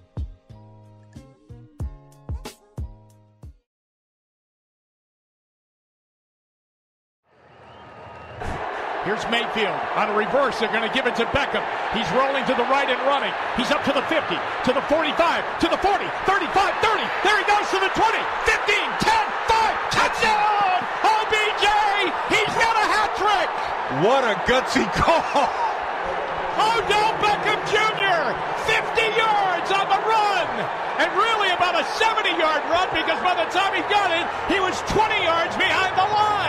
[9.10, 10.62] Here's Mayfield on a reverse.
[10.62, 11.66] They're going to give it to Beckham.
[11.90, 13.34] He's rolling to the right and running.
[13.58, 17.02] He's up to the 50, to the 45, to the 40, 35, 30.
[17.26, 18.06] There he goes to the 20,
[18.46, 19.98] 15, 10, 5.
[19.98, 20.78] Touchdown!
[21.02, 21.66] OBJ!
[22.38, 23.50] He's got a hat trick!
[24.06, 25.42] What a gutsy call!
[26.70, 28.30] Odell Beckham Jr.
[28.62, 30.46] 50 yards on the run!
[31.02, 34.22] And really about a 70 yard run because by the time he got it,
[34.54, 36.39] he was 20 yards behind the line!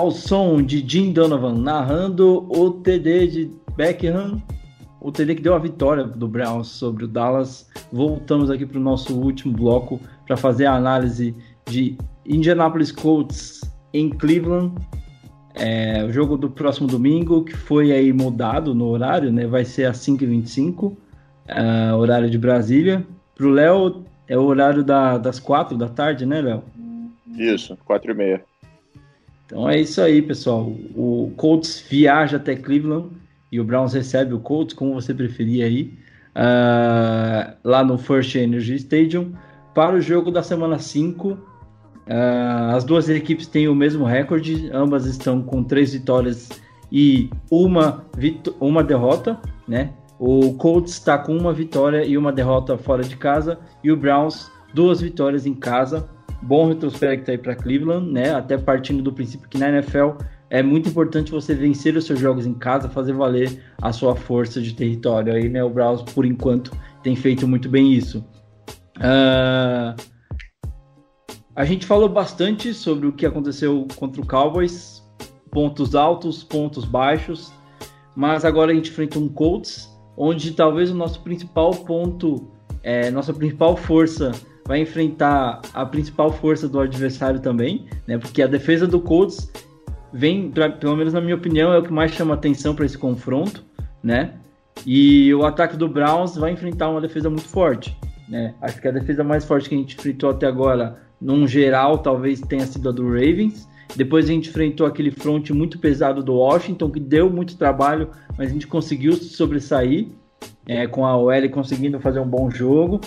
[0.00, 4.40] Ao som de Jim Donovan narrando o TD de Beckham,
[4.98, 7.68] o TD que deu a vitória do Browns sobre o Dallas.
[7.92, 11.34] Voltamos aqui para o nosso último bloco para fazer a análise
[11.68, 13.60] de Indianapolis Colts
[13.92, 14.72] em Cleveland.
[15.54, 19.46] É, o jogo do próximo domingo, que foi aí mudado no horário, né?
[19.46, 20.96] Vai ser às 5h25,
[21.46, 23.06] é, horário de Brasília.
[23.36, 26.62] Para o Léo, é o horário da- das 4 da tarde, né, Léo?
[27.36, 28.49] Isso, 4 e meia.
[29.50, 30.72] Então é isso aí, pessoal.
[30.94, 33.08] O Colts viaja até Cleveland
[33.50, 35.98] e o Browns recebe o Colts, como você preferir aí,
[36.36, 39.32] uh, lá no First Energy Stadium,
[39.74, 41.30] para o jogo da semana 5.
[41.30, 41.38] Uh,
[42.76, 46.48] as duas equipes têm o mesmo recorde, ambas estão com três vitórias
[46.92, 48.04] e uma,
[48.60, 49.36] uma derrota,
[49.66, 49.90] né?
[50.16, 54.48] O Colts está com uma vitória e uma derrota fora de casa, e o Browns
[54.72, 56.08] duas vitórias em casa.
[56.42, 58.34] Bom retrospecto aí para Cleveland, né?
[58.34, 60.12] Até partindo do princípio que na NFL
[60.48, 64.60] é muito importante você vencer os seus jogos em casa, fazer valer a sua força
[64.60, 65.32] de território.
[65.32, 66.72] Aí, né, o Browns, por enquanto,
[67.02, 68.24] tem feito muito bem isso.
[68.96, 69.94] Uh,
[71.54, 75.02] a gente falou bastante sobre o que aconteceu contra o Cowboys,
[75.52, 77.52] pontos altos, pontos baixos,
[78.16, 82.50] mas agora a gente enfrenta um Colts, onde talvez o nosso principal ponto,
[82.82, 84.32] é, nossa principal força
[84.66, 88.18] vai enfrentar a principal força do adversário também, né?
[88.18, 89.50] Porque a defesa do Colts
[90.12, 92.98] vem, pra, pelo menos na minha opinião, é o que mais chama atenção para esse
[92.98, 93.64] confronto,
[94.02, 94.34] né?
[94.86, 97.96] E o ataque do Browns vai enfrentar uma defesa muito forte,
[98.28, 98.54] né?
[98.62, 102.40] Acho que a defesa mais forte que a gente enfrentou até agora, num geral, talvez
[102.40, 103.68] tenha sido a do Ravens.
[103.96, 108.08] Depois a gente enfrentou aquele front muito pesado do Washington, que deu muito trabalho,
[108.38, 110.08] mas a gente conseguiu sobressair,
[110.66, 113.00] é, com a OL conseguindo fazer um bom jogo.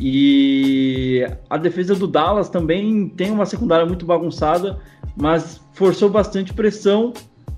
[0.00, 4.78] E a defesa do Dallas também tem uma secundária muito bagunçada,
[5.14, 7.12] mas forçou bastante pressão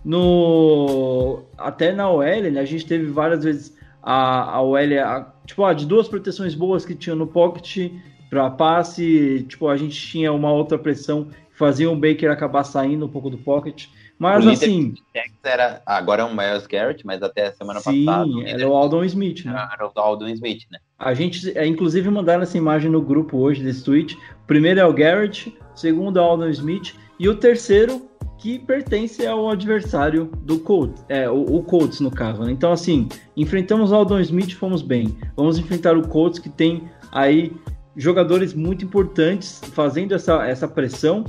[0.05, 2.61] no até na OL, né?
[2.61, 6.85] A gente teve várias vezes a, a OL, a, tipo, ah, de duas proteções boas
[6.85, 7.93] que tinha no pocket
[8.29, 11.29] para passe, tipo, a gente tinha uma outra pressão
[11.63, 13.87] fazia o Baker acabar saindo um pouco do pocket.
[14.23, 14.95] Mas o assim.
[15.43, 18.31] Era, agora é o Miles Garrett, mas até a semana sim, passada.
[18.31, 19.69] Sim, era o Aldon Smith, né?
[19.73, 20.79] Era o Aldon Smith, né?
[20.97, 24.15] A gente, é, inclusive, mandaram essa imagem no grupo hoje desse tweet.
[24.15, 28.09] O primeiro é o Garrett, o segundo é o Aldon Smith, e o terceiro,
[28.39, 32.45] que pertence ao adversário do Colts, é, o, o Colts no caso.
[32.45, 32.53] Né?
[32.53, 35.19] Então, assim, enfrentamos o Aldon Smith, fomos bem.
[35.37, 37.53] Vamos enfrentar o Colts, que tem aí
[37.97, 41.25] jogadores muito importantes fazendo essa, essa pressão,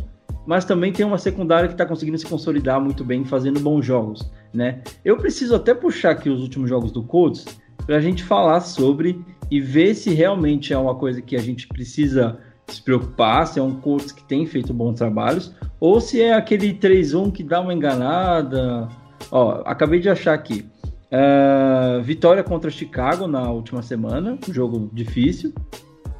[0.45, 4.29] mas também tem uma secundária que está conseguindo se consolidar muito bem, fazendo bons jogos,
[4.53, 4.81] né?
[5.03, 7.45] Eu preciso até puxar aqui os últimos jogos do Colts
[7.85, 11.67] para a gente falar sobre e ver se realmente é uma coisa que a gente
[11.67, 16.33] precisa se preocupar, se é um Colts que tem feito bons trabalhos, ou se é
[16.33, 18.87] aquele 3-1 que dá uma enganada.
[19.31, 20.65] Ó, acabei de achar aqui.
[21.11, 25.53] Uh, vitória contra Chicago na última semana, um jogo difícil.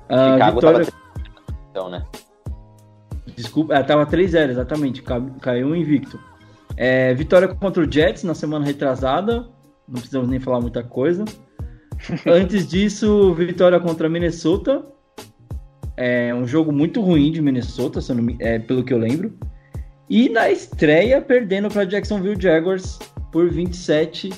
[0.10, 0.86] Uh, Chicago vitória...
[0.86, 0.98] tava...
[1.72, 2.04] então, né?
[3.36, 5.04] Desculpa, é, tava 3-0, exatamente.
[5.42, 6.20] Caiu um invicto.
[6.76, 9.48] É, vitória contra o Jets na semana retrasada.
[9.88, 11.26] Não precisamos nem falar muita coisa.
[12.26, 14.86] Antes disso, vitória contra Minnesota.
[15.96, 18.00] É um jogo muito ruim de Minnesota,
[18.40, 19.38] é, pelo que eu lembro.
[20.10, 23.00] E na estreia, perdendo para Jacksonville Jaguars
[23.32, 24.32] por 27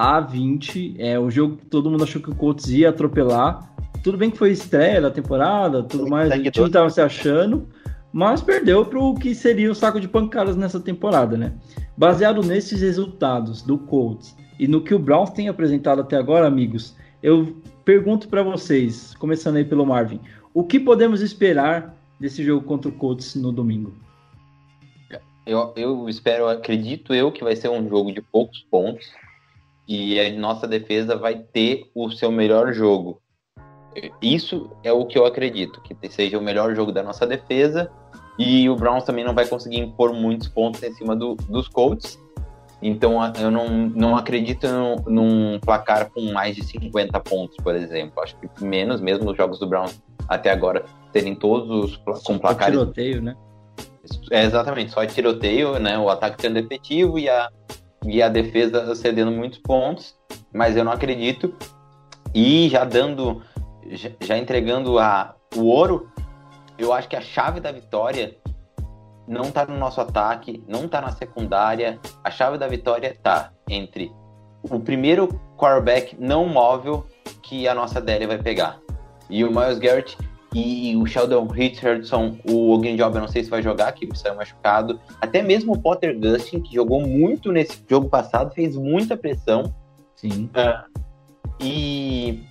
[0.00, 0.96] a 20.
[0.98, 3.70] É o jogo que todo mundo achou que o Colts ia atropelar.
[4.02, 6.32] Tudo bem que foi estreia da temporada, tudo mais.
[6.32, 7.68] O time estava se achando,
[8.12, 11.52] mas perdeu para o que seria o saco de pancadas nessa temporada, né?
[11.96, 16.96] Baseado nesses resultados do Colts e no que o Browns tem apresentado até agora, amigos,
[17.22, 20.20] eu pergunto para vocês, começando aí pelo Marvin,
[20.52, 23.94] o que podemos esperar desse jogo contra o Colts no domingo?
[25.46, 29.10] Eu, eu espero, acredito eu, que vai ser um jogo de poucos pontos
[29.88, 33.20] e a nossa defesa vai ter o seu melhor jogo.
[34.22, 37.90] Isso é o que eu acredito, que seja o melhor jogo da nossa defesa
[38.38, 42.18] e o Browns também não vai conseguir impor muitos pontos em cima do, dos Colts.
[42.80, 48.22] Então eu não, não acredito num, num, placar com mais de 50 pontos, por exemplo.
[48.22, 52.74] Acho que menos, mesmo os jogos do Browns até agora terem todos os com placares.
[52.74, 53.36] Só tiroteio, né?
[54.30, 55.98] É, exatamente, só tiroteio, né?
[55.98, 57.50] O ataque sendo efetivo e a,
[58.06, 60.16] e a defesa cedendo muitos pontos,
[60.50, 61.54] mas eu não acredito.
[62.34, 63.42] E já dando,
[64.20, 66.10] já, entregando a, o ouro,
[66.78, 68.36] eu acho que a chave da vitória
[69.26, 71.98] não tá no nosso ataque, não tá na secundária.
[72.24, 74.12] A chave da vitória tá entre
[74.62, 77.06] o primeiro quarterback não móvel
[77.42, 78.78] que a nossa DL vai pegar.
[79.28, 80.16] E o Miles Garrett
[80.52, 85.00] e o Sheldon Richardson, o Job, eu não sei se vai jogar, que saiu machucado.
[85.20, 89.72] Até mesmo o Potter Gustin, que jogou muito nesse jogo passado, fez muita pressão.
[90.16, 90.50] Sim.
[90.56, 91.00] Uh,
[91.60, 92.42] e,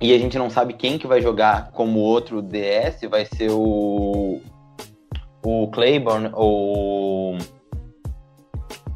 [0.00, 4.40] e a gente não sabe quem que vai jogar como outro DS, vai ser o,
[5.44, 7.36] o Claiborne ou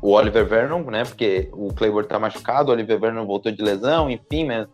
[0.02, 1.04] o Oliver Vernon, né?
[1.04, 4.66] Porque o Claiborne tá machucado, o Oliver Vernon voltou de lesão, enfim, mas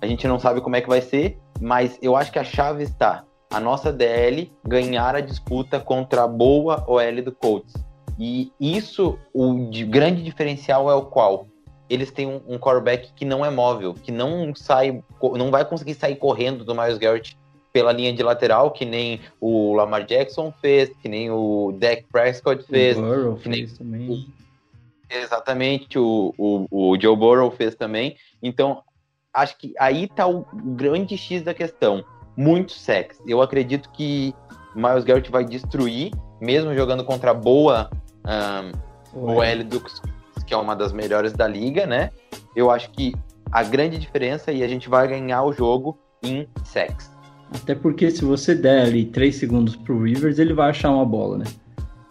[0.00, 2.82] a gente não sabe como é que vai ser mas eu acho que a chave
[2.82, 7.74] está a nossa DL ganhar a disputa contra a boa OL do Colts.
[8.18, 11.46] E isso, o de grande diferencial é o qual?
[11.94, 15.02] Eles têm um, um quarterback que não é móvel, que não sai,
[15.36, 17.36] não vai conseguir sair correndo do Miles Garrett
[17.72, 22.64] pela linha de lateral, que nem o Lamar Jackson fez, que nem o Dak Prescott
[22.64, 24.26] fez, o Burrow que nem fez também.
[25.10, 28.16] Exatamente, o, o, o Joe Burrow fez também.
[28.42, 28.82] Então,
[29.32, 32.04] acho que aí tá o grande X da questão.
[32.36, 33.22] Muito sexo.
[33.26, 34.34] Eu acredito que
[34.74, 37.90] Miles Garrett vai destruir, mesmo jogando contra a boa
[38.24, 40.00] um, o L Dux,
[40.46, 42.10] que é uma das melhores da liga, né?
[42.54, 43.14] Eu acho que
[43.50, 47.12] a grande diferença e a gente vai ganhar o jogo em sex.
[47.54, 51.38] Até porque se você der ali 3 segundos pro Rivers, ele vai achar uma bola,
[51.38, 51.44] né?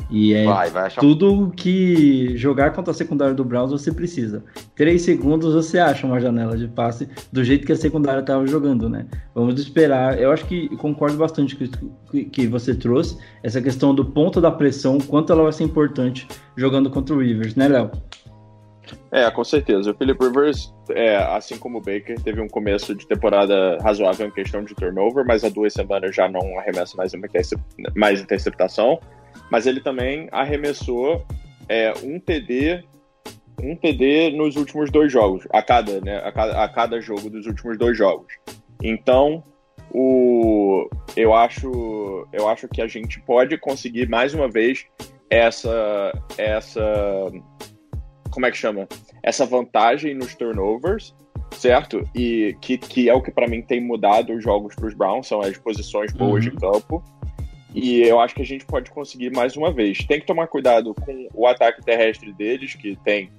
[0.09, 4.43] E é Vai, vai achar tudo que jogar contra a secundária do Browns você precisa.
[4.75, 8.87] 3 segundos você acha uma janela de passe do jeito que a secundária estava jogando,
[8.87, 9.07] né?
[9.33, 10.19] Vamos esperar.
[10.21, 11.73] Eu acho que concordo bastante com isso
[12.11, 16.27] que- que você trouxe, essa questão do ponto da pressão, quanto ela vai ser importante
[16.55, 17.89] jogando contra o Rivers, né, Léo?
[19.13, 19.91] É, com certeza.
[19.91, 24.31] O Philip Rivers, é, assim como o Baker, teve um começo de temporada razoável em
[24.31, 27.27] questão de turnover, mas há duas semanas já não arremessa mais, uma
[27.95, 28.99] mais interceptação.
[29.51, 31.23] Mas ele também arremessou
[31.69, 32.83] é, um TD,
[33.61, 37.45] um TD nos últimos dois jogos, a cada, né, a cada, a cada jogo dos
[37.45, 38.33] últimos dois jogos.
[38.81, 39.43] Então,
[39.91, 44.87] o, eu acho, eu acho que a gente pode conseguir mais uma vez
[45.29, 47.31] essa, essa
[48.33, 48.87] como é que chama?
[49.21, 51.13] Essa vantagem nos turnovers,
[51.51, 52.07] certo?
[52.15, 55.27] E que, que é o que para mim tem mudado os jogos para os Browns,
[55.27, 56.51] são as posições boas Uhum.
[56.51, 57.03] de campo.
[57.75, 59.99] E eu acho que a gente pode conseguir mais uma vez.
[59.99, 63.29] Tem que tomar cuidado com o ataque terrestre deles, que tem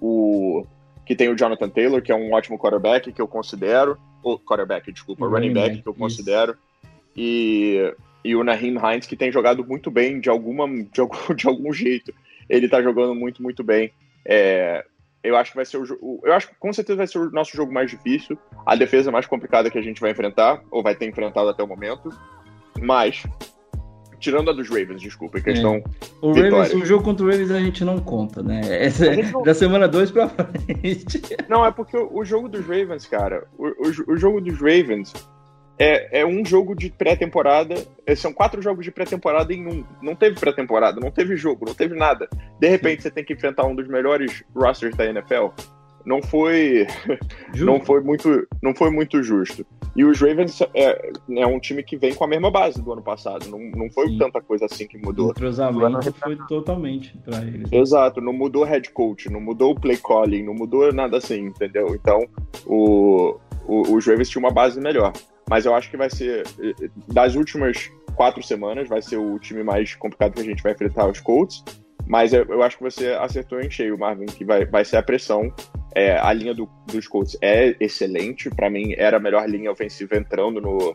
[0.00, 0.64] o
[1.04, 4.92] que tem o Jonathan Taylor, que é um ótimo quarterback que eu considero, o quarterback,
[4.92, 6.00] desculpa, Running running back, back, que eu isso.
[6.00, 6.56] considero.
[7.16, 7.94] E
[8.24, 11.72] e o Naheem Hines, que tem jogado muito bem de, alguma, de, algum, de algum
[11.72, 12.12] jeito.
[12.48, 13.92] Ele tá jogando muito, muito bem.
[14.24, 14.84] É,
[15.22, 17.30] eu acho que vai ser o, o- Eu acho que com certeza vai ser o
[17.30, 18.38] nosso jogo mais difícil.
[18.64, 21.66] A defesa mais complicada que a gente vai enfrentar, ou vai ter enfrentado até o
[21.66, 22.10] momento.
[22.80, 23.24] Mas,
[24.20, 25.82] tirando a dos Ravens, desculpa, em questão.
[26.22, 26.58] O, Vitória.
[26.58, 28.60] Ravens, o jogo contra o Ravens a gente não conta, né?
[28.84, 31.20] Essa não- da semana 2 pra frente.
[31.48, 35.12] Não, é porque o, o jogo dos Ravens, cara, o, o, o jogo dos Ravens
[35.78, 37.74] é, é um jogo de pré-temporada.
[38.06, 39.84] é, São quatro jogos de pré-temporada em um.
[40.02, 42.28] Não teve pré-temporada, não teve jogo, não teve nada.
[42.58, 45.48] De repente você tem que enfrentar um dos melhores rosters da NFL.
[46.06, 46.86] Não foi,
[47.56, 49.66] não foi muito, não foi muito justo.
[49.94, 53.02] E os Ravens é, é um time que vem com a mesma base do ano
[53.02, 53.46] passado.
[53.48, 54.18] Não, não foi Sim.
[54.18, 55.30] tanta coisa assim que O mudou.
[55.30, 57.70] entrosamento foi totalmente pra eles.
[57.72, 61.94] Exato, não mudou head coach, não mudou o play calling, não mudou nada assim, entendeu?
[61.94, 62.26] Então,
[62.64, 63.36] o,
[63.66, 65.12] o, os Ravens tinham uma base melhor.
[65.48, 66.44] Mas eu acho que vai ser,
[67.08, 71.06] das últimas quatro semanas, vai ser o time mais complicado que a gente vai enfrentar
[71.08, 71.64] os Colts.
[72.06, 75.02] Mas eu, eu acho que você acertou em cheio, Marvin, que vai, vai ser a
[75.02, 75.52] pressão.
[75.94, 80.16] É, a linha do- dos Colts é excelente, para mim era a melhor linha ofensiva
[80.16, 80.94] entrando no,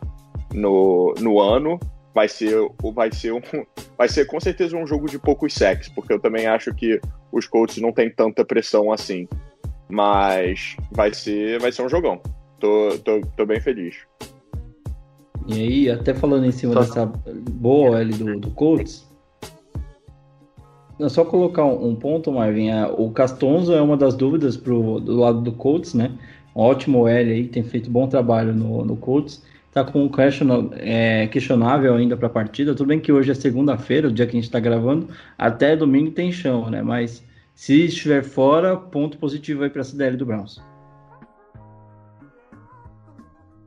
[0.52, 1.78] no, no ano.
[2.14, 2.54] Vai ser,
[2.94, 3.40] vai ser um,
[3.98, 7.00] vai ser com certeza um jogo de poucos sacks, porque eu também acho que
[7.32, 9.28] os Colts não têm tanta pressão assim.
[9.88, 12.20] Mas vai ser, vai ser um jogão.
[12.58, 13.96] Tô, tô, tô bem feliz.
[15.46, 17.06] E aí, até falando em cima Só- dessa
[17.52, 19.06] boa L do, do Colts,
[21.08, 22.68] só colocar um, um ponto, Marvin.
[22.70, 26.12] é, o Castonzo é uma das dúvidas pro, do lado do Colts, né?
[26.54, 29.44] Um ótimo L aí, tem feito bom trabalho no, no Colts.
[29.72, 32.74] Tá com um question- é, questionável ainda para a partida.
[32.76, 36.12] Tudo bem que hoje é segunda-feira, o dia que a gente está gravando, até domingo
[36.12, 36.80] tem chão, né?
[36.80, 37.26] Mas
[37.56, 40.62] se estiver fora, ponto positivo aí para a CDL do Browns.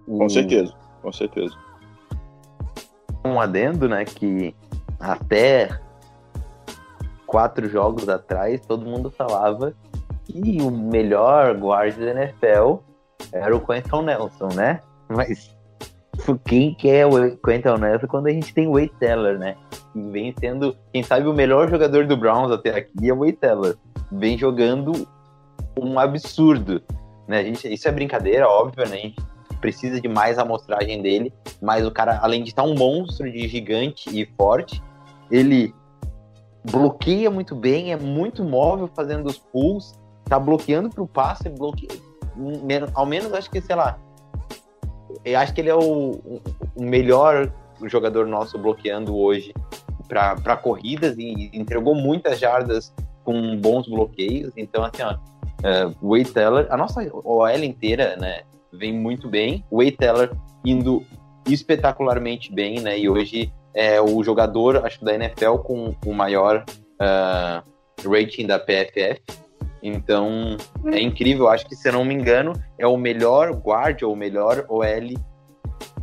[0.05, 1.53] Com certeza, com certeza.
[3.25, 4.55] Um adendo, né, que
[4.99, 5.69] até
[7.25, 9.73] quatro jogos atrás todo mundo falava
[10.25, 12.77] que o melhor guarda da NFL
[13.31, 14.81] era o Quentin Nelson, né?
[15.09, 15.55] Mas
[16.45, 19.55] quem que é o Quentin Nelson quando a gente tem o Wade Teller, né?
[19.93, 23.33] Que vem sendo, quem sabe, o melhor jogador do Browns até aqui é o Wade
[23.33, 23.75] Teller.
[24.11, 25.07] Vem jogando
[25.79, 26.81] um absurdo,
[27.27, 27.39] né?
[27.39, 28.95] A gente, isso é brincadeira, óbvio, né?
[28.95, 29.21] A gente
[29.59, 34.09] precisa de mais amostragem dele, mas o cara, além de estar um monstro de gigante
[34.09, 34.81] e forte,
[35.31, 35.73] ele
[36.69, 39.93] bloqueia muito bem, é muito móvel fazendo os pulls,
[40.25, 41.89] tá bloqueando pro passe, bloqueia,
[42.93, 43.97] ao menos acho que, sei lá,
[45.23, 46.41] eu acho que ele é o, o-
[46.77, 47.51] melhor
[47.85, 49.53] jogador nosso bloqueando hoje
[50.07, 52.93] para corridas e entregou muitas jardas
[53.23, 55.17] com bons bloqueios, então assim, ó,
[55.63, 58.41] é, Wade Teller, a nossa OL inteira, né,
[58.71, 59.63] vem muito bem.
[59.69, 60.31] O Teller
[60.65, 61.05] indo
[61.47, 62.97] espetacularmente bem, né?
[62.99, 66.65] E hoje é o jogador, acho que da NFL com o maior
[66.99, 67.63] ah,
[68.05, 69.21] rating da PFF.
[69.81, 71.47] Então, é incrível.
[71.47, 75.13] Acho que, se não me engano, é o melhor guard ou o melhor OL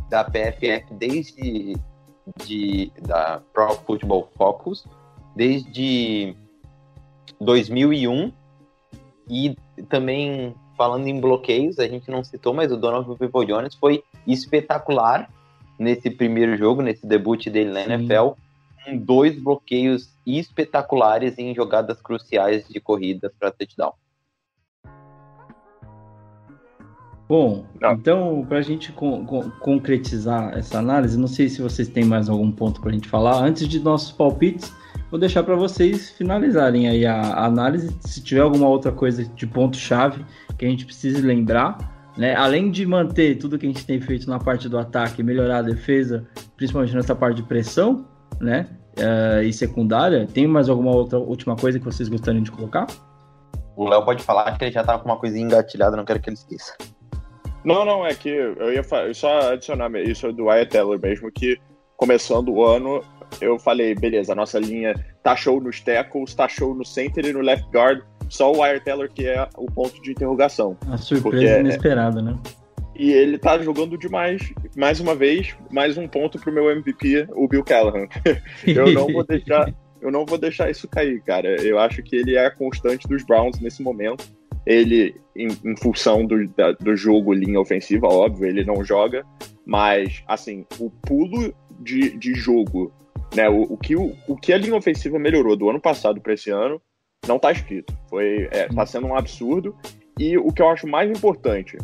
[0.09, 1.75] da PFF desde
[2.45, 4.85] de, da Pro Football Focus,
[5.35, 6.35] desde
[7.39, 8.31] 2001.
[9.29, 9.55] E
[9.89, 15.29] também, falando em bloqueios, a gente não citou, mas o Donovan People Jones foi espetacular
[15.77, 17.93] nesse primeiro jogo, nesse debut dele na Sim.
[17.93, 18.29] NFL,
[18.83, 23.93] com dois bloqueios espetaculares em jogadas cruciais de corridas para touchdown.
[27.27, 27.93] Bom, Não.
[27.93, 32.29] então, para a gente con- con- concretizar essa análise, não sei se vocês têm mais
[32.29, 33.43] algum ponto para a gente falar.
[33.43, 34.71] Antes de nossos palpites,
[35.09, 37.97] vou deixar para vocês finalizarem aí a, a análise.
[38.01, 40.23] Se tiver alguma outra coisa de ponto-chave
[40.57, 42.35] que a gente precise lembrar, né?
[42.35, 45.61] Além de manter tudo que a gente tem feito na parte do ataque, melhorar a
[45.61, 46.25] defesa,
[46.55, 48.05] principalmente nessa parte de pressão,
[48.39, 48.67] né?
[48.97, 52.87] eh, e secundária, tem mais alguma outra última coisa que vocês gostariam de colocar?
[53.75, 56.29] O Léo pode falar que ele já tava com uma coisinha engatilhada, não quero que
[56.29, 56.75] ele esqueça.
[57.63, 58.83] Não, não, é que eu ia
[59.13, 61.59] só adicionar isso do Wyatt Teller mesmo, que
[61.97, 63.03] começando o ano,
[63.41, 67.33] eu falei, beleza, a nossa linha tá show nos tackles, tá show no center e
[67.33, 70.77] no left guard, só o Teller que é o ponto de interrogação.
[70.87, 72.37] A surpresa é- inesperada, né?
[72.97, 77.45] E ele tá jogando demais, mais uma vez, mais um ponto pro meu MVP, o
[77.47, 78.07] Bill Callahan.
[78.65, 81.61] Eu não vou deixar, eu não vou deixar isso cair, cara.
[81.61, 84.25] Eu acho que ele é a constante dos Browns nesse momento.
[84.65, 89.25] Ele, em, em função do, da- do jogo linha ofensiva, óbvio, ele não joga,
[89.65, 92.93] mas assim, o pulo de, de jogo,
[93.35, 93.49] né?
[93.49, 96.49] O, o que, o, o que a linha ofensiva melhorou do ano passado para esse
[96.49, 96.81] ano
[97.27, 97.97] não tá escrito.
[98.09, 99.75] Foi, é, tá sendo um absurdo.
[100.17, 101.77] E o que eu acho mais importante,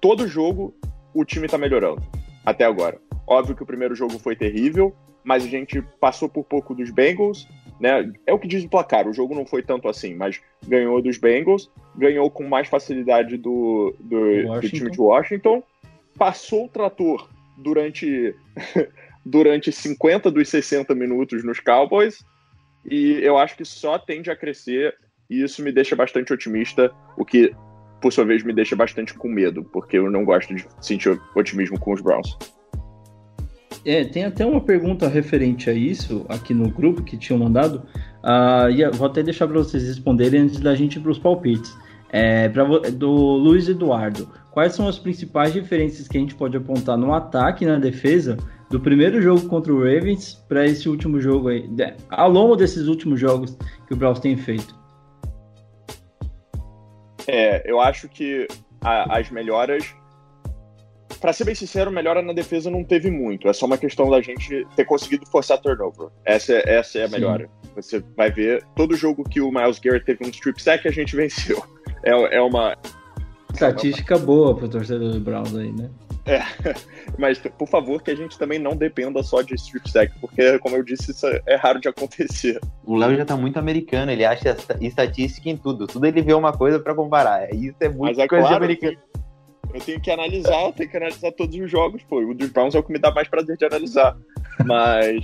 [0.00, 0.74] todo jogo
[1.14, 2.02] o time tá melhorando
[2.44, 3.00] até agora.
[3.26, 4.94] Óbvio que o primeiro jogo foi terrível,
[5.24, 7.48] mas a gente passou por pouco dos Bengals,
[7.80, 8.10] né?
[8.26, 9.08] É o que diz o placar.
[9.08, 13.94] O jogo não foi tanto assim, mas ganhou dos Bengals, ganhou com mais facilidade do,
[14.00, 15.62] do, do time de Washington,
[16.16, 18.34] passou o trator durante
[19.24, 22.24] durante 50 dos 60 minutos nos Cowboys
[22.90, 24.94] e eu acho que só tende a crescer
[25.28, 27.54] e isso me deixa bastante otimista, o que
[28.00, 31.78] por sua vez me deixa bastante com medo, porque eu não gosto de sentir otimismo
[31.78, 32.36] com os Browns.
[33.84, 37.82] É, tem até uma pergunta referente a isso aqui no grupo que tinham mandado.
[38.22, 41.76] Ah, e vou até deixar para vocês responderem antes da gente ir para os palpites.
[42.10, 46.96] É, pra, do Luiz Eduardo, quais são as principais diferenças que a gente pode apontar
[46.96, 48.38] no ataque e na defesa
[48.70, 52.86] do primeiro jogo contra o Ravens para esse último jogo aí, de- ao longo desses
[52.86, 54.76] últimos jogos que o Browns tem feito?
[57.26, 58.46] É, eu acho que
[58.80, 59.94] a- as melhoras.
[61.20, 63.48] Pra ser bem sincero, melhora na defesa não teve muito.
[63.48, 66.08] É só uma questão da gente ter conseguido forçar turnover.
[66.24, 67.12] Essa, é- essa é a Sim.
[67.14, 67.50] melhora.
[67.74, 71.16] Você vai ver, todo jogo que o Miles Garrett teve um strip sack, a gente
[71.16, 71.62] venceu.
[72.04, 72.76] É, é uma.
[73.66, 75.90] Estatística boa para o torcedor do Browns aí, né?
[77.18, 80.76] Mas, por favor, que a gente também não dependa só de strip sack, porque, como
[80.76, 82.60] eu disse, isso é raro de acontecer.
[82.84, 85.86] O Léo já tá muito americano, ele acha esta- estatística em tudo.
[85.86, 87.52] Tudo ele vê uma coisa pra comparar.
[87.54, 88.96] Isso é muito Mas é coisa de claro, americano.
[89.74, 92.20] Eu tenho que analisar, eu tenho que analisar todos os jogos, pô.
[92.20, 94.16] O dos Browns é o que me dá mais prazer de analisar.
[94.64, 95.22] Mas,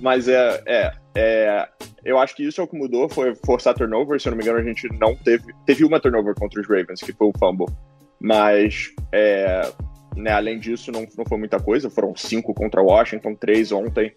[0.00, 1.68] mas é, é, é,
[2.04, 4.20] eu acho que isso é o que mudou, foi forçar turnover.
[4.20, 5.52] Se eu não me engano, a gente não teve.
[5.64, 7.66] Teve uma turnover contra os Ravens, que foi o fumble.
[8.20, 9.70] Mas, é,
[10.16, 11.90] né, além disso, não, não foi muita coisa.
[11.90, 14.14] Foram cinco contra Washington, três ontem.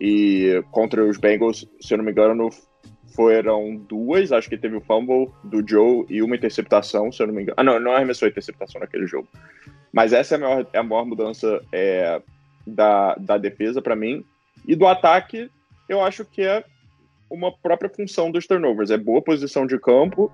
[0.00, 2.50] E contra os Bengals, se eu não me engano,
[3.14, 4.32] foram duas.
[4.32, 7.56] Acho que teve o fumble do Joe e uma interceptação, se eu não me engano.
[7.58, 9.28] Ah, não, não arremessou a interceptação naquele jogo.
[9.92, 12.20] Mas essa é a maior, é a maior mudança é,
[12.66, 14.24] da, da defesa para mim.
[14.66, 15.50] E do ataque,
[15.88, 16.64] eu acho que é
[17.30, 18.90] uma própria função dos turnovers.
[18.90, 20.30] É boa posição de campo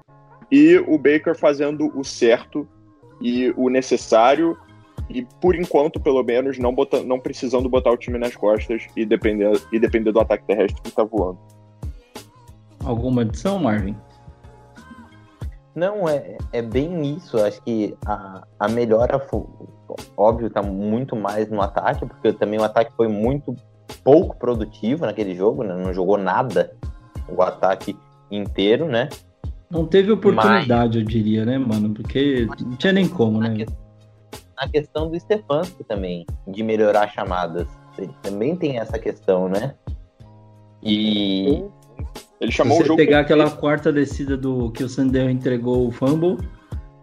[0.51, 2.69] e o Baker fazendo o certo
[3.21, 4.59] e o necessário.
[5.09, 9.07] E por enquanto, pelo menos, não, bota, não precisando botar o time nas costas e
[9.07, 11.39] depender, e depender do ataque terrestre que tá voando.
[12.85, 13.97] Alguma adição, Marvin?
[15.75, 17.39] Não, é, é bem isso.
[17.39, 19.25] Acho que a, a melhora,
[20.17, 23.55] óbvio, tá muito mais no ataque, porque também o ataque foi muito
[24.05, 25.75] pouco produtivo naquele jogo, né?
[25.75, 26.73] Não jogou nada
[27.29, 27.97] o ataque
[28.31, 29.09] inteiro, né?
[29.71, 31.93] Não teve oportunidade, eu diria, né, mano?
[31.93, 33.57] Porque não tinha nem como, Na, né?
[33.65, 33.67] que-
[34.61, 37.67] na questão do Stefanski também, de melhorar chamadas.
[37.99, 39.75] Ele também tem essa questão, né?
[40.83, 41.63] E
[42.41, 42.97] Ele Se chamou o você jogo.
[42.97, 46.39] pegar aquela quarta descida do que o Sandel entregou o fumble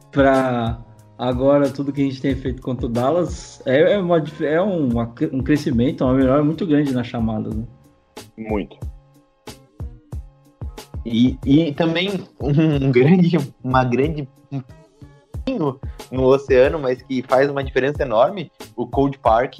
[0.10, 0.80] pra
[1.18, 4.90] agora tudo que a gente tem feito contra o Dallas é, é, uma é um,
[5.32, 7.54] um crescimento, uma melhora muito grande nas chamadas.
[7.56, 7.66] Né?
[8.38, 8.78] Muito.
[11.06, 12.10] E, e também
[12.42, 14.62] um grande, uma grande um
[15.46, 15.80] pingo
[16.12, 19.60] no oceano, mas que faz uma diferença enorme, o Cold Park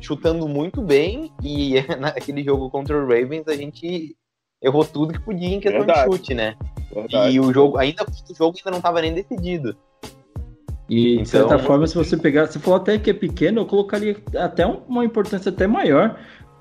[0.00, 4.16] chutando muito bem e naquele jogo contra o Ravens a gente
[4.60, 6.10] errou tudo que podia em questão Verdade.
[6.10, 6.56] de chute, né?
[6.92, 7.34] Verdade.
[7.34, 9.76] E o jogo ainda o jogo ainda não estava nem decidido.
[10.88, 13.66] E de Então- certa forma, se você pegar, você falou até que é pequeno, eu
[13.66, 16.18] colocaria até um- uma importância até maior.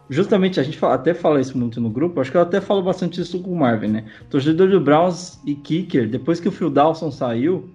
[0.09, 2.81] Justamente, a gente fala- até fala isso muito no grupo, acho que eu até falo
[2.81, 4.05] bastante isso com o Marvin, né?
[4.29, 7.69] Torcedor do Browns e Kicker, depois que o Phil Dawson saiu,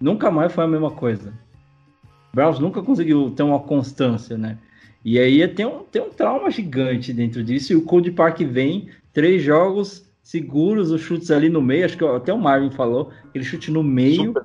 [0.00, 1.32] nunca mais foi a mesma coisa.
[2.32, 4.58] O Browns nunca conseguiu ter uma constância, né?
[5.04, 8.88] E aí tem um, tem um trauma gigante dentro disso, e o Cold Park vem,
[9.12, 13.44] três jogos seguros, os chutes ali no meio, acho que até o Marvin falou, aquele
[13.44, 14.26] chute no meio.
[14.26, 14.42] Super.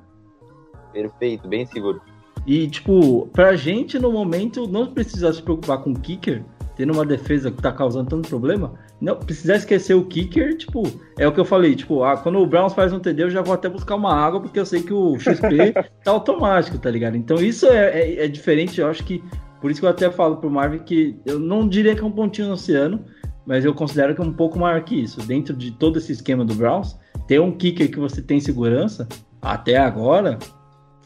[0.92, 2.00] Perfeito, bem seguro.
[2.46, 6.42] E, tipo, pra gente no momento não precisar se preocupar com o kicker,
[6.76, 10.82] tendo uma defesa que tá causando tanto problema, não precisar esquecer o kicker, tipo,
[11.18, 13.42] é o que eu falei, tipo, ah, quando o Browns faz um TD, eu já
[13.42, 17.16] vou até buscar uma água, porque eu sei que o XP tá automático, tá ligado?
[17.16, 19.22] Então isso é, é, é diferente, eu acho que,
[19.60, 22.10] por isso que eu até falo pro Marvin que eu não diria que é um
[22.10, 23.04] pontinho no oceano,
[23.46, 25.20] mas eu considero que é um pouco maior que isso.
[25.22, 29.08] Dentro de todo esse esquema do Browns, ter um kicker que você tem segurança,
[29.42, 30.38] até agora,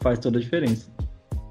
[0.01, 0.89] faz toda a diferença.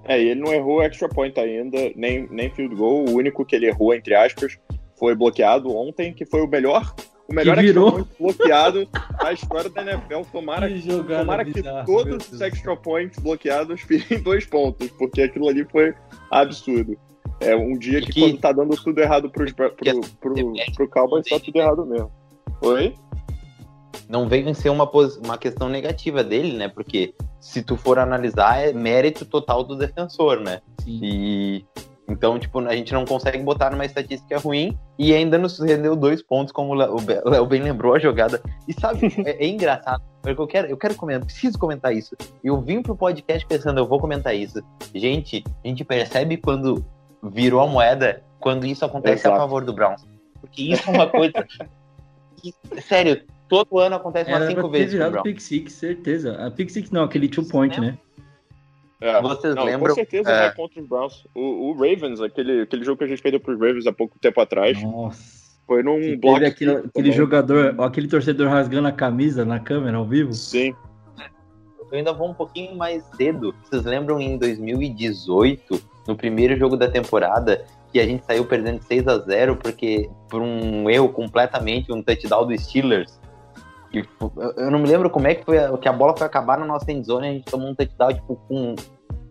[0.07, 3.07] É, e ele não errou extra point ainda, nem, nem field goal.
[3.09, 4.59] O único que ele errou, entre aspas,
[4.99, 6.95] foi bloqueado ontem, que foi o melhor,
[7.27, 7.93] o melhor Que extra virou.
[7.93, 8.89] point bloqueado
[9.23, 10.21] da história da NFL.
[10.31, 14.91] Tomara, Que jogada tomara que bizarra, meu todos os extra points bloqueados virem dois pontos,
[14.99, 15.95] porque aquilo ali foi
[16.31, 16.99] absurdo.
[17.41, 20.89] É um dia que, que- quando tá dando tudo errado pros, pro, pro, pro, pro
[20.89, 22.11] Cowboys, tá tudo errado mesmo.
[22.63, 22.95] Oi?
[24.09, 24.91] Não vem ser uma,
[25.25, 26.69] uma questão negativa dele, né?
[26.69, 30.61] Porque se tu for analisar, é mérito total do defensor, né?
[30.83, 31.01] Sim.
[31.03, 31.65] E
[32.07, 36.23] então, tipo, a gente não consegue botar numa estatística ruim e ainda nos rendeu dois
[36.23, 38.43] pontos, como o Léo- bem lembrou a jogada.
[38.69, 42.15] E sabe, é, é engraçado, porque eu quero, eu quero comentar, preciso comentar isso.
[42.43, 44.63] Eu vim pro podcast pensando, eu vou comentar isso.
[44.95, 46.85] Gente, a gente percebe quando
[47.23, 49.39] virou a moeda, quando isso acontece a Exato.
[49.41, 50.05] favor do Browns.
[50.41, 51.33] Porque isso é uma coisa
[52.37, 55.25] que, sério, todo ano acontece umas Era cinco pra ter vezes virado Browns.
[55.25, 56.47] Pick Six, certeza.
[56.47, 57.99] A Pick Six não, aquele two point, né?
[59.01, 59.21] É.
[59.21, 59.89] Vocês Não, lembram?
[59.89, 61.27] Com certeza é, vai contra os Browns.
[61.35, 64.41] O, o Ravens, aquele, aquele jogo que a gente perdeu pros Ravens há pouco tempo
[64.41, 65.21] atrás, Nossa.
[65.67, 66.39] foi num Que bloco.
[66.39, 70.33] teve aquele, aquele jogador, aquele torcedor rasgando a camisa na câmera ao vivo.
[70.33, 70.75] Sim.
[71.93, 73.55] Eu ainda vou um pouquinho mais cedo.
[73.63, 79.07] Vocês lembram em 2018, no primeiro jogo da temporada, que a gente saiu perdendo 6
[79.07, 83.21] a 0 porque por um erro completamente, um touchdown do Steelers.
[84.03, 86.59] Tipo, eu- não me lembro como é que foi a, que a bola foi acabar
[86.59, 88.75] na nossa endzone, a gente tomou um touchdown tipo com,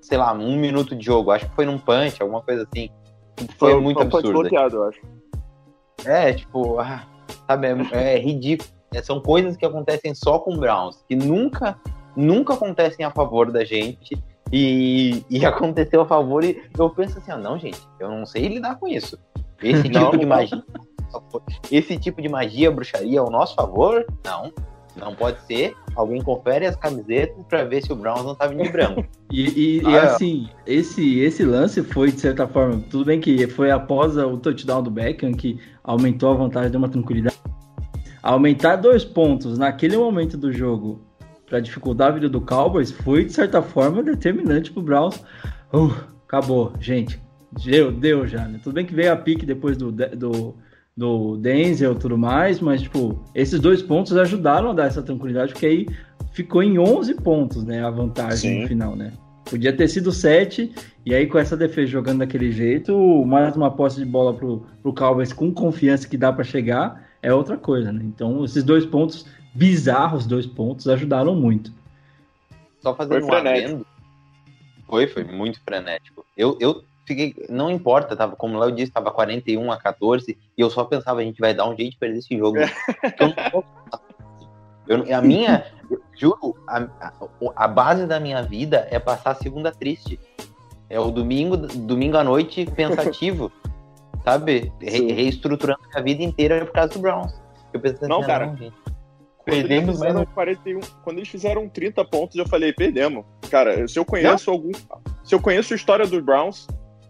[0.01, 1.31] sei lá, um minuto de jogo.
[1.31, 2.89] Acho que foi num punch, alguma coisa assim.
[3.57, 4.39] Foi, muito foi um punch absurdo.
[4.49, 5.01] bloqueado, eu acho.
[6.05, 7.03] É, tipo, ah,
[7.47, 8.69] sabe, é, é ridículo.
[8.93, 11.77] É, são coisas que acontecem só com o Browns, que nunca,
[12.15, 14.15] nunca acontecem a favor da gente.
[14.51, 18.47] E, e aconteceu a favor, e eu penso assim, ah, não, gente, eu não sei
[18.47, 19.17] lidar com isso.
[19.61, 20.35] Esse Não, tipo de não.
[20.35, 20.63] magia.
[21.71, 24.05] Esse tipo de magia, bruxaria ao nosso favor?
[24.25, 24.51] Não.
[24.95, 25.75] Não pode ser.
[25.95, 29.03] Alguém confere as camisetas pra ver se o Browns não tá vindo de branco.
[29.31, 29.99] E, e- e, Ah, é.
[30.01, 34.83] assim, esse, esse lance foi, de certa forma, tudo bem que foi após o touchdown
[34.83, 37.35] do Beckham, que aumentou a vantagem, deu uma tranquilidade.
[38.21, 41.01] Aumentar dois pontos naquele momento do jogo
[41.47, 45.15] para dificultar a vida do Cowboys foi, de certa forma, determinante pro Browns.
[45.73, 45.91] Uh,
[46.27, 47.19] acabou, gente.
[47.65, 48.59] Deu, deu já, né?
[48.63, 50.55] Tudo bem que veio a pique depois do, do,
[50.95, 55.53] do Denzel e tudo mais, mas, tipo, esses dois pontos ajudaram a dar essa tranquilidade,
[55.53, 55.87] porque aí
[56.31, 57.83] ficou em 11 pontos, né?
[57.83, 58.61] A vantagem Sim.
[58.61, 59.11] no final, né?
[59.49, 60.73] Podia ter sido 7,
[61.05, 64.93] e aí com essa defesa jogando daquele jeito, mais uma posse de bola pro, pro
[64.93, 68.01] Cowboys com confiança que dá para chegar, é outra coisa, né?
[68.03, 71.73] Então, esses dois pontos, bizarros dois pontos, ajudaram muito.
[72.81, 73.85] Só fazendo Foi um frenético.
[74.87, 76.25] Foi, foi muito frenético.
[76.37, 77.35] Eu, eu fiquei.
[77.49, 81.21] Não importa, tava, como o Léo disse, tava 41 a 14, e eu só pensava,
[81.21, 82.57] a gente vai dar um jeito de perder esse jogo.
[83.01, 87.13] Porque eu não eu- a minha, eu juro, a, a,
[87.55, 90.19] a base da minha vida é passar a segunda triste.
[90.89, 93.51] É o domingo, domingo à noite pensativo,
[94.23, 94.71] sabe?
[94.79, 97.33] Re, reestruturando a vida inteira por causa do Browns.
[97.73, 98.45] Eu pensei Não, assim, cara.
[98.47, 98.75] não, gente.
[99.45, 100.25] Quando eles, Perdemos um.
[100.25, 103.25] 41, quando eles fizeram 30 pontos, eu falei, perdemos.
[103.49, 104.71] Cara, se eu conheço algum.
[105.23, 106.67] Se eu conheço a história dos Browns,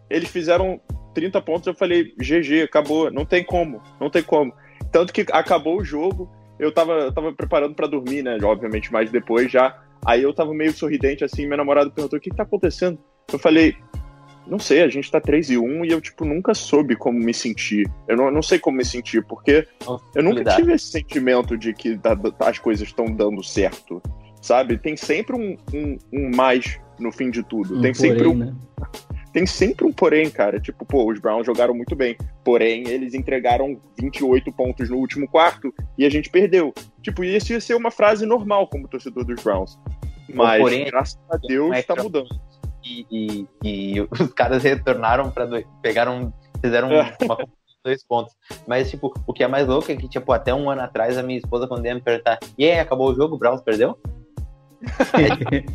[0.09, 0.80] eles fizeram
[1.13, 4.53] 30 pontos, eu falei, GG, acabou, não tem como, não tem como.
[4.91, 8.38] Tanto que acabou o jogo, eu tava, eu tava preparando pra dormir, né?
[8.43, 9.80] Obviamente, mas depois já.
[10.05, 12.99] Aí eu tava meio sorridente assim, meu namorado perguntou: o que, que tá acontecendo?
[13.31, 13.75] Eu falei,
[14.45, 17.34] não sei, a gente tá 3 e 1 e eu, tipo, nunca soube como me
[17.34, 17.89] sentir.
[18.07, 19.67] Eu não, não sei como me sentir, porque
[20.15, 24.01] eu nunca tive esse sentimento de que tá- as coisas estão dando certo,
[24.41, 24.77] sabe?
[24.77, 27.77] Tem sempre um, um, um mais no fim de tudo.
[27.77, 28.53] Um tem, sempre porém, um, né?
[29.34, 30.60] Tem sempre um porém, cara.
[30.60, 32.15] Tipo, pô, os Browns jogaram muito bem.
[32.45, 36.73] Porém, eles entregaram 28 pontos no último quarto e a gente perdeu.
[37.01, 39.77] Tipo, isso ia ser uma frase normal como torcedor dos Browns.
[40.34, 42.30] Mas, porém, graças a Deus, é tá pra- mudando.
[42.85, 45.47] E, e- e os caras retornaram para
[45.81, 46.31] pegaram,
[46.61, 47.15] fizeram É.
[47.23, 47.38] uma
[47.84, 48.34] dois pontos.
[48.65, 51.23] Mas, tipo, o que é mais louco é que, tipo, até um ano atrás, a
[51.23, 53.97] minha esposa, quando ia me perguntar, e aí, acabou o jogo, o Browns perdeu?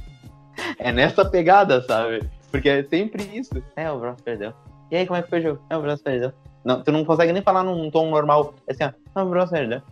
[0.79, 2.29] É nessa pegada, sabe?
[2.51, 3.63] Porque é sempre isso.
[3.77, 4.53] É, o Browns perdeu.
[4.91, 5.61] E aí, como é que foi o jogo?
[5.69, 6.33] É, o Browns perdeu.
[6.65, 8.55] Não, tu não consegue nem falar num tom normal.
[8.67, 9.83] É assim, ó, não, o Browns perdeu.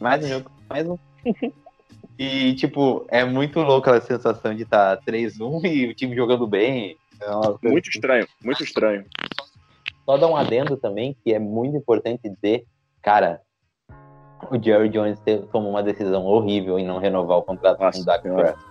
[0.00, 0.98] Mais um jogo, mais um.
[2.18, 6.96] E, tipo, é muito louca a sensação de estar 3-1 e o time jogando bem.
[7.20, 9.04] É coisa Muito estranho, muito estranho.
[10.04, 12.66] Só dar um adendo também, que é muito importante dizer,
[13.02, 13.40] cara,
[14.50, 15.18] o Jerry Jones
[15.50, 18.22] tomou uma decisão horrível em não renovar o contrato Nossa com o Dak.
[18.22, 18.64] Prescott.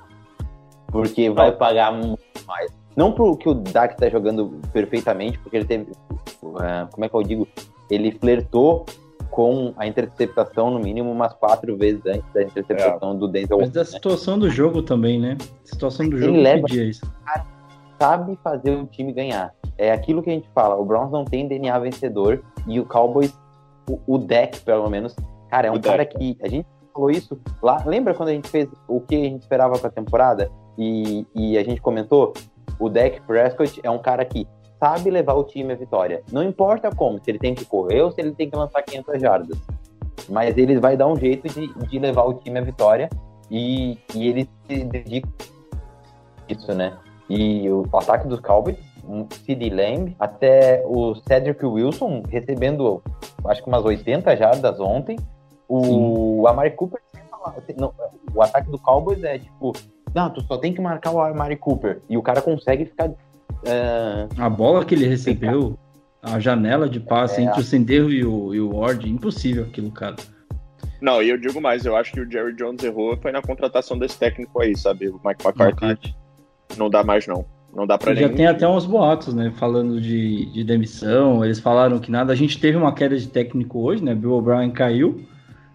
[0.87, 2.71] Porque vai pagar muito mais.
[2.95, 5.91] Não porque o Dak tá jogando perfeitamente, porque ele teve.
[5.91, 7.47] eh, como é que eu digo?
[7.89, 8.85] Ele flertou
[9.31, 13.79] com a interceptação, no mínimo, umas quatro vezes antes da interceptação do Denzel Mas da
[13.81, 13.95] Washington.
[13.97, 15.37] situação do jogo também, né?
[15.41, 17.01] A situação do Ele jogo leva- pedia isso.
[17.99, 19.53] sabe fazer o time ganhar.
[19.77, 23.33] É aquilo que a gente fala, o Browns não tem DNA vencedor e o Cowboys,
[23.89, 25.15] o, o deck, pelo menos,
[25.49, 27.81] cara, é um O cara Dak, que a gente falou isso lá.
[27.85, 30.51] Lembra quando a gente fez o que a gente esperava pra temporada?
[30.77, 32.33] E, e a gente comentou,
[32.79, 34.47] o Dak Prescott é um cara que
[34.79, 36.21] sabe levar o time à vitória.
[36.31, 39.21] Não importa como, se ele tem que correr ou se ele tem que lançar 500
[39.21, 39.57] jardas.
[40.29, 43.09] Mas ele vai dar um jeito de, de levar o time à vitória
[43.49, 45.29] e, e ele se dedica
[46.49, 46.97] a isso, né?
[47.29, 48.77] E o ataque dos Cowboys,
[49.07, 53.01] um CD Lamb, até o Cedric Wilson recebendo,
[53.45, 55.17] acho que umas 80 jardas ontem.
[55.67, 57.93] O Amari Cooper, sem falar, não,
[58.35, 59.71] o ataque do Cowboys é tipo,
[60.15, 62.01] não, tu só tem que marcar o Amari Cooper.
[62.09, 63.11] E o cara consegue ficar.
[63.67, 65.77] ah, A bola que ele recebeu,
[66.21, 69.91] a janela de passe É, entre o Senderro e o, e o Ward, impossível aquilo,
[69.91, 70.15] cara.
[71.01, 73.97] Não, e eu digo mais, eu acho que o Jerry Jones errou foi na contratação
[73.97, 75.09] desse técnico aí, sabe?
[75.09, 76.15] O Mike McCarthy
[76.77, 77.45] não dá mais, não.
[77.75, 79.51] Não dá pra já tem até uns boatos, né?
[79.57, 81.43] Falando de, de demissão.
[81.43, 82.31] Eles falaram que nada.
[82.31, 84.13] A gente teve uma queda de técnico hoje, né?
[84.13, 85.25] Bill O'Brien caiu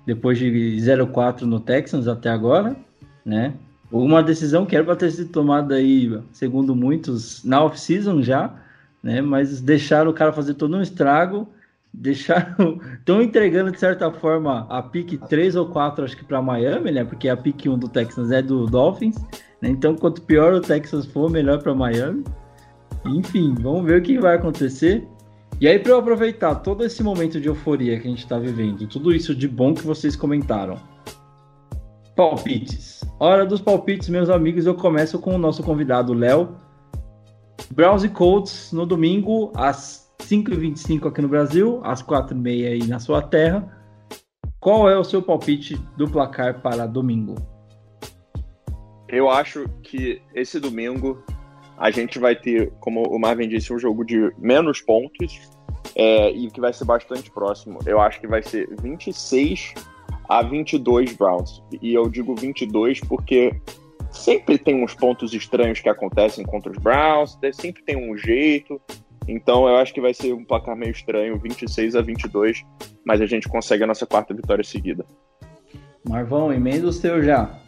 [0.06, 2.76] depois de 0-4 no Texans até agora,
[3.24, 3.52] né?
[3.90, 8.54] Uma decisão que era para ter sido tomada aí, segundo muitos, na off-season já,
[9.02, 9.22] né?
[9.22, 11.48] Mas deixaram o cara fazer todo um estrago.
[11.90, 12.78] Deixaram.
[12.98, 17.02] Estão entregando, de certa forma, a pick 3 ou 4, acho que para Miami, né?
[17.02, 19.16] Porque a pick 1 do Texans é do Dolphins.
[19.62, 19.70] né?
[19.70, 22.24] Então, quanto pior o Texas for, melhor para Miami.
[23.06, 25.08] Enfim, vamos ver o que vai acontecer.
[25.60, 28.86] E aí, para eu aproveitar todo esse momento de euforia que a gente está vivendo,
[28.86, 30.76] tudo isso de bom que vocês comentaram.
[32.14, 32.97] Palpites.
[33.20, 34.64] Hora dos palpites, meus amigos.
[34.64, 36.56] Eu começo com o nosso convidado, Léo.
[37.72, 43.20] Browns e Colts no domingo, às 5h25 aqui no Brasil, às 4h30 aí na sua
[43.20, 43.76] terra.
[44.60, 47.34] Qual é o seu palpite do placar para domingo?
[49.08, 51.20] Eu acho que esse domingo
[51.76, 55.50] a gente vai ter, como o Marvin disse, um jogo de menos pontos
[55.96, 57.80] é, e que vai ser bastante próximo.
[57.84, 59.74] Eu acho que vai ser 26
[60.28, 61.62] a 22 Browns.
[61.80, 63.58] E eu digo 22 porque
[64.10, 68.80] sempre tem uns pontos estranhos que acontecem contra os Browns, sempre tem um jeito.
[69.26, 72.64] Então eu acho que vai ser um placar meio estranho, 26 a 22,
[73.04, 75.04] mas a gente consegue a nossa quarta vitória seguida.
[76.08, 77.58] Marvão, emenda o seu já.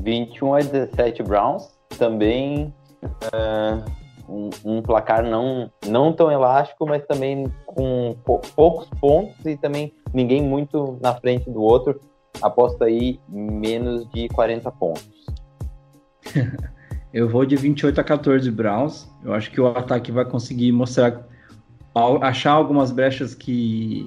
[0.00, 2.72] 21 a 17 Browns, também
[3.32, 3.84] ah,
[4.28, 9.92] um, um placar não, não tão elástico, mas também com pou- poucos pontos e também
[10.12, 12.00] ninguém muito na frente do outro.
[12.42, 15.26] Aposto aí menos de 40 pontos.
[17.12, 19.08] Eu vou de 28 a 14 Browns.
[19.24, 21.26] Eu acho que o ataque vai conseguir mostrar,
[22.20, 24.06] achar algumas brechas que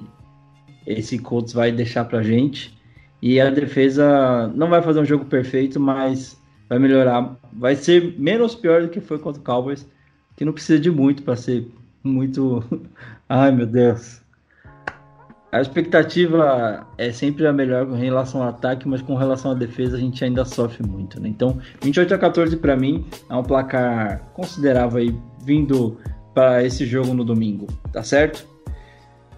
[0.86, 2.78] esse Colts vai deixar pra gente.
[3.20, 7.36] E a defesa não vai fazer um jogo perfeito, mas vai melhorar.
[7.52, 9.86] Vai ser menos pior do que foi contra o Cowboys,
[10.40, 11.70] que não precisa de muito para ser
[12.02, 12.64] muito.
[13.28, 14.22] Ai meu Deus.
[15.52, 19.98] A expectativa é sempre a melhor com relação ao ataque, mas com relação à defesa
[19.98, 21.28] a gente ainda sofre muito, né?
[21.28, 25.14] Então, 28 a 14 para mim é um placar considerável aí
[25.44, 25.98] vindo
[26.32, 28.46] para esse jogo no domingo, tá certo?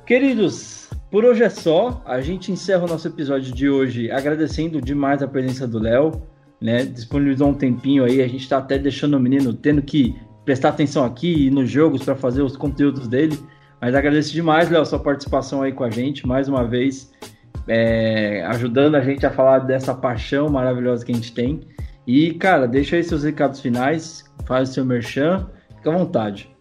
[0.06, 2.00] Queridos, por hoje é só.
[2.06, 6.22] A gente encerra o nosso episódio de hoje agradecendo demais a presença do Léo,
[6.60, 6.84] né?
[6.84, 11.04] Disponibilizou um tempinho aí, a gente tá até deixando o menino tendo que prestar atenção
[11.04, 13.38] aqui nos jogos para fazer os conteúdos dele.
[13.80, 17.12] Mas agradeço demais, Léo, sua participação aí com a gente, mais uma vez,
[17.66, 21.60] é, ajudando a gente a falar dessa paixão maravilhosa que a gente tem.
[22.06, 26.52] E, cara, deixa aí seus recados finais, faz o seu merchan, fica à vontade.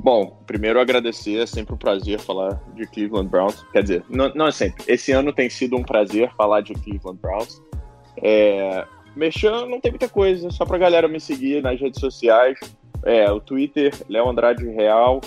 [0.00, 3.64] Bom, primeiro agradecer, é sempre um prazer falar de Cleveland Browns.
[3.72, 4.84] Quer dizer, não, não é sempre.
[4.86, 7.62] Esse ano tem sido um prazer falar de Cleveland Browns.
[8.22, 8.86] É,
[9.16, 12.58] Mexendo não tem muita coisa, só pra galera me seguir nas redes sociais.
[13.04, 15.20] É, o Twitter, Léo Andrade Real,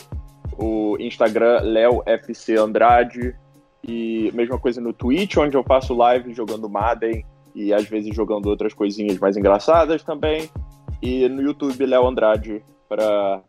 [0.58, 3.36] o Instagram, Léo FC Andrade,
[3.88, 7.24] e mesma coisa no Twitch, onde eu faço live jogando Madden
[7.56, 10.50] e às vezes jogando outras coisinhas mais engraçadas também.
[11.02, 13.42] E no YouTube, Léo Andrade, para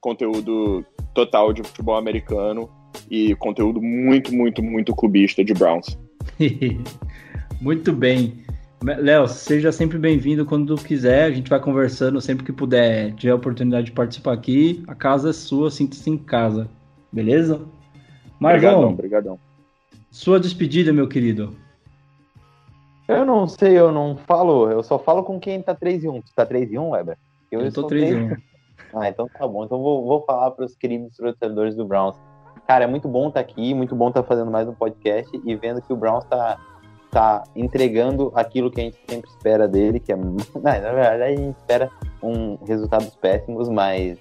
[0.00, 2.70] conteúdo total de futebol americano
[3.10, 5.98] e conteúdo muito, muito, muito clubista de Browns.
[7.60, 8.44] muito bem.
[8.82, 11.24] Léo, seja sempre bem-vindo quando quiser.
[11.24, 13.12] A gente vai conversando sempre que puder.
[13.14, 16.66] Tiver a oportunidade de participar aqui, a casa é sua, sinta-se em casa.
[17.12, 17.60] Beleza?
[18.38, 19.38] Margão, obrigadão.
[20.10, 21.54] Sua despedida, meu querido.
[23.06, 24.70] Eu não sei, eu não falo.
[24.70, 26.22] Eu só falo com quem tá 3 e 1.
[26.22, 27.18] Tu tá 3 e 1, Weber?
[27.52, 28.36] Eu, eu tô 3 e 1.
[28.94, 29.64] Ah, então tá bom.
[29.64, 32.16] Então vou, vou falar para os queridos torcedores do Browns.
[32.66, 35.30] Cara, é muito bom estar tá aqui, muito bom estar tá fazendo mais um podcast
[35.44, 36.58] e vendo que o Browns tá,
[37.10, 40.16] tá entregando aquilo que a gente sempre espera dele, que é.
[40.62, 41.90] Na verdade, a gente espera
[42.22, 44.18] um resultados péssimos, mas.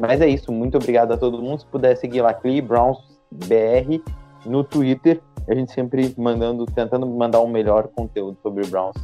[0.00, 0.50] Mas é isso.
[0.50, 1.60] Muito obrigado a todo mundo.
[1.60, 2.98] Se puder seguir lá, Clee Browns
[3.30, 4.00] BR
[4.46, 5.20] no Twitter.
[5.48, 8.96] A gente sempre mandando, tentando mandar um melhor conteúdo sobre Browns.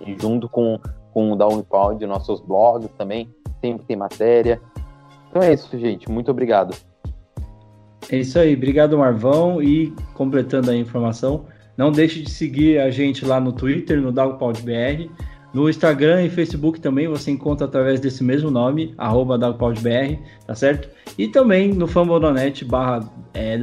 [0.00, 0.78] E junto com,
[1.12, 3.28] com o Downpound, nossos blogs também
[3.60, 4.60] sempre tem matéria.
[5.30, 6.10] Então é isso, gente.
[6.10, 6.74] Muito obrigado.
[8.10, 8.54] É isso aí.
[8.54, 9.62] Obrigado, Marvão.
[9.62, 11.44] E completando a informação,
[11.76, 15.10] não deixe de seguir a gente lá no Twitter, no DalPodBR.
[15.52, 20.88] No Instagram e Facebook também você encontra através desse mesmo nome, arroba tá certo?
[21.16, 23.58] E também no Fambodonet barra é,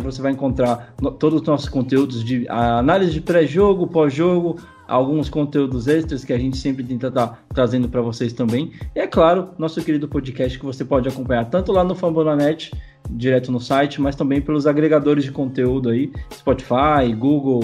[0.00, 5.88] você vai encontrar no, todos os nossos conteúdos de análise de pré-jogo, pós-jogo, alguns conteúdos
[5.88, 8.72] extras que a gente sempre tenta estar tá trazendo para vocês também.
[8.94, 12.70] E é claro, nosso querido podcast que você pode acompanhar tanto lá no Fambonanet,
[13.10, 17.60] direto no site, mas também pelos agregadores de conteúdo aí, Spotify, Google,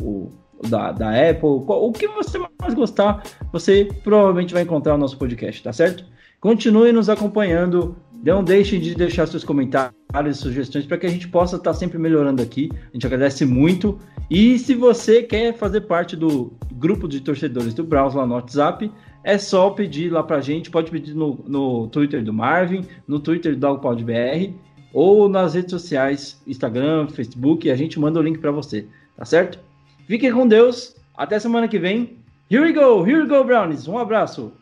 [0.00, 0.30] o,
[0.68, 3.22] da, da Apple, o que você mais gostar,
[3.52, 6.04] você provavelmente vai encontrar o nosso podcast, tá certo?
[6.40, 11.56] Continue nos acompanhando, não deixem de deixar seus comentários sugestões para que a gente possa
[11.56, 12.70] estar tá sempre melhorando aqui.
[12.72, 13.98] A gente agradece muito
[14.30, 18.90] e se você quer fazer parte do grupo de torcedores do Browns lá no WhatsApp,
[19.24, 20.70] é só pedir lá pra gente.
[20.70, 24.54] Pode pedir no, no Twitter do Marvin, no Twitter do DogPodBR
[24.96, 29.26] ou nas redes sociais, Instagram, Facebook, e a gente manda o link para você, tá
[29.26, 29.58] certo?
[30.06, 32.16] Fiquem com Deus, até semana que vem.
[32.50, 33.86] Here we go, here we go, Brownies.
[33.86, 34.54] Um abraço.